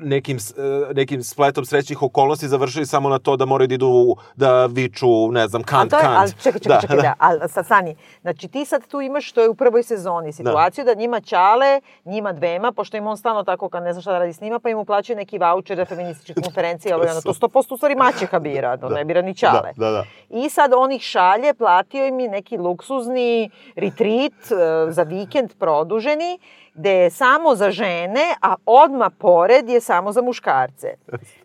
nekim, 0.00 0.36
e, 0.36 0.94
nekim 0.94 1.22
spletom 1.22 1.64
srećnih 1.64 2.02
okolnosti 2.02 2.48
završili 2.48 2.86
samo 2.86 3.08
na 3.08 3.18
to 3.18 3.36
da 3.36 3.44
moraju 3.44 3.68
da 3.68 3.74
idu 3.74 4.16
da 4.36 4.66
viču, 4.66 5.32
ne 5.32 5.48
znam, 5.48 5.62
kant, 5.62 5.90
kant. 5.90 6.04
ali 6.04 6.32
čekaj, 6.42 6.60
čekaj, 6.60 6.80
čekaj, 6.80 6.96
da, 6.96 7.14
ali 7.18 7.40
sad 7.48 7.64
stani. 7.64 7.96
Znači 8.20 8.48
ti 8.48 8.64
sad 8.64 8.86
tu 8.86 9.00
imaš 9.00 9.28
što 9.28 9.40
je 9.40 9.48
u 9.48 9.54
prvoj 9.54 9.82
sezoni 9.82 10.32
situaciju 10.32 10.84
da, 10.84 10.94
njima 10.94 11.20
Ćale, 11.20 11.80
njima 12.04 12.32
dvema, 12.32 12.72
pošto 12.72 12.96
im 12.96 13.06
on 13.06 13.16
stalno 13.16 13.42
tako 13.42 13.68
kad 13.68 13.82
ne 13.82 13.92
zna 13.92 14.02
šta 14.02 14.12
da 14.12 14.18
radi 14.18 14.32
s 14.32 14.40
njima, 14.40 14.58
pa 14.58 14.70
im 14.70 14.78
uplaćuje 14.78 15.16
neki 15.16 15.38
voucher 15.38 15.76
za 15.76 15.84
feminističke 15.84 16.40
konferencije, 16.44 16.94
ovo 16.94 17.04
i 17.04 17.08
ono, 17.08 17.20
to 17.20 17.32
100% 17.32 17.74
u 17.74 17.76
stvari 17.76 17.94
maćeha 17.94 18.38
bira, 18.38 18.76
to 18.76 18.88
ne 18.88 19.04
bira 19.04 19.22
ni 19.22 19.34
Ćale. 19.34 19.72
Da, 19.76 19.86
da, 19.86 19.90
da. 19.90 20.04
I 20.30 20.50
sad 20.50 20.72
on 20.76 20.92
ih 20.92 21.02
šalje, 21.02 21.54
platio 21.54 22.06
im 22.06 22.20
je 22.20 22.28
neki 22.28 22.56
luksuzni 22.56 23.50
retreat 23.76 24.32
e, 24.32 24.92
za 24.92 25.02
vikend 25.02 25.54
produženi, 25.58 26.38
gde 26.74 26.90
je 26.92 27.10
samo 27.10 27.54
za 27.54 27.70
žene, 27.70 28.34
a 28.42 28.54
odma 28.66 29.10
pored 29.10 29.68
je 29.68 29.80
samo 29.80 30.12
za 30.12 30.22
muškarce. 30.22 30.94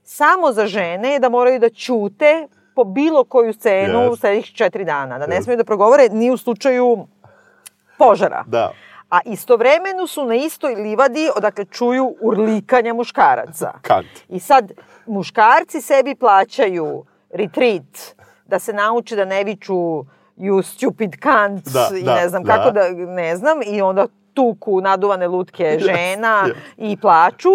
Samo 0.03 0.51
za 0.51 0.67
žene 0.67 1.09
je 1.09 1.19
da 1.19 1.29
moraju 1.29 1.59
da 1.59 1.69
ćute 1.69 2.47
po 2.75 2.83
bilo 2.83 3.23
koju 3.23 3.53
scenu 3.53 3.99
Yes. 3.99 4.09
u 4.09 4.15
sledećih 4.15 4.55
četiri 4.55 4.85
dana. 4.85 5.19
Da 5.19 5.27
ne 5.27 5.35
Yes. 5.35 5.43
smiju 5.43 5.57
da 5.57 5.63
progovore 5.63 6.09
ni 6.11 6.31
u 6.31 6.37
slučaju 6.37 7.07
požara. 7.97 8.43
Da. 8.47 8.71
A 9.09 9.19
istovremeno 9.25 10.07
su 10.07 10.25
na 10.25 10.35
istoj 10.35 10.75
livadi 10.75 11.29
odakle 11.35 11.65
čuju 11.65 12.15
urlikanja 12.21 12.93
muškaraca. 12.93 13.71
Kant. 13.81 14.07
I 14.29 14.39
sad 14.39 14.71
muškarci 15.05 15.81
sebi 15.81 16.15
plaćaju 16.15 17.05
retreat 17.31 18.15
da 18.45 18.59
se 18.59 18.73
nauče 18.73 19.15
da 19.15 19.25
ne 19.25 19.43
viču 19.43 19.75
you 20.37 20.63
stupid 20.63 21.11
cunt 21.13 21.73
Da, 21.73 21.97
i 21.97 22.03
da, 22.03 22.15
ne 22.15 22.29
znam 22.29 22.43
da. 22.43 22.55
kako 22.55 22.71
da, 22.71 22.81
ne 22.91 23.35
znam, 23.35 23.59
i 23.65 23.81
onda 23.81 24.07
tuku 24.35 24.81
naduvane 24.81 25.27
lutke 25.27 25.77
žena 25.79 26.43
yes. 26.47 26.53
i 26.77 26.97
plaču, 26.97 27.49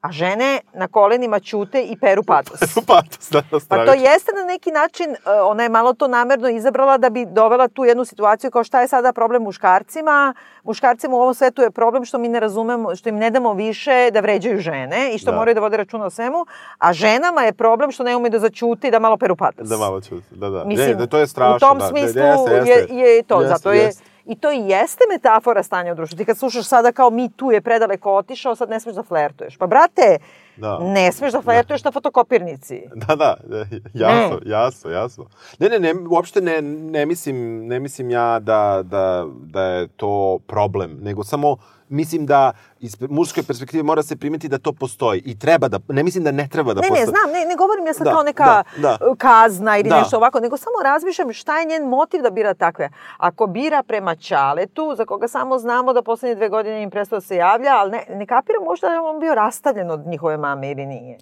a 0.00 0.12
žene 0.12 0.60
na 0.74 0.88
kolenima 0.88 1.40
ćute 1.40 1.82
i 1.82 1.96
peru 1.96 2.22
patos. 2.22 2.60
Patos, 2.86 3.30
da, 3.30 3.42
Pa 3.50 3.60
stravično. 3.60 3.94
to 3.94 4.00
jeste 4.10 4.32
na 4.32 4.44
neki 4.44 4.70
način, 4.70 5.10
e, 5.10 5.16
ona 5.42 5.62
je 5.62 5.68
malo 5.68 5.92
to 5.92 6.08
namerno 6.08 6.48
izabrala 6.48 6.98
da 6.98 7.10
bi 7.10 7.26
dovela 7.26 7.68
tu 7.68 7.84
jednu 7.84 8.04
situaciju 8.04 8.50
kao 8.50 8.64
šta 8.64 8.80
je 8.80 8.88
sada 8.88 9.12
problem 9.12 9.42
muškarcima. 9.42 10.34
Muškarcima 10.64 11.16
u 11.16 11.20
ovom 11.20 11.34
svetu 11.34 11.62
je 11.62 11.70
problem 11.70 12.04
što 12.04 12.18
mi 12.18 12.28
ne 12.28 12.40
razumemo, 12.40 12.96
što 12.96 13.08
im 13.08 13.16
ne 13.16 13.30
damo 13.30 13.52
više 13.52 14.10
da 14.12 14.20
vređaju 14.20 14.58
žene 14.60 15.14
i 15.14 15.18
što 15.18 15.30
Da. 15.30 15.36
moraju 15.36 15.54
da 15.54 15.60
vode 15.60 15.76
računa 15.76 16.04
o 16.06 16.10
svemu, 16.10 16.46
a 16.78 16.92
ženama 16.92 17.42
je 17.42 17.52
problem 17.52 17.92
što 17.92 18.02
ne 18.02 18.16
umeju 18.16 18.30
da 18.30 18.38
začute 18.38 18.88
i 18.88 18.90
da 18.90 18.98
malo 18.98 19.16
peru 19.16 19.36
patos. 19.36 19.68
Da 19.68 19.76
malo 19.76 20.00
ću, 20.00 20.14
da, 20.30 20.50
da. 20.50 20.64
Mislim, 20.64 20.88
ne, 20.88 20.94
da, 20.94 21.06
to 21.06 21.18
je 21.18 21.26
strašno. 21.26 21.56
u 21.56 21.60
tom 21.60 21.78
da, 21.78 21.88
smislu 21.88 22.12
da, 22.12 22.26
jeste, 22.26 22.54
jeste. 22.54 22.94
Je, 22.94 23.16
je 23.16 23.22
to, 23.22 23.40
Jeste, 23.40 23.54
zato 23.54 23.72
je, 23.72 23.82
jeste. 23.82 24.11
I 24.24 24.36
to 24.36 24.52
i 24.52 24.58
jeste 24.68 25.04
metafora 25.12 25.62
stanja 25.62 25.92
u 25.92 25.94
društvu. 25.94 26.18
Ti 26.18 26.24
kad 26.24 26.38
slušaš 26.38 26.66
sada 26.66 26.92
kao 26.92 27.10
mi 27.10 27.32
tu 27.32 27.52
je 27.52 27.60
predaleko 27.60 28.14
otišao, 28.14 28.54
sad 28.56 28.70
ne 28.70 28.80
smeš 28.80 28.94
da 28.94 29.02
flertuješ. 29.02 29.56
Pa 29.56 29.66
brate, 29.66 30.18
Da. 30.56 30.78
ne 30.78 31.12
smeš 31.12 31.32
da 31.32 31.42
flertuješ 31.42 31.84
na 31.84 31.92
fotokopirnici. 31.92 32.82
Da, 32.94 33.16
da, 33.16 33.36
jasno, 33.94 34.40
jasno, 34.44 34.90
jasno. 34.90 35.26
Ne, 35.58 35.68
ne, 35.68 35.78
ne, 35.78 35.94
uopšte 36.10 36.40
ne, 36.40 36.62
ne, 36.62 37.06
mislim, 37.06 37.66
ne 37.66 37.80
mislim 37.80 38.10
ja 38.10 38.38
da, 38.38 38.82
da, 38.84 39.26
da 39.40 39.62
je 39.62 39.88
to 39.88 40.38
problem, 40.46 40.98
nego 41.02 41.24
samo 41.24 41.56
mislim 41.92 42.26
da 42.26 42.52
iz 42.80 42.96
muške 43.10 43.42
perspektive 43.42 43.82
mora 43.82 44.02
se 44.02 44.16
primeti 44.16 44.48
da 44.48 44.58
to 44.58 44.72
postoji 44.72 45.22
i 45.24 45.38
treba 45.38 45.68
da, 45.68 45.78
ne 45.88 46.02
mislim 46.02 46.24
da 46.24 46.30
ne 46.30 46.48
treba 46.48 46.74
da 46.74 46.80
Ne, 46.80 46.88
postoji. 46.88 47.00
ne, 47.00 47.06
znam, 47.06 47.30
ne, 47.32 47.44
ne 47.46 47.56
govorim 47.56 47.86
ja 47.86 47.94
sad 47.94 48.04
Da, 48.04 48.12
kao 48.12 48.22
neka 48.22 48.44
da, 48.76 48.96
da. 49.00 49.14
kazna 49.18 49.78
ili 49.78 49.88
Da. 49.88 49.98
nešto 49.98 50.16
ovako, 50.16 50.40
nego 50.40 50.56
samo 50.56 50.76
razmišljam 50.84 51.32
šta 51.32 51.58
je 51.58 51.66
njen 51.66 51.88
motiv 51.88 52.22
da 52.22 52.30
bira 52.30 52.54
takve. 52.54 52.90
Ako 53.18 53.46
bira 53.46 53.82
prema 53.82 54.14
Ćaletu, 54.16 54.94
za 54.96 55.04
koga 55.04 55.28
samo 55.28 55.58
znamo 55.58 55.92
da 55.92 56.02
poslednje 56.02 56.34
dve 56.34 56.48
godine 56.48 56.82
im 56.82 56.90
prestao 56.90 57.16
da 57.16 57.20
se 57.20 57.36
javlja, 57.36 57.70
ali 57.72 57.90
ne, 57.90 58.04
ne 58.10 58.26
kapiram 58.26 58.64
možda 58.64 58.86
da 58.86 58.94
je 58.94 59.00
on 59.00 59.20
bio 59.20 59.34
rastavljen 59.34 59.90
od 59.90 60.06
njihove 60.06 60.36
mame 60.36 60.70
ili 60.70 60.86
nije. 60.86 61.18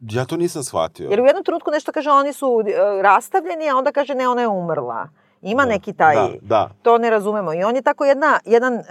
Ja 0.00 0.24
to 0.24 0.36
nisam 0.36 0.62
shvatio. 0.62 1.10
Jer 1.10 1.20
u 1.20 1.26
jednom 1.26 1.44
trenutku 1.44 1.70
nešto 1.70 1.92
kaže 1.92 2.10
oni 2.10 2.32
su 2.32 2.48
uh, 2.48 2.64
rastavljeni, 3.00 3.70
a 3.70 3.76
onda 3.76 3.92
kaže 3.92 4.14
ne, 4.14 4.28
ona 4.28 4.40
je 4.40 4.48
umrla. 4.48 5.08
Ima 5.42 5.64
neki 5.64 5.92
taj, 5.92 6.14
da, 6.14 6.28
da. 6.42 6.70
to 6.82 6.98
ne 6.98 7.10
razumemo. 7.10 7.54
I 7.54 7.64
on 7.64 7.76
je 7.76 7.82
tako 7.82 8.04
jedna, 8.04 8.40
jedan 8.44 8.74
uh, 8.74 8.82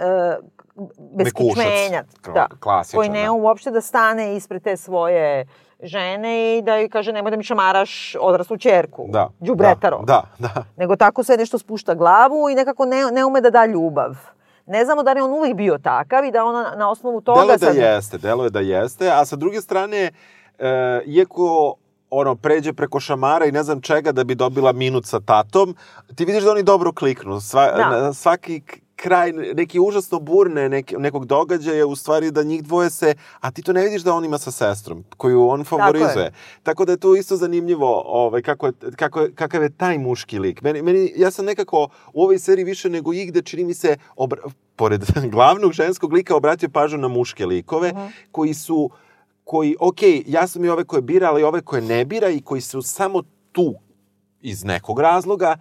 beskičmenjac, 1.10 2.06
Kla- 2.16 2.34
da, 2.34 2.46
klasičan, 2.56 2.98
koji 2.98 3.08
ne 3.10 3.22
da. 3.22 3.32
uopšte 3.32 3.70
da 3.70 3.80
stane 3.80 4.36
ispred 4.36 4.62
te 4.62 4.76
svoje 4.76 5.46
žene 5.82 6.58
i 6.58 6.62
da 6.62 6.76
joj 6.76 6.88
kaže 6.88 7.12
nemoj 7.12 7.30
da 7.30 7.36
mi 7.36 7.44
šamaraš 7.44 7.92
odraslu 8.16 8.56
čerku, 8.58 9.06
Da, 9.08 9.28
đubretaro. 9.40 9.98
Da, 9.98 10.22
da, 10.38 10.48
da. 10.48 10.64
Nego 10.76 10.96
tako 10.96 11.22
sve 11.22 11.36
nešto 11.36 11.58
spušta 11.58 11.94
glavu 11.94 12.50
i 12.50 12.54
nekako 12.54 12.84
ne, 12.84 13.04
ne 13.06 13.24
ume 13.24 13.40
da 13.40 13.50
da 13.50 13.66
ljubav. 13.66 14.16
Ne 14.66 14.84
znamo 14.84 15.02
da 15.02 15.12
li 15.12 15.18
je 15.18 15.24
on 15.24 15.32
uvijek 15.32 15.56
bio 15.56 15.78
takav 15.78 16.24
i 16.24 16.30
da 16.30 16.44
ona 16.44 16.74
na 16.76 16.90
osnovu 16.90 17.20
toga... 17.20 17.40
Delo 17.40 17.52
je 17.52 17.58
da 17.58 17.66
sad- 17.66 17.76
jeste, 17.76 18.18
delo 18.18 18.44
je 18.44 18.50
da 18.50 18.60
jeste, 18.60 19.10
a 19.10 19.24
sa 19.24 19.36
druge 19.36 19.60
strane, 19.60 20.10
e, 20.58 20.70
iako 21.06 21.74
ono, 22.10 22.34
pređe 22.34 22.72
preko 22.72 23.00
šamara 23.00 23.44
i 23.44 23.52
ne 23.52 23.62
znam 23.62 23.80
čega 23.80 24.12
da 24.12 24.24
bi 24.24 24.34
dobila 24.34 24.72
minut 24.72 25.06
sa 25.06 25.20
tatom, 25.20 25.76
ti 26.14 26.24
vidiš 26.24 26.44
da 26.44 26.50
oni 26.50 26.62
dobro 26.62 26.92
kliknu. 26.92 27.40
Sva, 27.40 27.66
Da. 27.68 28.12
svaki 28.12 28.62
kraj, 29.02 29.32
neki 29.32 29.80
užasno 29.80 30.18
burne 30.20 30.68
neki, 30.68 30.96
nekog 30.96 31.24
događaja, 31.26 31.86
u 31.86 31.96
stvari 31.96 32.30
da 32.30 32.42
njih 32.42 32.62
dvoje 32.62 32.90
se, 32.90 33.14
a 33.40 33.50
ti 33.50 33.62
to 33.62 33.72
ne 33.72 33.82
vidiš 33.82 34.02
da 34.02 34.14
on 34.14 34.24
ima 34.24 34.38
sa 34.38 34.50
sestrom, 34.50 35.04
koju 35.16 35.48
on 35.48 35.64
favorizuje. 35.64 36.32
Tako, 36.62 36.84
da 36.84 36.92
je 36.92 36.98
to 36.98 37.16
isto 37.16 37.36
zanimljivo 37.36 38.02
ovaj, 38.06 38.42
kako 38.42 38.66
je, 38.66 38.72
kako 38.96 39.20
je, 39.20 39.32
kakav 39.34 39.62
je 39.62 39.70
taj 39.70 39.98
muški 39.98 40.38
lik. 40.38 40.62
Meni, 40.62 40.82
meni, 40.82 41.12
ja 41.16 41.30
sam 41.30 41.44
nekako 41.44 41.88
u 42.12 42.22
ovoj 42.22 42.38
seriji 42.38 42.64
više 42.64 42.90
nego 42.90 43.12
igde, 43.12 43.42
čini 43.42 43.64
mi 43.64 43.74
se, 43.74 43.96
obra, 44.16 44.42
pored 44.76 45.04
glavnog 45.34 45.72
ženskog 45.72 46.12
lika, 46.12 46.36
obratio 46.36 46.68
pažnju 46.68 46.98
na 46.98 47.08
muške 47.08 47.46
likove, 47.46 47.92
koji 48.32 48.54
su 48.54 48.90
koji, 49.44 49.76
ok, 49.80 50.02
ja 50.26 50.46
sam 50.46 50.64
i 50.64 50.68
ove 50.68 50.84
koje 50.84 51.02
bira, 51.02 51.28
ali 51.28 51.42
ove 51.42 51.60
koje 51.60 51.82
ne 51.82 52.04
bira 52.04 52.28
i 52.28 52.40
koji 52.40 52.60
su 52.60 52.82
samo 52.82 53.22
tu 53.52 53.74
iz 54.40 54.64
nekog 54.64 55.00
razloga. 55.00 55.56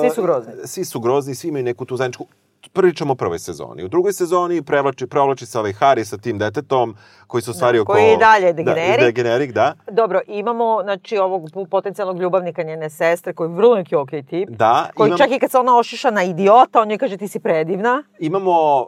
Svi 0.00 0.10
su 0.14 0.22
grozni. 0.22 0.52
Svi 0.64 0.84
su 0.84 1.00
grozni, 1.00 1.34
svi 1.34 1.48
imaju 1.48 1.64
neku 1.64 1.84
tu 1.84 1.96
zajedničku 1.96 2.26
pričamo 2.72 3.12
o 3.12 3.16
prvoj 3.16 3.38
sezoni. 3.38 3.84
U 3.84 3.88
drugoj 3.88 4.12
sezoni 4.12 4.62
prevlači, 4.62 5.06
provlači 5.06 5.46
se 5.46 5.58
ovaj 5.58 5.72
Harry 5.72 6.04
sa 6.04 6.16
tim 6.18 6.38
detetom, 6.38 6.96
koji 7.26 7.42
su 7.42 7.50
u 7.50 7.54
stvari 7.54 7.78
Da, 7.78 7.82
oko... 7.82 7.92
koji 7.92 8.04
je 8.04 8.16
dalje 8.16 8.52
degenerik. 8.52 9.00
Da, 9.00 9.04
degenerik, 9.06 9.52
da. 9.52 9.74
Dobro, 9.90 10.20
imamo 10.26 10.80
znači, 10.82 11.18
ovog 11.18 11.50
potencijalnog 11.70 12.20
ljubavnika 12.20 12.62
njene 12.62 12.90
sestre, 12.90 13.32
koji 13.32 13.48
je 13.50 13.54
vrlo 13.54 13.74
neki 13.76 13.96
okej 13.96 14.22
tip. 14.22 14.48
Da, 14.50 14.90
Koji 14.94 15.08
imam- 15.08 15.18
čak 15.18 15.30
i 15.30 15.38
kad 15.38 15.50
se 15.50 15.58
ona 15.58 15.78
ošiša 15.78 16.10
na 16.10 16.22
idiota, 16.22 16.80
on 16.80 16.90
joj 16.90 16.98
kaže 16.98 17.16
ti 17.16 17.28
si 17.28 17.40
predivna. 17.40 18.02
Imamo 18.18 18.80
uh, 18.80 18.86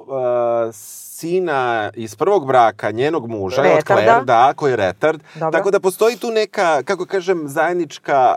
sina 0.73 1.91
iz 1.95 2.17
prvog 2.17 2.47
braka 2.47 2.91
njenog 2.91 3.29
muža, 3.29 3.61
od 3.61 3.67
Retarda. 3.67 4.03
Claire, 4.03 4.25
da, 4.25 4.53
koji 4.57 4.73
je 4.73 4.77
retard. 4.77 5.23
Dobro. 5.35 5.51
Tako 5.59 5.71
da 5.71 5.81
postoji 5.81 6.17
tu 6.17 6.31
neka, 6.31 6.83
kako 6.83 7.07
kažem, 7.07 7.49
zajednička 7.49 8.37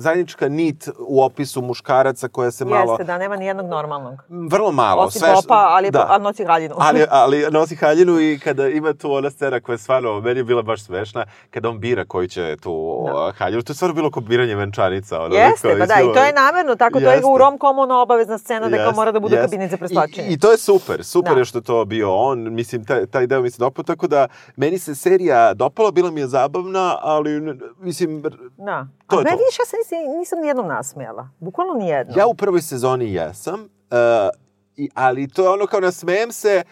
zajednička 0.00 0.48
nit 0.48 0.88
u 0.98 1.22
opisu 1.22 1.62
muškaraca 1.62 2.28
koja 2.28 2.50
se 2.50 2.64
malo... 2.64 2.92
Jeste, 2.92 3.04
da, 3.04 3.18
nema 3.18 3.36
ni 3.36 3.46
jednog 3.46 3.66
normalnog. 3.66 4.14
Vrlo 4.28 4.72
malo. 4.72 5.02
Osim 5.02 5.18
sve 5.20 5.28
što- 5.30 5.42
popa, 5.42 5.54
ali, 5.56 5.90
da. 5.90 6.06
ali 6.08 6.22
nosi 6.22 6.44
haljinu. 6.44 6.74
ali, 6.78 7.04
ali 7.22 7.46
nosi 7.50 7.76
haljinu 7.76 8.20
i 8.20 8.38
kada 8.38 8.68
ima 8.68 8.92
tu 8.92 9.12
ona 9.12 9.30
scena 9.30 9.60
koja 9.60 9.74
je 9.74 9.78
stvarno, 9.78 10.20
meni 10.20 10.40
je 10.40 10.44
bila 10.44 10.62
baš 10.62 10.82
smešna, 10.82 11.24
kada 11.50 11.68
on 11.68 11.78
bira 11.78 12.04
koji 12.04 12.28
će 12.28 12.56
tu 12.56 13.04
Da. 13.06 13.32
haljinu. 13.34 13.62
To 13.62 13.70
je 13.70 13.76
stvarno 13.76 13.94
bilo 13.94 14.10
kao 14.10 14.22
biranje 14.22 14.54
venčanica. 14.54 15.20
Ono, 15.20 15.34
Jeste, 15.34 15.68
pa 15.70 15.86
da, 15.86 15.94
i 15.94 16.14
to 16.14 16.20
je 16.20 16.32
namerno 16.34 16.76
tako, 16.76 16.92
to 16.94 17.06
je 17.06 17.12
Jeste. 17.12 17.26
u 17.26 17.38
romkomu 17.38 17.80
ona 17.80 17.98
obavezna 17.98 18.38
scena 18.38 18.68
da 18.68 18.76
kao 18.76 18.80
Jeste, 18.80 18.96
mora 18.96 19.12
da 19.12 19.20
bude 19.20 19.36
jeste. 19.36 19.46
kabinet 19.46 19.70
za 19.70 19.76
preslačenje. 19.76 20.28
I, 20.28 20.32
I 20.32 20.38
to 20.38 20.50
je 20.50 20.58
super, 20.58 21.04
super 21.04 21.32
Da. 21.32 21.38
je 21.38 21.44
što 21.44 21.60
to 21.60 21.84
bio 21.84 22.14
on, 22.14 22.54
mislim, 22.54 22.84
taj, 22.84 23.06
taj 23.06 23.26
deo 23.26 23.40
mi 23.40 23.50
se 23.50 23.58
dopao, 23.58 23.84
tako 23.84 24.06
da 24.06 24.26
meni 24.56 24.78
se 24.78 24.94
serija 24.94 25.54
dopala, 25.54 25.90
bila 25.90 26.10
mi 26.10 26.20
je 26.20 26.26
zabavna, 26.28 26.96
ali, 27.00 27.40
mislim, 27.78 28.22
Da. 28.58 28.86
To 29.06 29.16
A 29.16 29.20
je 29.20 29.24
to. 29.24 29.30
vidiš, 29.30 29.58
ja 29.58 29.64
se 29.90 29.96
nisam, 30.18 30.40
nijednom 30.40 30.66
nasmijala. 30.66 31.28
Bukvalno 31.38 31.74
nijednom. 31.74 32.18
ja 32.18 32.26
u 32.26 32.34
prvoj 32.34 32.62
sezoni 32.62 33.12
jesam, 33.12 33.60
uh, 33.60 33.68
i, 34.76 34.88
ali 34.94 35.28
to 35.28 35.42
je 35.42 35.48
ono 35.48 35.66
kao 35.66 35.80
nasmejem 35.80 36.32
se, 36.32 36.62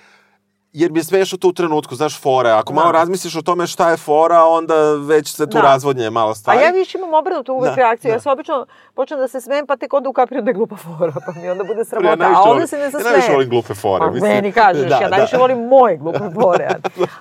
jer 0.79 0.91
mi 0.91 0.99
je 0.99 1.05
smešno 1.05 1.39
to 1.39 1.49
u 1.49 1.53
trenutku, 1.53 1.95
znaš, 1.95 2.21
fore. 2.21 2.51
Ako 2.51 2.73
Da. 2.73 2.75
malo 2.75 2.93
razmisliš 2.93 3.37
o 3.37 3.43
tome 3.43 3.67
šta 3.67 3.91
je 3.91 3.97
fora, 3.99 4.45
onda 4.45 4.75
već 4.95 5.29
se 5.29 5.47
tu 5.47 5.53
Da. 5.53 5.61
razvodnje 5.63 6.11
malo 6.11 6.31
A 6.31 6.35
stvari. 6.35 6.61
ja 6.61 6.71
više 6.71 6.99
imam 6.99 7.15
obrnutu 7.15 7.55
uvek 7.55 7.71
Da, 7.71 7.75
reakciju. 7.77 8.09
da. 8.09 8.15
Ja 8.15 8.21
se 8.21 8.31
obično 8.31 8.67
počnem 8.95 9.21
da 9.21 9.29
se 9.29 9.41
smijem, 9.41 9.67
pa 9.67 9.77
tek 9.77 9.93
onda 9.93 10.09
ukapiram 10.09 10.45
da 10.45 10.51
je 10.51 10.55
glupa 10.55 10.77
fora, 10.77 11.13
pa 11.27 11.33
mi 11.33 11.51
onda 11.51 11.65
bude 11.65 11.79
Ja 11.79 11.85
sramota. 11.85 12.17
najviše 12.17 12.41
A 12.41 12.43
onda 12.45 12.67
se 12.67 12.77
ne 12.77 12.83
Ja 12.83 12.91
zasmejem. 12.91 13.11
najviše 13.11 13.33
volim 13.33 13.49
glupe 13.51 13.75
fore. 13.75 14.01
Pa 14.01 14.11
mislim. 14.11 14.33
meni 14.33 14.53
kažeš, 14.53 14.83
Da, 14.89 14.95
ja 14.95 15.01
da. 15.01 15.09
najviše 15.09 15.37
volim 15.37 15.59
moje 15.61 15.97
glupe 15.97 16.19
fore. 16.37 16.69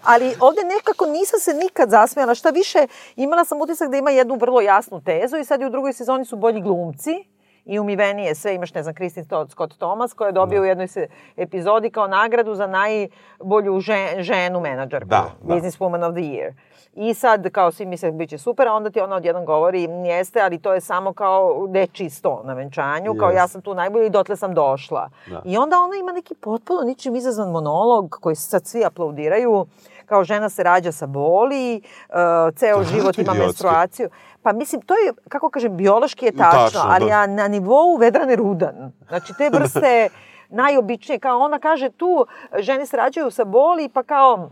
Ali 0.04 0.36
ovde 0.40 0.62
nekako 0.66 1.06
nisam 1.08 1.40
se 1.40 1.54
nikad 1.56 1.90
zasmijala. 1.90 2.36
Šta 2.36 2.50
više, 2.52 2.80
imala 3.18 3.46
sam 3.46 3.62
utisak 3.62 3.90
da 3.90 3.98
ima 3.98 4.10
jednu 4.12 4.36
vrlo 4.36 4.62
jasnu 4.62 5.02
tezu 5.02 5.38
i 5.38 5.46
sad 5.46 5.62
i 5.62 5.66
u 5.66 5.70
drugoj 5.70 5.94
sezoni 5.94 6.26
su 6.26 6.36
bolji 6.38 6.62
glumci 6.62 7.12
i 7.68 7.80
umivenije 7.80 8.36
sve. 8.36 8.56
Imaš, 8.56 8.74
ne 8.74 8.84
znam, 8.84 8.96
Kristin 8.96 9.26
Scott 9.50 9.78
Thomas 9.78 10.14
koja 10.14 10.28
je 10.28 10.32
dobio 10.32 10.62
u 10.62 10.66
jednoj 10.66 10.88
se 10.88 11.08
epizodi 11.38 11.90
kao 11.90 12.08
nagradu 12.08 12.56
za 12.56 12.68
najbolju 12.68 13.80
žen, 13.80 14.24
ženu 14.24 14.60
menadžerku. 14.60 15.10
Da, 15.10 15.26
da. 15.42 15.54
Business 15.54 15.80
Woman 15.80 16.10
of 16.10 16.14
the 16.14 16.22
Year. 16.22 16.54
I 17.00 17.14
sad, 17.14 17.50
kao 17.50 17.72
svi 17.72 17.86
misle, 17.86 18.12
bit 18.12 18.30
će 18.30 18.38
super, 18.38 18.68
a 18.68 18.74
onda 18.74 18.90
ti 18.90 19.02
ona 19.02 19.16
odjednom 19.16 19.46
govori, 19.46 19.84
jeste, 20.06 20.42
ali 20.42 20.62
to 20.62 20.74
je 20.74 20.82
samo 20.82 21.14
kao 21.14 21.68
dečiji 21.70 22.10
sto 22.10 22.42
na 22.46 22.54
venčanju, 22.54 23.16
kao 23.20 23.30
Jeste. 23.30 23.40
ja 23.40 23.48
sam 23.48 23.62
tu 23.62 23.74
najbolji 23.74 24.08
i 24.08 24.10
dotle 24.10 24.36
sam 24.36 24.54
došla. 24.54 25.10
Da. 25.28 25.42
I 25.46 25.58
onda 25.58 25.80
ona 25.80 25.96
ima 25.96 26.12
neki 26.12 26.36
potpuno 26.36 26.82
ničim 26.82 27.16
izazvan 27.16 27.52
monolog 27.52 28.10
koji 28.10 28.36
sad 28.36 28.66
svi 28.66 28.86
aplaudiraju, 28.86 29.66
kao 30.06 30.24
žena 30.24 30.50
se 30.50 30.64
rađa 30.64 30.92
sa 30.92 31.06
boli, 31.08 31.82
uh, 32.10 32.56
ceo 32.56 32.84
život 32.84 33.18
ima 33.18 33.32
idiotski. 33.32 33.40
menstruaciju. 33.40 34.10
Pa 34.48 34.54
mislim, 34.54 34.82
to 34.82 34.94
je, 34.94 35.14
kako 35.30 35.50
kažem, 35.50 35.78
biološki 35.78 36.26
je 36.26 36.32
tačno, 36.32 36.60
Tačno, 36.60 36.82
ali 36.84 37.06
da. 37.06 37.12
ja 37.12 37.28
na 37.28 37.48
nivou 37.48 37.98
Vedrane 37.98 38.36
Rudan. 38.36 38.92
Znači, 39.08 39.34
te 39.38 39.50
vrste 39.50 40.10
najobičnije, 40.50 41.20
kao 41.20 41.40
ona 41.40 41.60
kaže 41.60 41.90
tu, 41.90 42.26
žene 42.60 42.86
se 42.86 42.98
rađaju 42.98 43.32
sa 43.32 43.46
boli, 43.46 43.90
pa 43.90 44.04
kao 44.04 44.50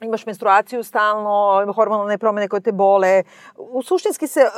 imaš 0.00 0.26
menstruaciju 0.26 0.82
stalno, 0.82 1.72
hormonalne 1.74 2.18
promene 2.18 2.48
koje 2.48 2.60
te 2.60 2.72
bole. 2.72 3.22
U 3.56 3.82
suštinski 3.82 4.26
se 4.26 4.40
uh, 4.40 4.50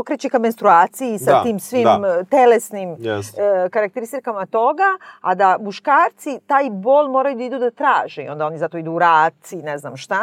okreće 0.00 0.28
ka 0.28 0.38
menstruaciji 0.38 1.18
sa 1.18 1.32
Da, 1.32 1.42
tim 1.42 1.60
svim 1.60 1.84
da. 1.84 2.18
uh, 2.20 2.28
telesnim 2.28 2.96
Jeste. 2.98 3.42
e, 3.42 3.68
karakteristikama 3.70 4.46
toga, 4.46 4.84
a 5.20 5.34
da 5.34 5.56
muškarci 5.60 6.40
taj 6.46 6.70
bol 6.70 7.08
moraju 7.08 7.36
da 7.36 7.44
idu 7.44 7.58
da 7.58 7.70
traže. 7.70 8.26
Onda 8.30 8.46
oni 8.46 8.58
zato 8.58 8.78
idu 8.78 8.92
u 8.92 8.98
raci, 8.98 9.56
ne 9.56 9.78
znam 9.78 9.96
šta. 9.96 10.20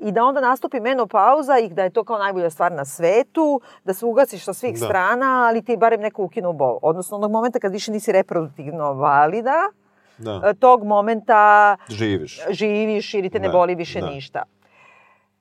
I 0.00 0.12
da 0.12 0.24
onda 0.24 0.40
nastupi 0.40 0.80
menopauza 0.80 1.58
i 1.58 1.68
da 1.68 1.82
je 1.82 1.90
to 1.90 2.04
kao 2.04 2.18
najbolja 2.18 2.50
stvar 2.50 2.72
na 2.72 2.84
svetu, 2.84 3.60
da 3.84 3.94
se 3.94 4.06
ugasiš 4.06 4.44
sa 4.44 4.52
svih 4.52 4.72
Da. 4.72 4.86
strana, 4.86 5.44
ali 5.44 5.62
ti 5.62 5.76
barem 5.76 6.00
neko 6.00 6.22
ukinu 6.22 6.52
bol. 6.52 6.78
Odnosno 6.82 7.16
onog 7.16 7.30
momenta 7.30 7.58
kad 7.58 7.72
više 7.72 7.92
nisi 7.92 8.12
reproduktivno 8.12 8.92
valida, 8.92 9.70
Da. 10.18 10.40
e, 10.44 10.54
tog 10.54 10.84
momenta 10.84 11.76
Živiš. 11.88 12.40
živiš 12.50 13.14
ili 13.14 13.30
te 13.30 13.38
ne 13.38 13.48
Da, 13.48 13.52
boli 13.52 13.74
više 13.74 14.00
da. 14.00 14.06
ništa. 14.06 14.42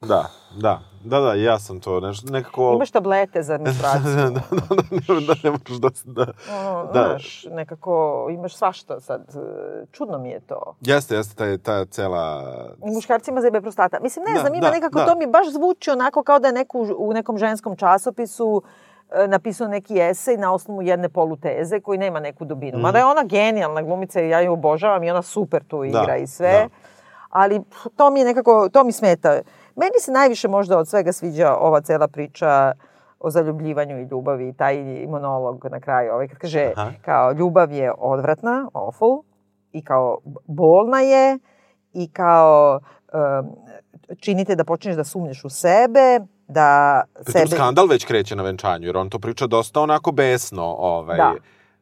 Da, 0.01 0.26
da, 0.55 0.80
da, 1.02 1.20
da, 1.20 1.34
ja 1.34 1.60
sam 1.60 1.80
to 1.80 2.00
nešto, 2.00 2.32
nekako... 2.32 2.72
Imaš 2.76 2.91
tablete 2.91 3.43
za 3.43 3.58
menstruaciju. 3.58 4.12
da, 4.16 4.22
da, 4.22 4.39
da, 4.52 4.76
da, 5.08 5.14
ne, 5.14 5.22
da, 5.22 5.34
ne 5.43 5.52
možeš 5.52 5.78
da... 5.78 5.89
da, 6.16 6.32
Ono, 6.60 6.86
da. 6.86 7.04
Znaš, 7.04 7.45
nekako 7.45 7.91
imaš 8.32 8.56
svašta 8.56 9.00
sad. 9.00 9.22
e, 9.22 9.39
Čudno 9.91 10.18
mi 10.18 10.30
je 10.30 10.39
to. 10.39 10.76
Jeste, 10.82 11.16
jeste, 11.16 11.36
ta, 11.36 11.58
ta 11.60 11.86
cela... 11.86 12.43
I 12.84 12.91
muškarcima 12.91 13.41
zebe 13.41 13.62
prostata. 13.62 13.97
Mislim, 14.00 14.26
ne 14.26 14.34
Da, 14.34 14.39
znam, 14.39 14.54
ima 14.54 14.62
da, 14.62 14.72
nekako, 14.72 15.00
da. 15.00 15.06
to 15.06 15.16
mi 15.16 15.28
baš 15.28 15.47
zvuči 15.50 15.89
onako 15.91 16.24
kao 16.24 16.39
da 16.39 16.47
je 16.47 16.54
neko 16.54 16.78
u- 16.97 17.14
nekom 17.14 17.38
ženskom 17.38 17.76
časopisu 17.76 18.62
e, 19.14 19.28
napisao 19.28 19.68
neki 19.68 20.00
esej 20.02 20.38
na 20.38 20.54
osnovu 20.54 20.82
jedne 20.82 21.10
poluteze 21.10 21.80
koji 21.80 21.97
nema 21.97 22.20
neku 22.20 22.45
dubinu. 22.45 22.72
Mhm. 22.72 22.82
Mada 22.82 22.97
je 22.97 23.06
ona 23.06 23.24
genijalna 23.24 23.82
glumica 23.82 24.22
i 24.22 24.30
ja 24.30 24.41
ju 24.41 24.54
obožavam 24.54 25.04
i 25.04 25.12
ona 25.12 25.22
super 25.22 25.64
tu 25.64 25.84
igra 25.84 26.06
Da, 26.06 26.16
i 26.16 26.28
sve. 26.28 26.52
da. 26.54 26.68
Ali 27.30 27.62
to 27.95 28.10
mi 28.10 28.20
je 28.20 28.26
nekako, 28.26 28.70
to 28.70 28.84
mi 28.84 28.91
smeta. 28.91 29.39
Meni 29.80 30.00
se 30.00 30.12
najviše 30.12 30.48
možda 30.48 30.78
od 30.78 30.88
svega 30.88 31.12
sviđa 31.12 31.56
ova 31.56 31.82
cela 31.82 32.08
priča 32.08 32.72
o 33.20 33.30
zaljubljivanju 33.30 34.00
i 34.00 34.08
ljubavi 34.12 34.54
taj 34.54 35.06
monolog 35.08 35.66
na 35.72 35.80
kraju. 35.80 36.14
Ovaj, 36.14 36.28
kad 36.28 36.38
kaže 36.38 36.72
Aha. 36.76 36.92
kao 37.02 37.32
ljubav 37.32 37.72
je 37.72 37.92
odvratna, 37.98 38.70
awful, 38.74 39.22
i 39.72 39.84
kao 39.84 40.18
bolna 40.48 41.00
je, 41.00 41.40
i 41.94 42.12
kao 42.12 42.80
um, 43.14 43.56
činite 44.20 44.56
da 44.56 44.64
počneš 44.64 44.96
da 44.96 45.04
sumnješ 45.04 45.46
u 45.46 45.50
sebe, 45.50 46.20
da 46.48 47.02
Pritom 47.14 47.34
sebe... 47.34 47.48
skandal 47.48 47.86
već 47.86 48.06
kreće 48.06 48.36
na 48.36 48.44
venčanju, 48.44 48.86
jer 48.86 48.98
on 48.98 49.10
to 49.10 49.20
priča 49.20 49.48
dosta 49.48 49.82
onako 49.82 50.12
besno. 50.12 50.64
Ovaj, 50.66 51.18
Da. 51.18 51.34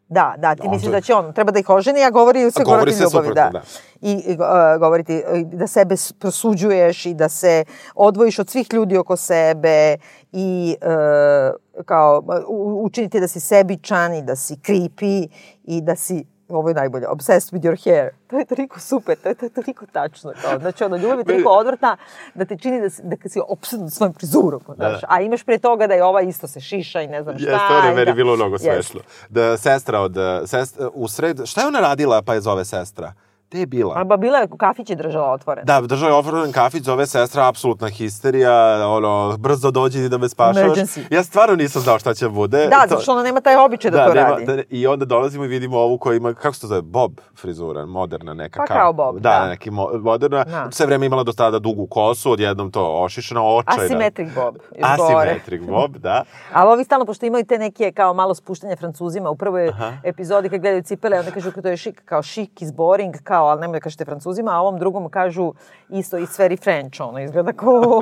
Da, 0.10 0.36
da, 0.38 0.56
ti 0.56 0.62
On 0.66 0.72
misliš 0.72 0.92
da 0.92 1.02
će 1.02 1.14
on, 1.14 1.34
treba 1.34 1.52
da 1.52 1.60
ih 1.60 1.70
oženi, 1.70 2.04
a 2.04 2.10
govori 2.10 2.40
A 2.40 2.64
govori 2.64 2.92
sve 2.94 3.04
ljubavi, 3.04 3.28
suprotno, 3.28 3.34
da. 3.34 3.50
da. 3.50 3.62
I, 4.02 4.16
uh, 4.16 4.80
govoriti 4.80 5.24
uh, 5.32 5.40
da 5.42 5.68
sebe 5.68 5.96
prosuđuješ 6.20 7.06
i 7.06 7.14
da 7.14 7.30
se 7.30 7.66
odvojiš 7.96 8.40
od 8.40 8.50
svih 8.50 8.68
ljudi 8.74 8.98
oko 8.98 9.16
sebe 9.18 9.98
i 10.32 10.76
uh, 10.82 11.86
kao 11.86 12.24
u- 12.48 12.82
učiniti 12.84 13.20
da 13.20 13.28
si 13.28 13.40
sebičan 13.40 14.14
i 14.14 14.22
da 14.22 14.36
si 14.36 14.56
creepy 14.56 15.28
i 15.64 15.82
da 15.82 15.96
si 15.96 16.26
ovo 16.50 16.70
je 16.70 16.76
najbolje, 16.76 17.08
obsessed 17.08 17.54
with 17.54 17.62
your 17.62 17.84
hair. 17.84 18.10
To 18.28 18.40
je 18.40 18.46
toliko 18.46 18.80
super, 18.80 19.18
to 19.24 19.30
je, 19.30 19.36
to 19.36 19.46
je 19.46 19.50
toliko 19.50 19.86
tačno. 19.86 20.34
Kao, 20.42 20.60
znači, 20.60 20.84
ono, 20.84 20.98
ljubav 20.98 21.20
je 21.20 21.26
toliko 21.26 21.50
odvrtna 21.50 21.98
da 22.34 22.46
te 22.46 22.58
čini 22.58 22.82
da 22.82 22.90
si, 22.90 23.02
da 23.04 23.30
si 23.30 23.40
opsednut 23.48 23.94
svojim 23.94 24.14
frizurom. 24.14 24.62
Znaš, 24.76 25.02
a 25.08 25.22
imaš 25.22 25.44
pre 25.44 25.58
toga 25.58 25.88
da 25.88 25.94
je 25.94 26.04
ova 26.04 26.22
isto 26.22 26.48
se 26.48 26.60
šiša 26.60 27.02
i 27.02 27.08
ne 27.08 27.24
znam 27.24 27.40
šta. 27.40 27.50
Jeste, 27.50 27.74
ono 27.78 27.88
je 27.88 27.94
meni 27.96 28.06
da- 28.06 28.14
bilo 28.14 28.36
mnogo 28.36 28.58
smešno. 28.58 29.00
Da 29.30 29.58
sestra 29.58 30.00
od... 30.00 30.18
Sest, 30.46 30.80
u 30.94 31.08
sred... 31.08 31.42
Šta 31.46 31.62
je 31.62 31.68
ona 31.68 31.80
radila 31.80 32.22
pa 32.22 32.34
je 32.34 32.42
zove 32.42 32.66
sestra? 32.66 33.14
Gde 33.50 33.60
je 33.60 33.66
bila? 33.66 33.94
A 33.96 34.04
ba 34.04 34.18
bila 34.18 34.38
je, 34.38 34.48
kafić 34.58 34.90
je 34.90 34.96
držala 34.96 35.32
otvoren. 35.32 35.66
Da, 35.66 35.82
držao 35.82 36.10
je 36.10 36.16
otvoren 36.16 36.52
kafić, 36.52 36.84
zove 36.84 37.06
sestra, 37.08 37.48
apsolutna 37.48 37.90
histerija, 37.90 38.54
ono, 38.88 39.38
brzo 39.38 39.72
dođi 39.72 40.00
i 40.00 40.10
da 40.10 40.18
me 40.18 40.30
spašavaš. 40.30 40.70
Emergency. 40.70 41.04
Ja 41.12 41.24
stvarno 41.24 41.56
nisam 41.56 41.82
znao 41.82 42.00
šta 42.00 42.14
će 42.14 42.30
bude. 42.30 42.68
Da, 42.68 42.86
zato 42.88 43.02
što 43.02 43.12
ona 43.12 43.24
nema 43.24 43.42
taj 43.42 43.56
običaj 43.56 43.92
da, 43.92 44.08
to 44.08 44.14
nema- 44.14 44.30
radi. 44.30 44.46
da- 44.46 44.64
I 44.70 44.88
onda 44.88 45.06
dolazimo 45.06 45.46
i 45.46 45.48
vidimo 45.48 45.78
ovu 45.78 45.98
koja 45.98 46.16
ima, 46.18 46.34
kako 46.34 46.56
se 46.56 46.62
to 46.62 46.68
zove, 46.68 46.82
bob 46.82 47.12
frizura, 47.36 47.86
moderna 47.86 48.34
neka. 48.34 48.60
Pa 48.60 48.74
kao 48.74 48.94
bob, 48.94 49.16
da. 49.16 49.30
da. 49.30 49.48
neki 49.48 49.72
mo, 49.72 49.90
moderna. 49.94 50.44
Da. 50.44 50.68
Sve 50.72 50.86
vreme 50.86 51.06
imala 51.06 51.24
do 51.24 51.32
tada 51.32 51.60
dugu 51.60 51.88
kosu, 51.88 52.32
odjednom 52.32 52.72
to 52.72 53.02
ošišana 53.02 53.44
očajna. 53.44 53.84
Asymmetric 53.84 54.34
bob. 54.36 54.56
još 54.76 54.98
gore. 54.98 55.30
Asymmetric 55.30 55.66
bob, 55.66 55.98
da. 55.98 56.24
Ali 56.54 56.72
ovi 56.72 56.84
stalno, 56.84 57.06
pošto 57.06 57.26
imaju 57.26 57.46
te 57.46 57.58
neke 57.58 57.92
kao 57.92 58.14
malo 58.14 58.36
spuštanje 58.36 58.76
francuzima, 58.76 59.30
u 59.30 59.36
prvoj 59.36 59.72
epizodi 60.04 60.50
kad 60.50 60.62
gledaju 60.62 60.84
cipele, 60.84 61.20
onda 61.20 61.32
kažu 61.32 61.52
kao 61.52 61.62
to 61.64 61.70
je 61.70 61.78
šik, 61.78 62.02
kao 62.06 62.24
šik 62.24 62.62
is 62.62 62.74
boring, 62.74 63.16
kao, 63.38 63.48
ali 63.48 63.62
nemoj 63.62 63.80
da 63.80 63.84
kažete 63.84 64.06
francuzima, 64.06 64.52
a 64.52 64.60
ovom 64.60 64.80
drugom 64.80 65.10
kažu 65.10 65.54
isto 65.90 66.18
it's 66.18 66.40
very 66.40 66.64
French, 66.64 67.02
ono 67.02 67.20
izgleda 67.20 67.54
kao 67.54 68.02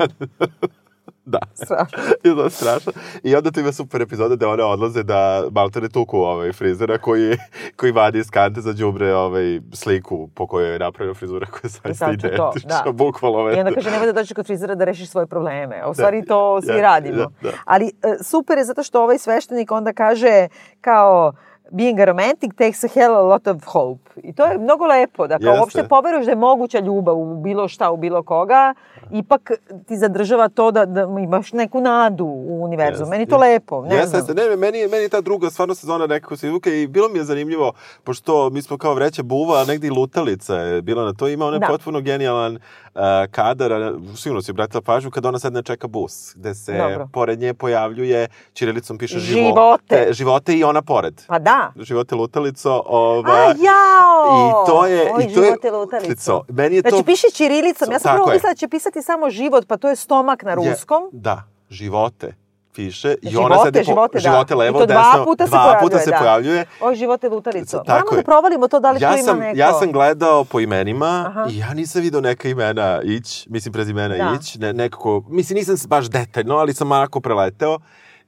Da. 1.24 1.38
strašno. 1.54 1.98
I 2.24 2.28
je 2.28 2.50
strašno. 2.50 2.92
I 3.22 3.36
onda 3.36 3.50
tu 3.50 3.60
ima 3.60 3.72
super 3.72 4.02
epizoda 4.02 4.36
da 4.36 4.48
one 4.48 4.64
odlaze 4.64 5.02
da 5.02 5.44
maltene 5.52 5.88
tuku 5.88 6.18
ovaj 6.18 6.52
frizera 6.52 6.98
koji, 6.98 7.36
koji 7.76 7.92
vadi 7.92 8.18
iz 8.18 8.30
kante 8.30 8.60
za 8.60 8.72
đubre 8.72 9.14
ovaj, 9.14 9.60
sliku 9.72 10.28
po 10.34 10.46
kojoj 10.46 10.72
je 10.72 10.78
napravio 10.78 11.14
frizura 11.14 11.46
koja 11.46 11.60
je 11.64 11.68
zaista 11.68 12.06
to, 12.06 12.12
identična. 12.12 12.82
da. 12.84 12.92
Bukvalno 12.92 13.38
ovaj. 13.38 13.56
I 13.56 13.58
onda 13.58 13.74
kaže, 13.74 13.90
nemoj 13.90 14.06
da 14.06 14.12
dođeš 14.12 14.32
kod 14.32 14.46
frizera 14.46 14.74
da 14.74 14.84
rešiš 14.84 15.08
svoje 15.08 15.26
probleme. 15.26 15.80
A 15.82 15.90
u 15.90 15.94
stvari 15.94 16.24
to 16.24 16.62
svi 16.62 16.74
ja, 16.74 16.82
radimo. 16.82 17.16
da, 17.16 17.28
da. 17.42 17.50
Ali 17.64 17.86
e, 17.86 17.90
super 18.22 18.58
je 18.58 18.64
zato 18.64 18.82
što 18.82 19.02
ovaj 19.02 19.18
sveštenik 19.18 19.70
onda 19.70 19.92
kaže 19.92 20.48
kao 20.80 21.32
being 21.72 22.00
a 22.00 22.04
romantic 22.04 22.54
takes 22.56 22.84
a 22.84 22.88
hell 22.88 23.16
a 23.16 23.22
lot 23.22 23.46
of 23.46 23.64
hope. 23.64 24.10
I 24.22 24.32
to 24.32 24.44
je 24.44 24.58
mnogo 24.58 24.86
lepo, 24.86 25.26
da 25.26 25.38
kao 25.38 25.48
Jeste. 25.48 25.60
uopšte 25.60 25.88
poveruješ 25.88 26.24
da 26.24 26.32
je 26.32 26.36
moguća 26.36 26.78
ljubav 26.80 27.18
u 27.18 27.40
bilo 27.40 27.68
šta, 27.68 27.90
u 27.90 27.96
bilo 27.96 28.22
koga, 28.22 28.74
ipak 29.10 29.50
ti 29.86 29.96
zadržava 29.96 30.48
to 30.48 30.70
da, 30.70 30.84
da 30.86 31.00
imaš 31.20 31.52
neku 31.52 31.80
nadu 31.80 32.24
u 32.24 32.60
univerzum. 32.60 32.92
Jeste, 33.02 33.10
Meni 33.10 33.22
je 33.22 33.28
to 33.28 33.34
jeste. 33.36 33.48
lepo, 33.48 33.82
ne 33.82 33.94
Jeste, 33.94 34.08
znam. 34.08 34.20
jeste. 34.20 34.34
Ne, 34.34 34.56
meni, 34.56 34.78
je- 34.78 34.88
meni 34.88 35.02
je 35.02 35.08
ta 35.08 35.20
druga 35.20 35.50
stvarno 35.50 35.74
sezona 35.74 36.06
nekako 36.06 36.36
se 36.36 36.46
izvuka 36.46 36.70
i 36.70 36.86
bilo 36.86 37.08
mi 37.08 37.18
je 37.18 37.24
zanimljivo, 37.24 37.72
pošto 38.04 38.50
mi 38.50 38.62
smo 38.62 38.78
kao 38.78 38.94
vreća 38.94 39.22
buva, 39.22 39.58
a 39.58 39.64
negdje 39.64 39.88
i 39.88 39.92
lutalica 39.92 40.54
je 40.56 40.82
bila 40.82 41.04
na 41.04 41.12
to. 41.12 41.28
Ima 41.28 41.46
onaj 41.46 41.58
Da. 41.58 41.66
potpuno 41.66 42.00
genijalan 42.00 42.54
uh, 42.54 43.00
kadar, 43.30 43.72
a 43.74 43.92
sigurno 44.16 44.42
si 44.42 44.50
obratila 44.50 44.80
pažnju, 44.82 45.10
kada 45.10 45.28
ona 45.28 45.38
sedne 45.38 45.62
čeka 45.62 45.86
bus, 45.86 46.32
gde 46.36 46.54
se 46.54 46.72
Dobro. 46.74 47.08
pored 47.12 47.40
nje 47.40 47.54
pojavljuje, 47.54 48.28
čirilicom 48.52 48.98
piše 48.98 49.18
Živote. 49.18 49.42
živote, 49.42 50.12
živote 50.12 50.54
i 50.54 50.64
ona 50.64 50.82
pored. 50.82 51.22
Pa 51.26 51.38
da. 51.38 51.72
živote 51.76 52.14
lutalico. 52.14 52.82
Ova, 52.86 53.30
A 53.30 53.44
jao! 53.44 54.36
I 54.38 54.66
to 54.66 54.86
je... 54.86 55.12
Oj, 55.12 55.22
i 55.22 55.34
to 55.34 55.40
je, 55.40 55.46
živote 55.46 55.70
lutalico. 55.70 56.42
Meni 56.48 56.76
je 56.76 56.82
to... 56.82 56.88
Znači, 56.90 57.04
piše 57.04 57.26
čirilicom. 57.30 57.92
Ja 57.92 57.98
sam 57.98 58.14
prvo 58.14 58.28
je. 58.28 58.34
mislila 58.34 58.52
da 58.52 58.56
će 58.56 58.68
pisati 58.68 58.95
samo 59.02 59.30
život, 59.30 59.66
pa 59.66 59.76
to 59.76 59.88
je 59.88 59.96
stomak 59.96 60.42
na 60.42 60.50
Je- 60.50 60.56
ruskom. 60.56 61.02
Da, 61.12 61.42
živote 61.70 62.34
piše. 62.72 63.14
I 63.22 63.30
Živote, 63.30 63.46
ona 63.46 63.64
sedi 63.64 63.78
po, 63.78 63.84
živote, 63.84 64.12
da. 64.14 64.20
živote 64.20 64.54
levo, 64.54 64.78
I 64.78 64.80
to 64.80 64.86
dva 64.86 65.02
desno. 65.04 65.24
puta 65.24 65.44
se 65.44 65.50
dva 65.50 65.58
pojavljuje, 65.58 65.80
puta 65.82 65.98
se 65.98 66.10
da. 66.10 66.18
pojavljuje. 66.18 66.64
Oj, 66.80 66.94
živote 66.94 67.28
lutalico. 67.28 67.76
Tako 67.76 67.88
Moramo 67.90 68.10
da 68.10 68.16
je. 68.16 68.24
provalimo 68.24 68.68
to 68.68 68.80
da 68.80 68.90
li 68.90 68.98
Ja 69.02 69.10
tu 69.10 69.14
ima 69.14 69.24
sam, 69.24 69.38
neko. 69.38 69.58
ja 69.58 69.72
sam 69.72 69.92
gledao 69.92 70.44
po 70.44 70.60
imenima 70.60 71.24
Aha. 71.28 71.46
i 71.50 71.58
ja 71.58 71.74
nisam 71.74 72.02
video 72.02 72.20
neka 72.20 72.48
imena 72.48 73.00
ić, 73.02 73.46
mislim 73.48 73.72
prezimena 73.72 74.14
Da. 74.16 74.36
ić, 74.36 74.54
ne, 74.54 74.72
nekako, 74.72 75.22
mislim 75.28 75.56
nisam 75.56 75.76
baš 75.88 76.06
detaljno, 76.06 76.56
ali 76.56 76.74
sam 76.74 76.92
onako 76.92 77.20
preleteo 77.20 77.78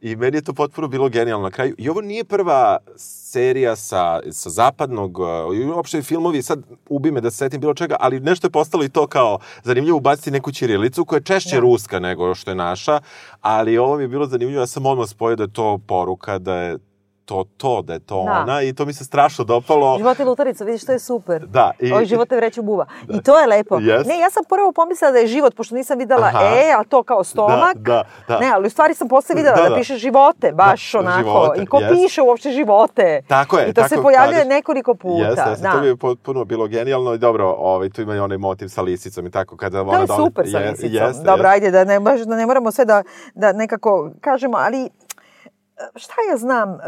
i 0.01 0.17
meni 0.17 0.37
je 0.37 0.43
to 0.43 0.53
potpuno 0.53 0.89
bilo 0.89 1.09
genijalno 1.09 1.45
na 1.45 1.51
kraju. 1.51 1.75
I 1.79 1.89
ovo 1.89 2.01
nije 2.01 2.25
prva 2.25 2.77
serija 2.97 3.77
sa, 3.77 4.21
sa 4.31 4.51
zapadnog, 4.51 5.19
uh, 5.19 5.27
i 5.57 5.65
uopšte 5.65 6.03
filmovi, 6.03 6.43
sad 6.43 6.63
ubi 6.89 7.11
me 7.11 7.21
da 7.21 7.31
se 7.31 7.37
setim 7.37 7.61
bilo 7.61 7.75
čega, 7.75 7.97
ali 8.01 8.21
nešto 8.21 8.47
je 8.47 8.51
postalo 8.51 8.85
i 8.85 8.89
to 8.89 9.07
kao 9.07 9.39
zanimljivo 9.63 9.97
ubaciti 9.97 10.31
neku 10.31 10.53
ćirilicu 10.53 11.05
koja 11.05 11.17
je 11.17 11.23
češće 11.23 11.57
Da. 11.57 11.61
ruska 11.61 11.99
nego 11.99 12.35
što 12.35 12.51
je 12.51 12.55
naša, 12.55 13.01
ali 13.41 13.79
ovo 13.79 13.97
mi 13.97 14.05
je 14.05 14.09
bilo 14.09 14.27
zanimljivo, 14.27 14.61
ja 14.61 14.67
sam 14.67 14.87
odmah 14.87 15.09
spojio 15.09 15.37
da 15.37 15.43
je 15.43 15.53
to 15.53 15.79
poruka, 15.87 16.39
da 16.39 16.55
je 16.55 16.79
to 17.29 17.45
to, 17.57 17.83
da 17.83 17.93
je 17.93 17.99
to 18.01 18.23
Da. 18.25 18.33
ona 18.33 18.63
i 18.63 18.73
to 18.73 18.85
mi 18.85 18.93
se 18.93 19.05
strašno 19.05 19.45
dopalo. 19.45 19.99
Živote 19.99 20.25
lutalico, 20.25 20.65
vidiš, 20.65 20.85
to 20.85 20.93
je 20.93 20.99
super. 21.01 21.47
Da, 21.49 21.73
i- 21.79 21.93
Oj, 21.93 22.05
živote 22.05 22.37
vreću 22.37 22.63
buva. 22.63 22.87
I 23.09 23.23
to 23.23 23.39
je 23.39 23.47
lepo. 23.49 23.79
Jest. 23.79 24.09
Ne, 24.09 24.19
ja 24.19 24.31
sam 24.31 24.43
prvo 24.47 24.73
pomislila 24.73 25.11
da 25.13 25.19
je 25.19 25.27
život, 25.29 25.55
pošto 25.55 25.75
nisam 25.75 25.99
videla 25.99 26.27
Aha. 26.27 26.41
E, 26.45 26.73
a 26.73 26.85
to 26.85 27.03
kao 27.03 27.25
stomak. 27.25 27.77
Da, 27.77 27.93
da, 27.93 28.05
da. 28.29 28.41
Ne, 28.41 28.51
ali 28.51 28.67
u 28.67 28.71
stvari 28.71 28.95
sam 28.95 29.09
posle 29.09 29.35
videla 29.35 29.57
Da, 29.57 29.63
da, 29.63 29.69
da. 29.69 29.75
piše 29.77 29.97
živote, 29.97 30.53
baš 30.53 30.93
Da, 30.93 30.99
onako. 30.99 31.19
živote, 31.21 31.63
I 31.63 31.67
ko 31.67 31.79
jest. 31.79 31.95
piše 31.95 32.23
uopšte 32.23 32.51
živote. 32.51 33.23
Tako 33.29 33.59
je. 33.59 33.65
I 33.65 33.69
to 33.69 33.83
tako 33.83 33.89
se 33.91 34.03
pojavljuje 34.03 34.35
kažeš. 34.35 34.49
nekoliko 34.49 34.95
puta. 34.95 35.25
Jeste, 35.25 35.51
jeste, 35.51 35.63
da. 35.63 35.73
to 35.73 35.81
bi 35.81 35.97
potpuno 35.99 36.45
bilo 36.45 36.67
genijalno 36.69 37.15
i 37.15 37.19
dobro, 37.19 37.47
ovaj, 37.51 37.91
tu 37.91 38.03
ima 38.03 38.15
i 38.15 38.19
onaj 38.19 38.39
motiv 38.39 38.69
sa 38.69 38.83
lisicom 38.83 39.27
i 39.27 39.31
tako 39.31 39.57
kada 39.57 39.79
To 39.79 39.85
ona 39.85 39.99
je 39.99 40.07
super 40.09 40.47
sa 40.47 40.59
lisicom. 40.61 40.91
jeste, 40.93 41.23
Dobro, 41.25 41.33
jeste. 41.43 41.49
ajde, 41.49 41.71
da 41.73 41.85
ne, 41.85 42.01
baš- 42.01 42.21
da 42.21 42.37
ne 42.37 42.47
moramo 42.47 42.71
sve 42.71 42.85
da, 42.85 43.03
da 43.35 43.53
nekako 43.53 43.89
kažemo, 44.21 44.57
ali 44.59 44.91
šta 45.95 46.15
ja 46.31 46.37
znam, 46.37 46.73
e, 46.73 46.79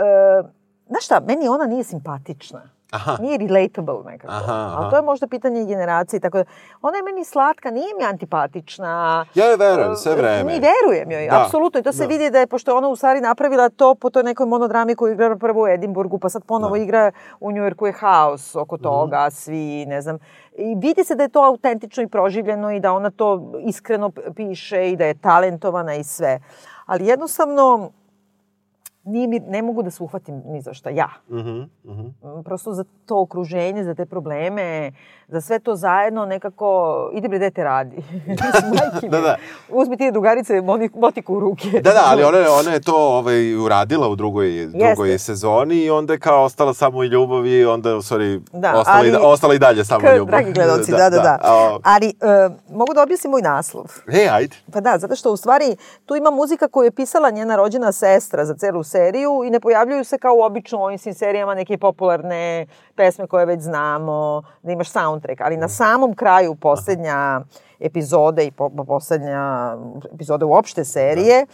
znaš 0.86 1.05
šta, 1.05 1.20
meni 1.20 1.49
ona 1.49 1.66
nije 1.66 1.84
simpatična. 1.84 2.62
Aha. 2.93 3.16
Nije 3.20 3.38
relatable 3.38 3.95
nekako. 4.05 4.32
Aha, 4.32 4.43
aha. 4.55 4.76
Ali 4.76 4.91
to 4.91 4.97
je 4.97 5.03
možda 5.03 5.26
pitanje 5.26 5.64
generacije. 5.64 6.20
Tako 6.20 6.38
da, 6.38 6.45
ona 6.82 6.97
je 6.97 7.03
meni 7.03 7.24
slatka, 7.24 7.70
nije 7.70 7.86
mi 7.95 8.05
antipatična. 8.05 9.24
Ja 9.34 9.47
joj 9.47 9.57
verujem 9.57 9.97
sve 9.97 10.14
vreme. 10.14 10.45
Ni 10.45 10.61
verujem 10.61 11.11
joj, 11.11 11.28
Da, 11.28 11.43
apsolutno. 11.43 11.80
I 11.80 11.82
to 11.82 11.93
se 11.93 11.99
da. 11.99 12.07
vidi 12.07 12.30
da 12.30 12.38
je, 12.38 12.47
pošto 12.47 12.76
ona 12.76 12.88
u 12.88 12.97
stvari 12.97 13.20
napravila 13.20 13.68
to 13.68 13.95
po 13.95 14.11
toj 14.11 14.22
nekoj 14.22 14.47
monodrami 14.47 14.95
koju 14.95 15.12
igra 15.12 15.36
prvo 15.36 15.62
u 15.62 15.68
Edimburgu, 15.68 16.18
pa 16.18 16.28
sad 16.28 16.45
ponovo 16.45 16.76
igra 16.76 17.11
u 17.41 17.53
Njujorku 17.53 17.86
je 17.86 17.93
haos 17.93 18.57
oko 18.57 18.74
Mhm. 18.76 18.82
toga, 18.82 19.30
svi, 19.30 19.86
ne 19.86 20.01
znam. 20.03 20.18
I 20.53 20.74
vidi 20.76 21.05
se 21.05 21.14
da 21.14 21.22
je 21.22 21.28
to 21.28 21.41
autentično 21.41 22.03
i 22.03 22.09
proživljeno 22.09 22.72
i 22.72 22.80
da 22.80 22.93
ona 22.93 23.11
to 23.11 23.53
iskreno 23.61 24.11
piše 24.36 24.91
i 24.91 24.97
da 24.97 25.05
je 25.05 25.14
talentovana 25.14 25.95
i 25.95 26.05
sve. 26.05 26.41
Ali 26.86 27.07
jednostavno, 27.07 27.91
nije 29.05 29.26
mi, 29.26 29.40
ne 29.40 29.62
mogu 29.62 29.82
da 29.82 29.90
se 29.90 30.03
uhvatim 30.03 30.42
ni 30.46 30.61
za 30.61 30.74
šta, 30.74 30.90
ja. 30.90 31.09
Mhm, 31.30 31.61
mhm. 31.84 32.01
Mm, 32.01 32.44
Prosto 32.44 32.72
za 32.72 32.84
to 33.07 33.20
okruženje, 33.20 33.84
za 33.84 33.94
te 33.94 34.07
probleme, 34.07 34.92
za 35.28 35.40
sve 35.40 35.59
to 35.59 35.76
zajedno 35.76 36.26
nekako, 36.26 36.66
ide 37.14 37.28
bre, 37.28 37.38
dete 37.38 37.64
radi. 37.64 37.96
Mi. 39.03 39.09
Da, 39.09 39.20
da. 39.20 39.36
Uzmi 39.70 39.96
ti 39.96 40.11
drugarice 40.11 40.61
motiku 40.94 41.34
u 41.34 41.40
ruke. 41.40 41.70
Da, 41.72 41.92
da, 41.92 42.03
ali 42.05 42.22
ona, 42.24 42.38
ona 42.61 42.70
je 42.70 42.80
to 42.80 42.96
ovaj, 42.96 43.55
uradila 43.57 44.09
u 44.09 44.16
drugoj, 44.16 44.66
drugoj 44.66 45.18
sezoni 45.18 45.74
i 45.76 45.90
onda 45.90 46.12
je 46.12 46.18
kao 46.18 46.44
ostala 46.44 46.74
samo 46.74 46.98
u 46.98 47.05
ljubavi 47.05 47.51
i 47.51 47.64
onda, 47.64 48.03
stvari, 48.03 48.40
Da, 48.53 48.72
ostala, 48.72 48.96
i, 48.96 49.01
ali- 49.01 49.11
da, 49.12 49.20
ostala 49.20 49.55
i 49.55 49.59
dalje 49.59 49.84
samo 49.84 50.09
ljubav. 50.09 50.26
dragi 50.26 50.53
gledalci, 50.53 50.90
da, 51.01 51.11
da, 51.11 51.18
da. 51.18 51.38
A, 51.42 51.78
Ali, 51.84 52.09
e, 52.09 52.12
mogu 52.70 52.94
da 52.94 53.03
objasnim 53.03 53.30
moj 53.30 53.42
naslov. 53.42 53.84
e, 54.09 54.28
ajde. 54.28 54.57
Pa 54.72 54.80
da, 54.80 54.98
zato 54.98 55.16
što 55.16 55.32
u 55.32 55.36
stvari 55.36 55.76
tu 56.07 56.16
ima 56.16 56.30
muzika 56.30 56.68
koju 56.68 56.84
je 56.84 56.90
pisala 56.90 57.30
njena 57.30 57.57
rođena 57.57 57.92
sestra 57.92 58.44
za 58.44 58.55
celu 58.55 58.82
seriju 58.91 59.43
i 59.47 59.51
ne 59.51 59.61
pojavljuju 59.61 60.05
se 60.05 60.18
kao 60.18 60.47
obično 60.47 60.78
u 60.78 60.82
ovim 60.82 60.99
svim 60.99 61.14
serijama 61.14 61.55
neke 61.55 61.78
popularne 61.78 62.66
pesme 62.95 63.26
koje 63.26 63.47
već 63.47 63.61
znamo, 63.61 64.43
da 64.62 64.72
imaš 64.72 64.91
soundtrack, 64.91 65.41
ali 65.41 65.57
na 65.57 65.68
samom 65.68 66.14
kraju 66.14 66.55
poslednja 66.55 67.41
epizode 67.80 68.47
i 68.47 68.51
po, 68.51 68.70
poslednja 68.86 69.76
epizoda 70.14 70.47
uopšte 70.47 70.84
serije 70.84 71.47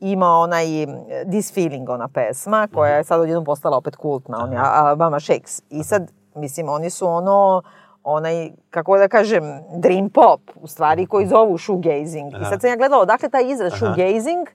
ima 0.00 0.26
onaj 0.26 0.82
eh, 0.82 0.86
This 1.30 1.54
Feeling, 1.54 1.88
ona 1.88 2.08
pesma, 2.08 2.68
koja 2.74 2.96
je 2.96 3.04
sad 3.04 3.20
odjednom 3.20 3.44
postala 3.44 3.76
opet 3.76 3.96
kultna, 3.96 4.44
on 4.44 4.52
je 4.52 4.58
Alabama 4.58 5.20
Shakes. 5.20 5.62
I 5.70 5.84
sad, 5.84 6.10
mislim, 6.34 6.68
oni 6.68 6.90
su 6.90 7.06
ono, 7.06 7.62
onaj, 8.04 8.50
kako 8.70 8.98
da 8.98 9.08
kažem, 9.08 9.42
dream 9.74 10.10
pop, 10.10 10.40
u 10.54 10.66
stvari, 10.66 11.06
koji 11.06 11.26
zovu 11.26 11.58
shoegazing. 11.58 12.32
I 12.32 12.44
sad 12.44 12.60
sam 12.60 12.70
ja 12.70 12.76
gledala 12.76 13.02
odakle 13.02 13.28
taj 13.28 13.50
izraz 13.50 13.72
shoegazing, 13.72 14.48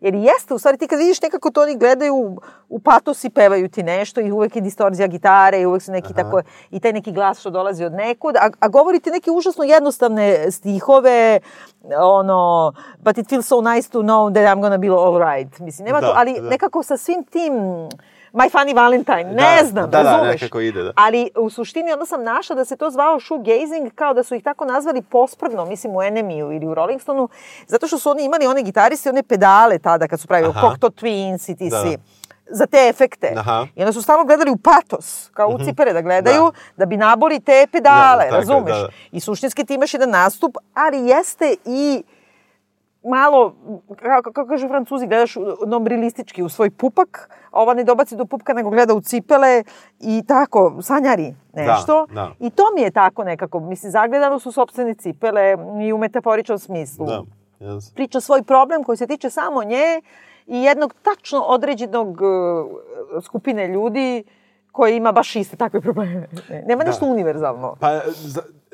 jer 0.00 0.14
jeste, 0.14 0.54
u 0.54 0.58
stvari 0.58 0.78
ti 0.78 0.88
kad 0.88 0.98
vidiš 0.98 1.22
nekako 1.22 1.50
to 1.50 1.62
oni 1.62 1.76
gledaju 1.76 2.14
u, 2.14 2.38
u 2.68 2.78
patos 2.78 3.24
i 3.24 3.30
pevaju 3.30 3.68
ti 3.68 3.82
nešto 3.82 4.20
i 4.20 4.32
uvek 4.32 4.56
je 4.56 4.62
distorzija 4.62 5.08
gitare 5.08 5.60
i 5.60 5.66
uvek 5.66 5.82
su 5.82 5.92
neki 5.92 6.14
tako, 6.14 6.42
i 6.70 6.80
taj 6.80 6.92
neki 6.92 7.12
glas 7.12 7.40
što 7.40 7.50
dolazi 7.50 7.84
od 7.84 7.92
nekud, 7.92 8.36
a, 8.36 8.50
a 8.60 8.68
govori 8.68 9.00
ti 9.00 9.10
neke 9.10 9.30
užasno 9.30 9.64
jednostavne 9.64 10.50
stihove, 10.50 11.40
ono, 11.98 12.72
but 12.98 13.18
it 13.18 13.28
feels 13.28 13.46
so 13.46 13.60
nice 13.60 13.90
to 13.90 14.02
know 14.02 14.32
that 14.32 14.56
I'm 14.56 14.60
gonna 14.60 14.78
be 14.78 14.88
all 14.88 15.18
right. 15.18 15.58
Mislim, 15.58 15.86
nema 15.86 16.00
Da, 16.00 16.06
to, 16.06 16.12
ali 16.16 16.40
da. 16.40 16.48
nekako 16.48 16.82
sa 16.82 16.96
svim 16.96 17.24
tim 17.24 17.52
My 18.32 18.50
Funny 18.50 18.74
Valentine, 18.74 19.24
ne 19.24 19.56
Da, 19.56 19.64
znam, 19.64 19.90
da, 19.90 20.02
da, 20.02 20.10
razumeš? 20.10 20.32
nekako 20.32 20.60
ide, 20.60 20.82
da. 20.82 20.92
Ali 20.96 21.30
u 21.36 21.50
suštini 21.50 21.92
onda 21.92 22.06
sam 22.06 22.22
našla 22.24 22.56
da 22.56 22.64
se 22.64 22.76
to 22.76 22.90
zvao 22.90 23.20
shoegazing 23.20 23.94
kao 23.94 24.14
da 24.14 24.22
su 24.22 24.34
ih 24.34 24.42
tako 24.42 24.64
nazvali 24.64 25.02
posprdno, 25.02 25.64
mislim 25.64 25.96
u 25.96 26.02
Enemiju 26.02 26.52
ili 26.52 26.66
u 26.66 26.74
Rolling 26.74 27.00
Stoneu, 27.00 27.28
zato 27.66 27.86
što 27.86 27.98
su 27.98 28.10
oni 28.10 28.24
imali 28.24 28.46
one 28.46 28.62
gitariste, 28.62 29.10
one 29.10 29.22
pedale 29.22 29.78
tada 29.78 30.08
kad 30.08 30.20
su 30.20 30.28
pravili. 30.28 30.52
Cocteau 30.54 30.90
Twins 30.92 31.52
i 31.52 31.56
ti 31.56 31.68
Da. 31.68 31.80
svi 31.82 31.96
za 32.46 32.66
te 32.66 32.88
efekte. 32.88 33.32
Aha. 33.36 33.66
I 33.76 33.80
onda 33.80 33.92
su 33.92 34.02
stalno 34.02 34.24
gledali 34.24 34.50
u 34.50 34.56
patos, 34.58 35.30
kao 35.30 35.48
u 35.48 35.58
cipere 35.60 35.92
da 35.92 36.00
gledaju, 36.00 36.42
da, 36.42 36.50
Da. 36.76 36.86
bi 36.86 36.96
naboli 36.96 37.40
te 37.40 37.66
pedale, 37.72 37.90
Da, 38.16 38.30
tako 38.30 38.34
je, 38.34 38.38
razumeš? 38.38 38.72
da, 38.72 38.82
da. 38.82 38.88
I 39.12 39.20
suštinski 39.20 39.64
ti 39.64 39.74
imaš 39.74 39.94
jedan 39.94 40.10
nastup, 40.10 40.56
ali 40.74 40.98
jeste 40.98 41.54
i 41.64 42.02
malo, 43.02 43.54
kako, 43.96 44.32
kako 44.32 44.48
kažu 44.48 44.68
francuzi, 44.68 45.06
gledaš 45.06 45.34
nombrilistički 45.66 46.42
u 46.42 46.48
svoj 46.48 46.70
pupak, 46.70 47.30
a 47.50 47.62
ova 47.62 47.74
ne 47.74 47.84
dobaci 47.84 48.16
do 48.16 48.24
pupka, 48.24 48.52
nego 48.52 48.70
gleda 48.70 48.94
u 48.94 49.00
cipele 49.00 49.64
i 50.00 50.22
tako, 50.26 50.78
sanjari 50.82 51.34
nešto. 51.52 52.06
Da, 52.08 52.14
da. 52.14 52.32
I 52.40 52.50
to 52.50 52.62
mi 52.74 52.80
je 52.80 52.90
tako 52.90 53.24
nekako, 53.24 53.60
mislim, 53.60 53.92
zagledano 53.92 54.38
su 54.38 54.52
sobstvene 54.52 54.94
cipele 54.94 55.56
i 55.82 55.92
u 55.92 55.98
metaforičnom 55.98 56.58
smislu. 56.58 57.06
Da, 57.06 57.22
jes. 57.60 57.94
Priča 57.94 58.20
svoj 58.20 58.42
problem 58.42 58.84
koji 58.84 58.96
se 58.96 59.06
tiče 59.06 59.30
samo 59.30 59.64
nje 59.64 60.00
i 60.46 60.62
jednog 60.62 60.94
tačno 61.02 61.40
određenog 61.40 62.08
uh, 62.08 63.22
skupine 63.22 63.68
ljudi 63.68 64.24
koji 64.72 64.96
ima 64.96 65.12
baš 65.12 65.36
iste 65.36 65.56
takve 65.56 65.80
probleme. 65.80 66.28
Nema 66.68 66.84
nešto 66.84 67.06
univerzalno. 67.06 67.76
Pa, 67.80 68.00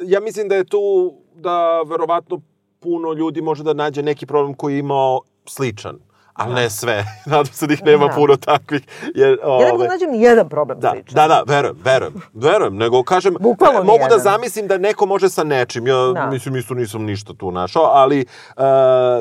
ja 0.03 0.21
mislim 0.21 0.49
da 0.49 0.55
je 0.55 0.65
tu, 0.65 1.15
da 1.35 1.83
verovatno 1.83 2.41
puno 2.87 3.13
ljudi 3.13 3.43
može 3.43 3.63
da 3.63 3.73
nađe 3.75 4.03
neki 4.03 4.27
problem 4.27 4.55
koji 4.55 4.75
je 4.75 4.79
imao 4.79 5.21
sličan. 5.47 5.99
Ali 6.35 6.55
ne 6.55 6.71
sve. 6.71 7.05
Nadam 7.27 7.47
se 7.47 7.67
da 7.67 7.75
ih 7.75 7.85
nema 7.85 8.07
Da. 8.07 8.15
puno 8.15 8.37
takvih. 8.39 8.83
Jer, 9.15 9.39
Ja 9.43 9.59
ne 9.59 9.73
mogu 9.73 9.83
da 9.83 9.89
nađem 9.89 10.11
ni 10.11 10.23
jedan 10.23 10.49
problem 10.49 10.81
Da, 10.81 10.91
sličan. 10.91 11.15
da, 11.15 11.29
da, 11.29 11.43
verujem, 11.47 11.77
verujem, 11.85 12.15
verujem, 12.35 12.77
nego 12.77 13.03
kažem, 13.03 13.35
Bukvalno 13.41 13.81
e, 13.81 13.85
mogu 13.85 13.99
da 13.99 14.05
nijedan. 14.07 14.19
zamislim 14.21 14.67
da 14.67 14.79
neko 14.79 15.07
može 15.07 15.29
sa 15.29 15.45
nečim, 15.45 15.87
ja 15.87 15.97
Da. 16.07 16.27
mislim 16.27 16.57
isto 16.57 16.75
nisam 16.75 17.03
ništa 17.03 17.33
tu 17.35 17.51
našao, 17.51 17.83
ali, 17.85 18.25
uh, 18.49 18.63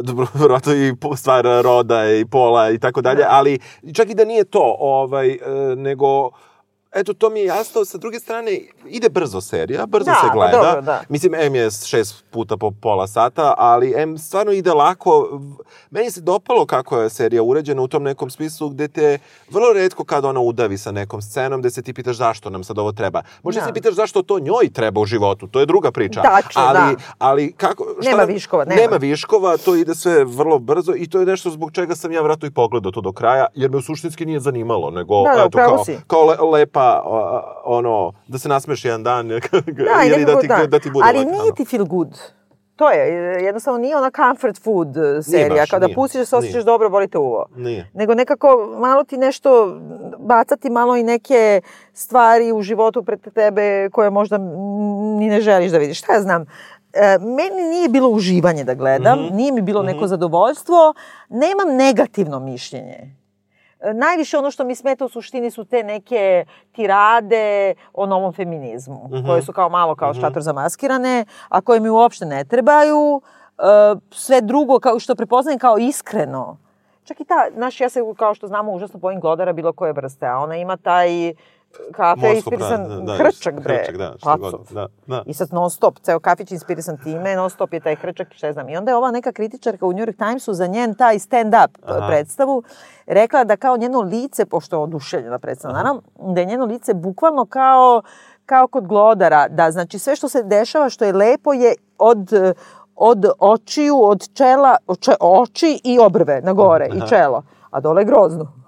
dobro, 0.03 0.27
verovatno 0.41 0.73
i 0.73 0.93
stvar 1.15 1.45
roda 1.63 2.05
i 2.07 2.25
pola 2.25 2.69
i 2.69 2.79
tako 2.79 3.01
dalje, 3.01 3.25
ali 3.29 3.59
čak 3.93 4.09
i 4.09 4.15
da 4.15 4.25
nije 4.25 4.43
to, 4.43 4.75
ovaj, 4.79 5.29
e, 5.29 5.39
nego, 5.77 6.29
eto, 6.95 7.13
to 7.13 7.29
mi 7.29 7.39
je 7.39 7.45
jasno, 7.45 7.85
sa 7.85 7.97
druge 7.97 8.19
strane, 8.19 8.59
ide 8.85 9.09
brzo 9.09 9.41
serija, 9.41 9.85
brzo 9.85 10.05
Da, 10.05 10.15
se 10.15 10.27
pa 10.27 10.33
gleda. 10.33 10.57
dobro, 10.57 10.81
da. 10.81 11.01
Mislim, 11.09 11.33
M 11.33 11.55
je 11.55 11.71
šest 11.71 12.23
puta 12.31 12.57
po 12.57 12.71
pola 12.71 13.07
sata, 13.07 13.53
ali 13.57 13.93
M 13.97 14.17
stvarno 14.17 14.51
ide 14.51 14.73
lako. 14.73 15.39
Meni 15.89 16.11
se 16.11 16.21
dopalo 16.21 16.65
kako 16.65 16.97
je 16.97 17.09
serija 17.09 17.43
uređena 17.43 17.81
u 17.81 17.87
tom 17.87 18.03
nekom 18.03 18.29
smislu 18.29 18.69
gde 18.69 18.87
te 18.87 19.17
vrlo 19.49 19.73
redko 19.73 20.03
kad 20.03 20.25
ona 20.25 20.39
udavi 20.39 20.77
sa 20.77 20.91
nekom 20.91 21.21
scenom 21.21 21.59
gde 21.59 21.69
se 21.69 21.81
ti 21.81 21.93
pitaš 21.93 22.15
zašto 22.17 22.49
nam 22.49 22.63
sad 22.63 22.79
ovo 22.79 22.91
treba. 22.91 23.21
Možda 23.43 23.61
Da. 23.61 23.67
se 23.67 23.73
pitaš 23.73 23.93
zašto 23.93 24.21
to 24.21 24.39
njoj 24.39 24.69
treba 24.73 25.01
u 25.01 25.05
životu, 25.05 25.47
to 25.47 25.59
je 25.59 25.65
druga 25.65 25.91
priča. 25.91 26.21
Tačno, 26.21 26.61
ali, 26.61 26.95
da. 26.95 27.01
ali 27.17 27.51
kako... 27.51 27.85
šta 28.01 28.09
Nema 28.09 28.23
viškova, 28.23 28.65
nema. 28.65 28.81
Nema 28.81 28.95
viškova, 28.97 29.57
to 29.57 29.75
ide 29.75 29.95
sve 29.95 30.23
vrlo 30.23 30.59
brzo 30.59 30.93
i 30.97 31.09
to 31.09 31.19
je 31.19 31.25
nešto 31.25 31.49
zbog 31.49 31.71
čega 31.71 31.95
sam 31.95 32.11
ja 32.11 32.21
vratno 32.21 32.47
i 32.47 32.51
pogledao 32.51 32.91
to 32.91 33.01
do 33.01 33.11
kraja, 33.11 33.45
jer 33.55 33.71
me 33.71 33.77
u 33.77 33.81
suštinski 33.81 34.25
nije 34.25 34.39
zanimalo, 34.39 34.91
nego 34.91 35.23
Da, 35.23 35.35
da, 35.35 35.43
eto, 35.45 35.57
kao, 35.57 35.85
si. 35.85 35.97
kao 36.07 36.25
le, 36.25 36.35
lepa, 36.51 36.84
a, 36.85 37.41
ono, 37.65 38.13
da 38.27 38.37
se 38.37 38.49
nasmeš 38.49 38.85
jedan 38.85 39.03
dan, 39.03 39.27
Da, 39.29 39.35
ili 40.07 40.25
da 40.25 40.39
ti, 40.39 40.47
da 40.67 40.79
ti 40.79 40.91
bude 40.91 41.05
Ali 41.07 41.25
nije 41.25 41.55
ti 41.55 41.65
feel 41.65 41.85
good. 41.85 42.17
To 42.75 42.89
je, 42.89 43.07
jednostavno 43.43 43.79
nije 43.79 43.97
ona 43.97 44.11
comfort 44.11 44.63
food 44.63 44.97
eh, 44.97 45.21
serija, 45.23 45.61
baš, 45.61 45.69
kao 45.69 45.79
da 45.79 45.85
nije, 45.85 45.95
pustiš 45.95 46.19
da 46.19 46.25
se 46.25 46.35
osjećaš 46.35 46.53
nije. 46.55 46.63
dobro, 46.63 46.89
boli 46.89 47.07
te 47.07 47.17
uvo. 47.17 47.45
Nije. 47.55 47.89
Nego 47.93 48.13
nekako 48.13 48.47
malo 48.79 49.03
ti 49.03 49.17
nešto, 49.17 49.79
bacati 50.19 50.69
malo 50.69 50.95
i 50.95 51.03
neke 51.03 51.61
stvari 51.93 52.51
u 52.51 52.61
životu 52.61 53.03
pred 53.03 53.33
tebe 53.33 53.89
koje 53.89 54.09
možda 54.09 54.37
mm, 54.37 54.45
ni 55.17 55.27
ne 55.27 55.41
želiš 55.41 55.71
da 55.71 55.77
vidiš. 55.77 55.99
Šta 55.99 56.13
ja 56.13 56.21
znam? 56.21 56.41
E, 56.93 57.17
meni 57.19 57.69
nije 57.69 57.89
bilo 57.89 58.09
uživanje 58.09 58.63
da 58.63 58.73
gledam, 58.73 59.19
Mhm. 59.19 59.35
nije 59.35 59.51
mi 59.51 59.61
bilo 59.61 59.83
neko 59.83 60.07
zadovoljstvo, 60.07 60.93
nemam 61.29 61.75
negativno 61.77 62.39
mišljenje. 62.39 63.15
E, 63.85 63.93
Najviše 63.93 64.37
ono 64.37 64.51
što 64.51 64.63
mi 64.63 64.75
smeta 64.75 65.05
u 65.05 65.09
suštini 65.09 65.51
su 65.51 65.65
te 65.65 65.83
neke 65.83 66.45
tirade 66.71 67.73
o 67.93 68.05
novom 68.05 68.33
feminizmu, 68.33 69.09
koje 69.25 69.41
su 69.41 69.53
kao 69.53 69.69
malo 69.69 69.95
kao 69.95 70.13
šator 70.13 70.41
zamaskirane, 70.41 71.25
a 71.49 71.61
koje 71.61 71.79
mi 71.79 71.89
uopšte 71.89 72.25
ne 72.25 72.43
trebaju. 72.43 73.21
E, 73.57 73.61
Sve 74.11 74.41
drugo 74.41 74.79
kao 74.79 74.99
što 74.99 75.15
prepoznajem 75.15 75.59
kao 75.59 75.77
iskreno. 75.77 76.57
Čak 77.03 77.19
i 77.19 77.25
ta, 77.25 77.47
znaš, 77.53 77.81
ja 77.81 77.89
se, 77.89 77.99
kao 78.17 78.33
što 78.33 78.47
znamo, 78.47 78.71
užasno 78.71 78.99
bojim 78.99 79.19
glodara 79.19 79.53
bilo 79.53 79.73
koje 79.73 79.93
vrste, 79.93 80.27
a 80.27 80.37
ona 80.37 80.55
ima 80.55 80.77
taj 80.77 81.33
kafe 81.91 82.21
Morsko 82.21 82.35
inspirisan 82.35 82.85
pra- 82.85 82.87
da, 82.87 83.01
da, 83.01 83.23
hrčak, 83.23 83.59
bre. 83.59 83.77
hrčak, 83.77 83.97
da, 83.97 84.13
šta 84.17 84.37
god, 84.37 84.53
da, 84.71 84.87
da. 85.07 85.23
I 85.25 85.33
sad 85.33 85.53
non 85.53 85.69
stop, 85.69 85.99
ceo 85.99 86.19
kafić 86.19 86.51
inspirisan 86.51 86.97
time, 87.03 87.35
non 87.35 87.49
stop 87.49 87.73
je 87.73 87.79
taj 87.79 87.95
hrčak 87.95 88.27
šta 88.33 88.53
znam. 88.53 88.69
I 88.69 88.77
onda 88.77 88.91
je 88.91 88.97
ova 88.97 89.11
neka 89.11 89.31
kritičarka 89.31 89.85
u 89.85 89.93
New 89.93 90.05
York 90.05 90.17
Timesu 90.17 90.53
za 90.53 90.67
njen 90.67 90.95
taj 90.95 91.19
stand-up 91.19 91.67
Aha. 91.83 92.07
predstavu 92.07 92.63
rekla 93.05 93.43
da 93.43 93.57
kao 93.57 93.77
njeno 93.77 94.01
lice, 94.01 94.45
pošto 94.45 94.75
je 94.75 94.79
oduševljena 94.79 95.39
predstava, 95.39 95.73
naravno, 95.73 96.01
da 96.19 96.39
je 96.39 96.45
njeno 96.45 96.65
lice 96.65 96.93
bukvalno 96.93 97.45
kao 97.45 98.01
kao 98.45 98.67
kod 98.67 98.87
glodara, 98.87 99.47
da 99.47 99.71
znači 99.71 99.99
sve 99.99 100.15
što 100.15 100.29
se 100.29 100.43
dešava, 100.43 100.89
što 100.89 101.05
je 101.05 101.13
lepo 101.13 101.53
je 101.53 101.75
od 101.97 102.31
od 102.95 103.25
očiju, 103.39 104.03
od 104.03 104.33
čela, 104.33 104.77
oče, 104.87 105.11
oči 105.19 105.81
i 105.83 105.99
obrve 105.99 106.41
na 106.41 106.53
gore 106.53 106.89
i 106.93 107.09
čelo, 107.09 107.43
a 107.71 107.79
dole 107.79 108.01
je 108.01 108.05
grozno. 108.05 108.64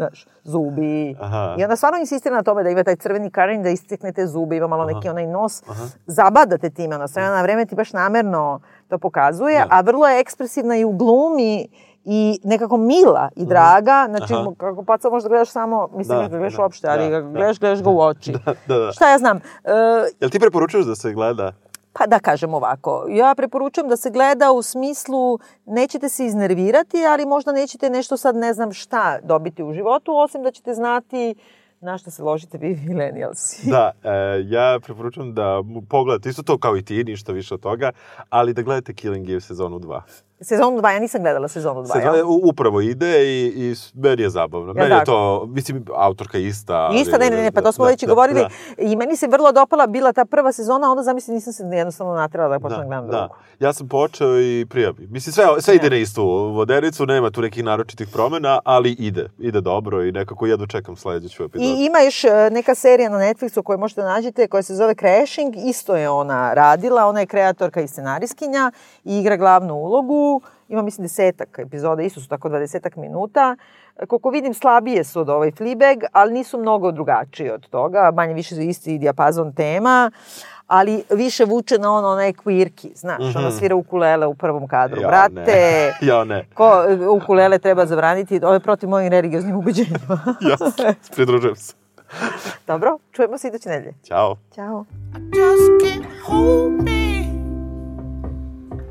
Znaš, 0.00 0.26
zubi. 0.44 1.16
Aha. 1.20 1.54
I 1.58 1.62
onda 1.62 1.76
stvarno 1.76 1.98
insistira 1.98 2.36
na 2.36 2.42
tome 2.42 2.62
da 2.62 2.70
ima 2.70 2.84
taj 2.84 2.96
crveni 2.96 3.30
karin, 3.30 3.62
da 3.62 3.68
istekne 3.68 4.12
te 4.12 4.26
zube, 4.26 4.56
ima 4.56 4.66
malo 4.66 4.84
neki 4.84 5.08
onaj 5.08 5.26
nos. 5.26 5.62
Zabadate 6.06 6.70
time, 6.70 6.96
ono, 6.96 7.08
sve 7.08 7.22
na 7.22 7.42
vreme 7.42 7.66
ti 7.66 7.74
baš 7.74 7.92
namerno 7.92 8.60
to 8.88 8.98
pokazuje, 8.98 9.58
Da. 9.58 9.66
a 9.70 9.80
vrlo 9.80 10.08
je 10.08 10.20
ekspresivna 10.20 10.76
i 10.76 10.84
u 10.84 10.92
glumi 10.92 11.68
i 12.04 12.40
nekako 12.44 12.76
mila 12.76 13.28
i 13.36 13.46
draga. 13.46 14.06
Znači, 14.08 14.34
Aha. 14.34 14.50
kako 14.56 14.84
paca 14.84 15.10
možda 15.10 15.28
gledaš 15.28 15.50
samo, 15.50 15.88
mislim 15.92 16.18
Da, 16.18 16.22
da, 16.22 16.28
gledaš 16.28 16.56
da, 16.56 16.62
uopšte, 16.62 16.88
ali 16.88 17.10
da, 17.10 17.20
da. 17.20 17.28
gledaš, 17.28 17.58
gledaš 17.58 17.82
ga 17.82 17.90
u 17.90 18.00
oči. 18.00 18.32
Da, 18.68 18.78
da. 18.78 18.92
Šta 18.92 19.10
ja 19.10 19.18
znam? 19.18 19.36
E, 19.36 19.70
Jel 20.20 20.30
ti 20.30 20.40
preporučuješ 20.40 20.86
da 20.86 20.94
se 20.94 21.12
gleda? 21.12 21.52
Pa 21.92 22.06
da 22.06 22.18
kažem 22.18 22.54
ovako, 22.54 23.06
ja 23.08 23.34
preporučujem 23.36 23.88
da 23.88 23.96
se 23.96 24.10
gleda 24.10 24.52
u 24.52 24.62
smislu 24.62 25.38
nećete 25.66 26.08
se 26.08 26.26
iznervirati, 26.26 26.96
ali 27.12 27.26
možda 27.26 27.52
nećete 27.52 27.90
nešto 27.90 28.16
sad 28.16 28.36
ne 28.36 28.52
znam 28.52 28.72
šta 28.72 29.18
dobiti 29.22 29.62
u 29.62 29.72
životu, 29.72 30.16
osim 30.16 30.42
da 30.42 30.50
ćete 30.50 30.74
znati 30.74 31.34
na 31.80 31.98
šta 31.98 32.10
se 32.10 32.22
ložite 32.22 32.58
vi 32.58 32.76
millennialsi. 32.86 33.70
Da, 33.70 33.92
e, 34.04 34.10
ja 34.48 34.78
preporučujem 34.82 35.34
da 35.34 35.62
pogledate 35.88 36.28
isto 36.28 36.42
to 36.42 36.58
kao 36.58 36.76
i 36.76 36.82
ti, 36.82 37.04
ništa 37.04 37.32
više 37.32 37.54
od 37.54 37.60
toga, 37.60 37.92
ali 38.28 38.54
da 38.54 38.62
gledate 38.62 38.94
Killing 38.94 39.30
Eve 39.30 39.40
sezonu 39.40 39.78
2. 39.78 40.00
Sezonu 40.42 40.76
2, 40.76 40.88
ja 40.88 40.98
nisam 40.98 41.22
gledala 41.22 41.48
sezonu 41.48 41.80
2. 41.80 41.86
Sezona 41.86 42.12
upravo 42.44 42.80
ide 42.80 43.24
i, 43.24 43.46
i 43.46 43.74
meni 43.94 44.22
je 44.22 44.30
zabavno. 44.30 44.72
Meni 44.72 44.94
je 44.94 45.04
to, 45.04 45.46
mislim, 45.46 45.84
autorka 45.96 46.38
ista. 46.38 46.76
ali- 46.76 47.00
Ista, 47.00 47.18
ne, 47.18 47.30
ne, 47.30 47.36
ne, 47.36 47.52
pa 47.52 47.62
to 47.62 47.72
smo 47.72 47.84
da, 47.84 47.90
već 47.90 48.00
da, 48.00 48.06
govorili. 48.06 48.40
Da, 48.40 48.48
I 48.78 48.96
meni 48.96 49.16
se 49.16 49.26
vrlo 49.26 49.52
dopala 49.52 49.86
bila 49.86 50.12
ta 50.12 50.24
prva 50.24 50.52
sezona, 50.52 50.90
onda 50.90 51.02
zamisli 51.02 51.34
nisam 51.34 51.52
se 51.52 51.64
jednostavno 51.64 52.14
natrala 52.14 52.48
da 52.48 52.60
počnem 52.60 52.80
da, 52.80 52.86
gledam 52.86 53.06
da. 53.06 53.18
drugu. 53.18 53.34
Ja 53.60 53.72
sam 53.72 53.88
počeo 53.88 54.40
i 54.40 54.66
prija 54.70 54.92
mi. 54.98 55.06
Mislim, 55.06 55.32
sve, 55.32 55.44
sve 55.58 55.76
ide 55.76 55.90
na 55.90 55.96
istu 55.96 56.24
vodenicu, 56.26 57.06
nema 57.06 57.30
tu 57.30 57.40
nekih 57.40 57.64
naročitih 57.64 58.08
promena, 58.08 58.58
ali 58.64 58.90
ide. 58.92 59.30
Ide 59.38 59.60
dobro 59.60 60.04
i 60.04 60.12
nekako 60.12 60.46
jedno 60.46 60.66
čekam 60.66 60.96
sledeću 60.96 61.44
epizodu. 61.44 61.70
I 61.70 61.86
ima 61.86 61.98
još 61.98 62.24
e, 62.24 62.30
neka 62.50 62.74
serija 62.74 63.08
na 63.08 63.18
Netflixu 63.18 63.62
koju 63.62 63.78
možete 63.78 64.00
da 64.02 64.08
nađete 64.08 64.48
koja 64.48 64.62
se 64.62 64.74
zove 64.74 64.94
Crashing, 64.94 65.54
isto 65.64 65.96
je 65.96 66.10
ona 66.10 66.54
radila, 66.54 67.06
ona 67.06 67.20
je 67.20 67.26
kreatorka 67.26 67.80
i 67.80 67.88
scenariskinja 67.88 68.72
i 69.04 69.18
igra 69.18 69.36
glavnu 69.36 69.74
ulogu, 69.74 70.29
ima 70.68 70.82
mislim 70.82 71.04
desetak 71.04 71.58
epizoda, 71.58 72.02
isto 72.02 72.20
su 72.20 72.28
tako 72.28 72.48
dvadesetak 72.48 72.96
minuta. 72.96 73.56
Koliko 74.08 74.30
vidim 74.30 74.54
slabije 74.54 75.04
su 75.04 75.20
od 75.20 75.28
ovaj 75.28 75.50
Fleabag, 75.50 75.98
ali 76.12 76.32
nisu 76.32 76.58
mnogo 76.58 76.92
drugačiji 76.92 77.50
od 77.50 77.68
toga, 77.68 78.10
manje 78.14 78.34
više 78.34 78.64
isti 78.64 78.98
dijapazon 78.98 79.52
tema, 79.52 80.10
ali 80.66 81.02
više 81.10 81.44
vuče 81.44 81.78
na 81.78 81.92
ono, 81.92 82.08
onaj 82.08 82.32
quirky, 82.32 82.88
znaš, 82.94 83.36
ona 83.36 83.50
svira 83.50 83.74
ukulele 83.74 84.26
u 84.26 84.34
prvom 84.34 84.68
kadru. 84.68 85.00
Ja, 85.00 85.08
Brate, 85.08 85.34
ne. 85.34 85.92
Ja 86.10 86.24
ne. 86.24 86.46
ko 86.54 86.84
ukulele 87.16 87.58
treba 87.58 87.86
zabraniti, 87.86 88.40
ovo 88.42 88.54
je 88.54 88.60
protiv 88.60 88.88
mojim 88.88 89.12
religioznim 89.12 89.56
ubeđenjima. 89.56 90.34
Ja, 90.50 90.56
pridružujem 91.14 91.56
se. 91.56 91.74
Dobro, 92.66 92.98
čujemo 93.12 93.38
se 93.38 93.48
iduće 93.48 93.68
nedelje. 93.68 93.94
Ćao. 94.04 94.36
Ćao. 94.54 94.84
just 95.32 95.70
can't 95.82 96.06
hold 96.26 96.72
me. 96.84 97.00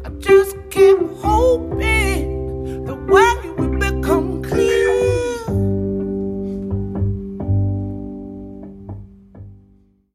I 0.05 0.33
just 0.33 0.58
kept 0.69 1.01
hoping 1.21 2.85
the 2.85 2.95
way 2.95 3.33
you 3.43 3.53
would 3.57 3.79
be. 3.79 3.88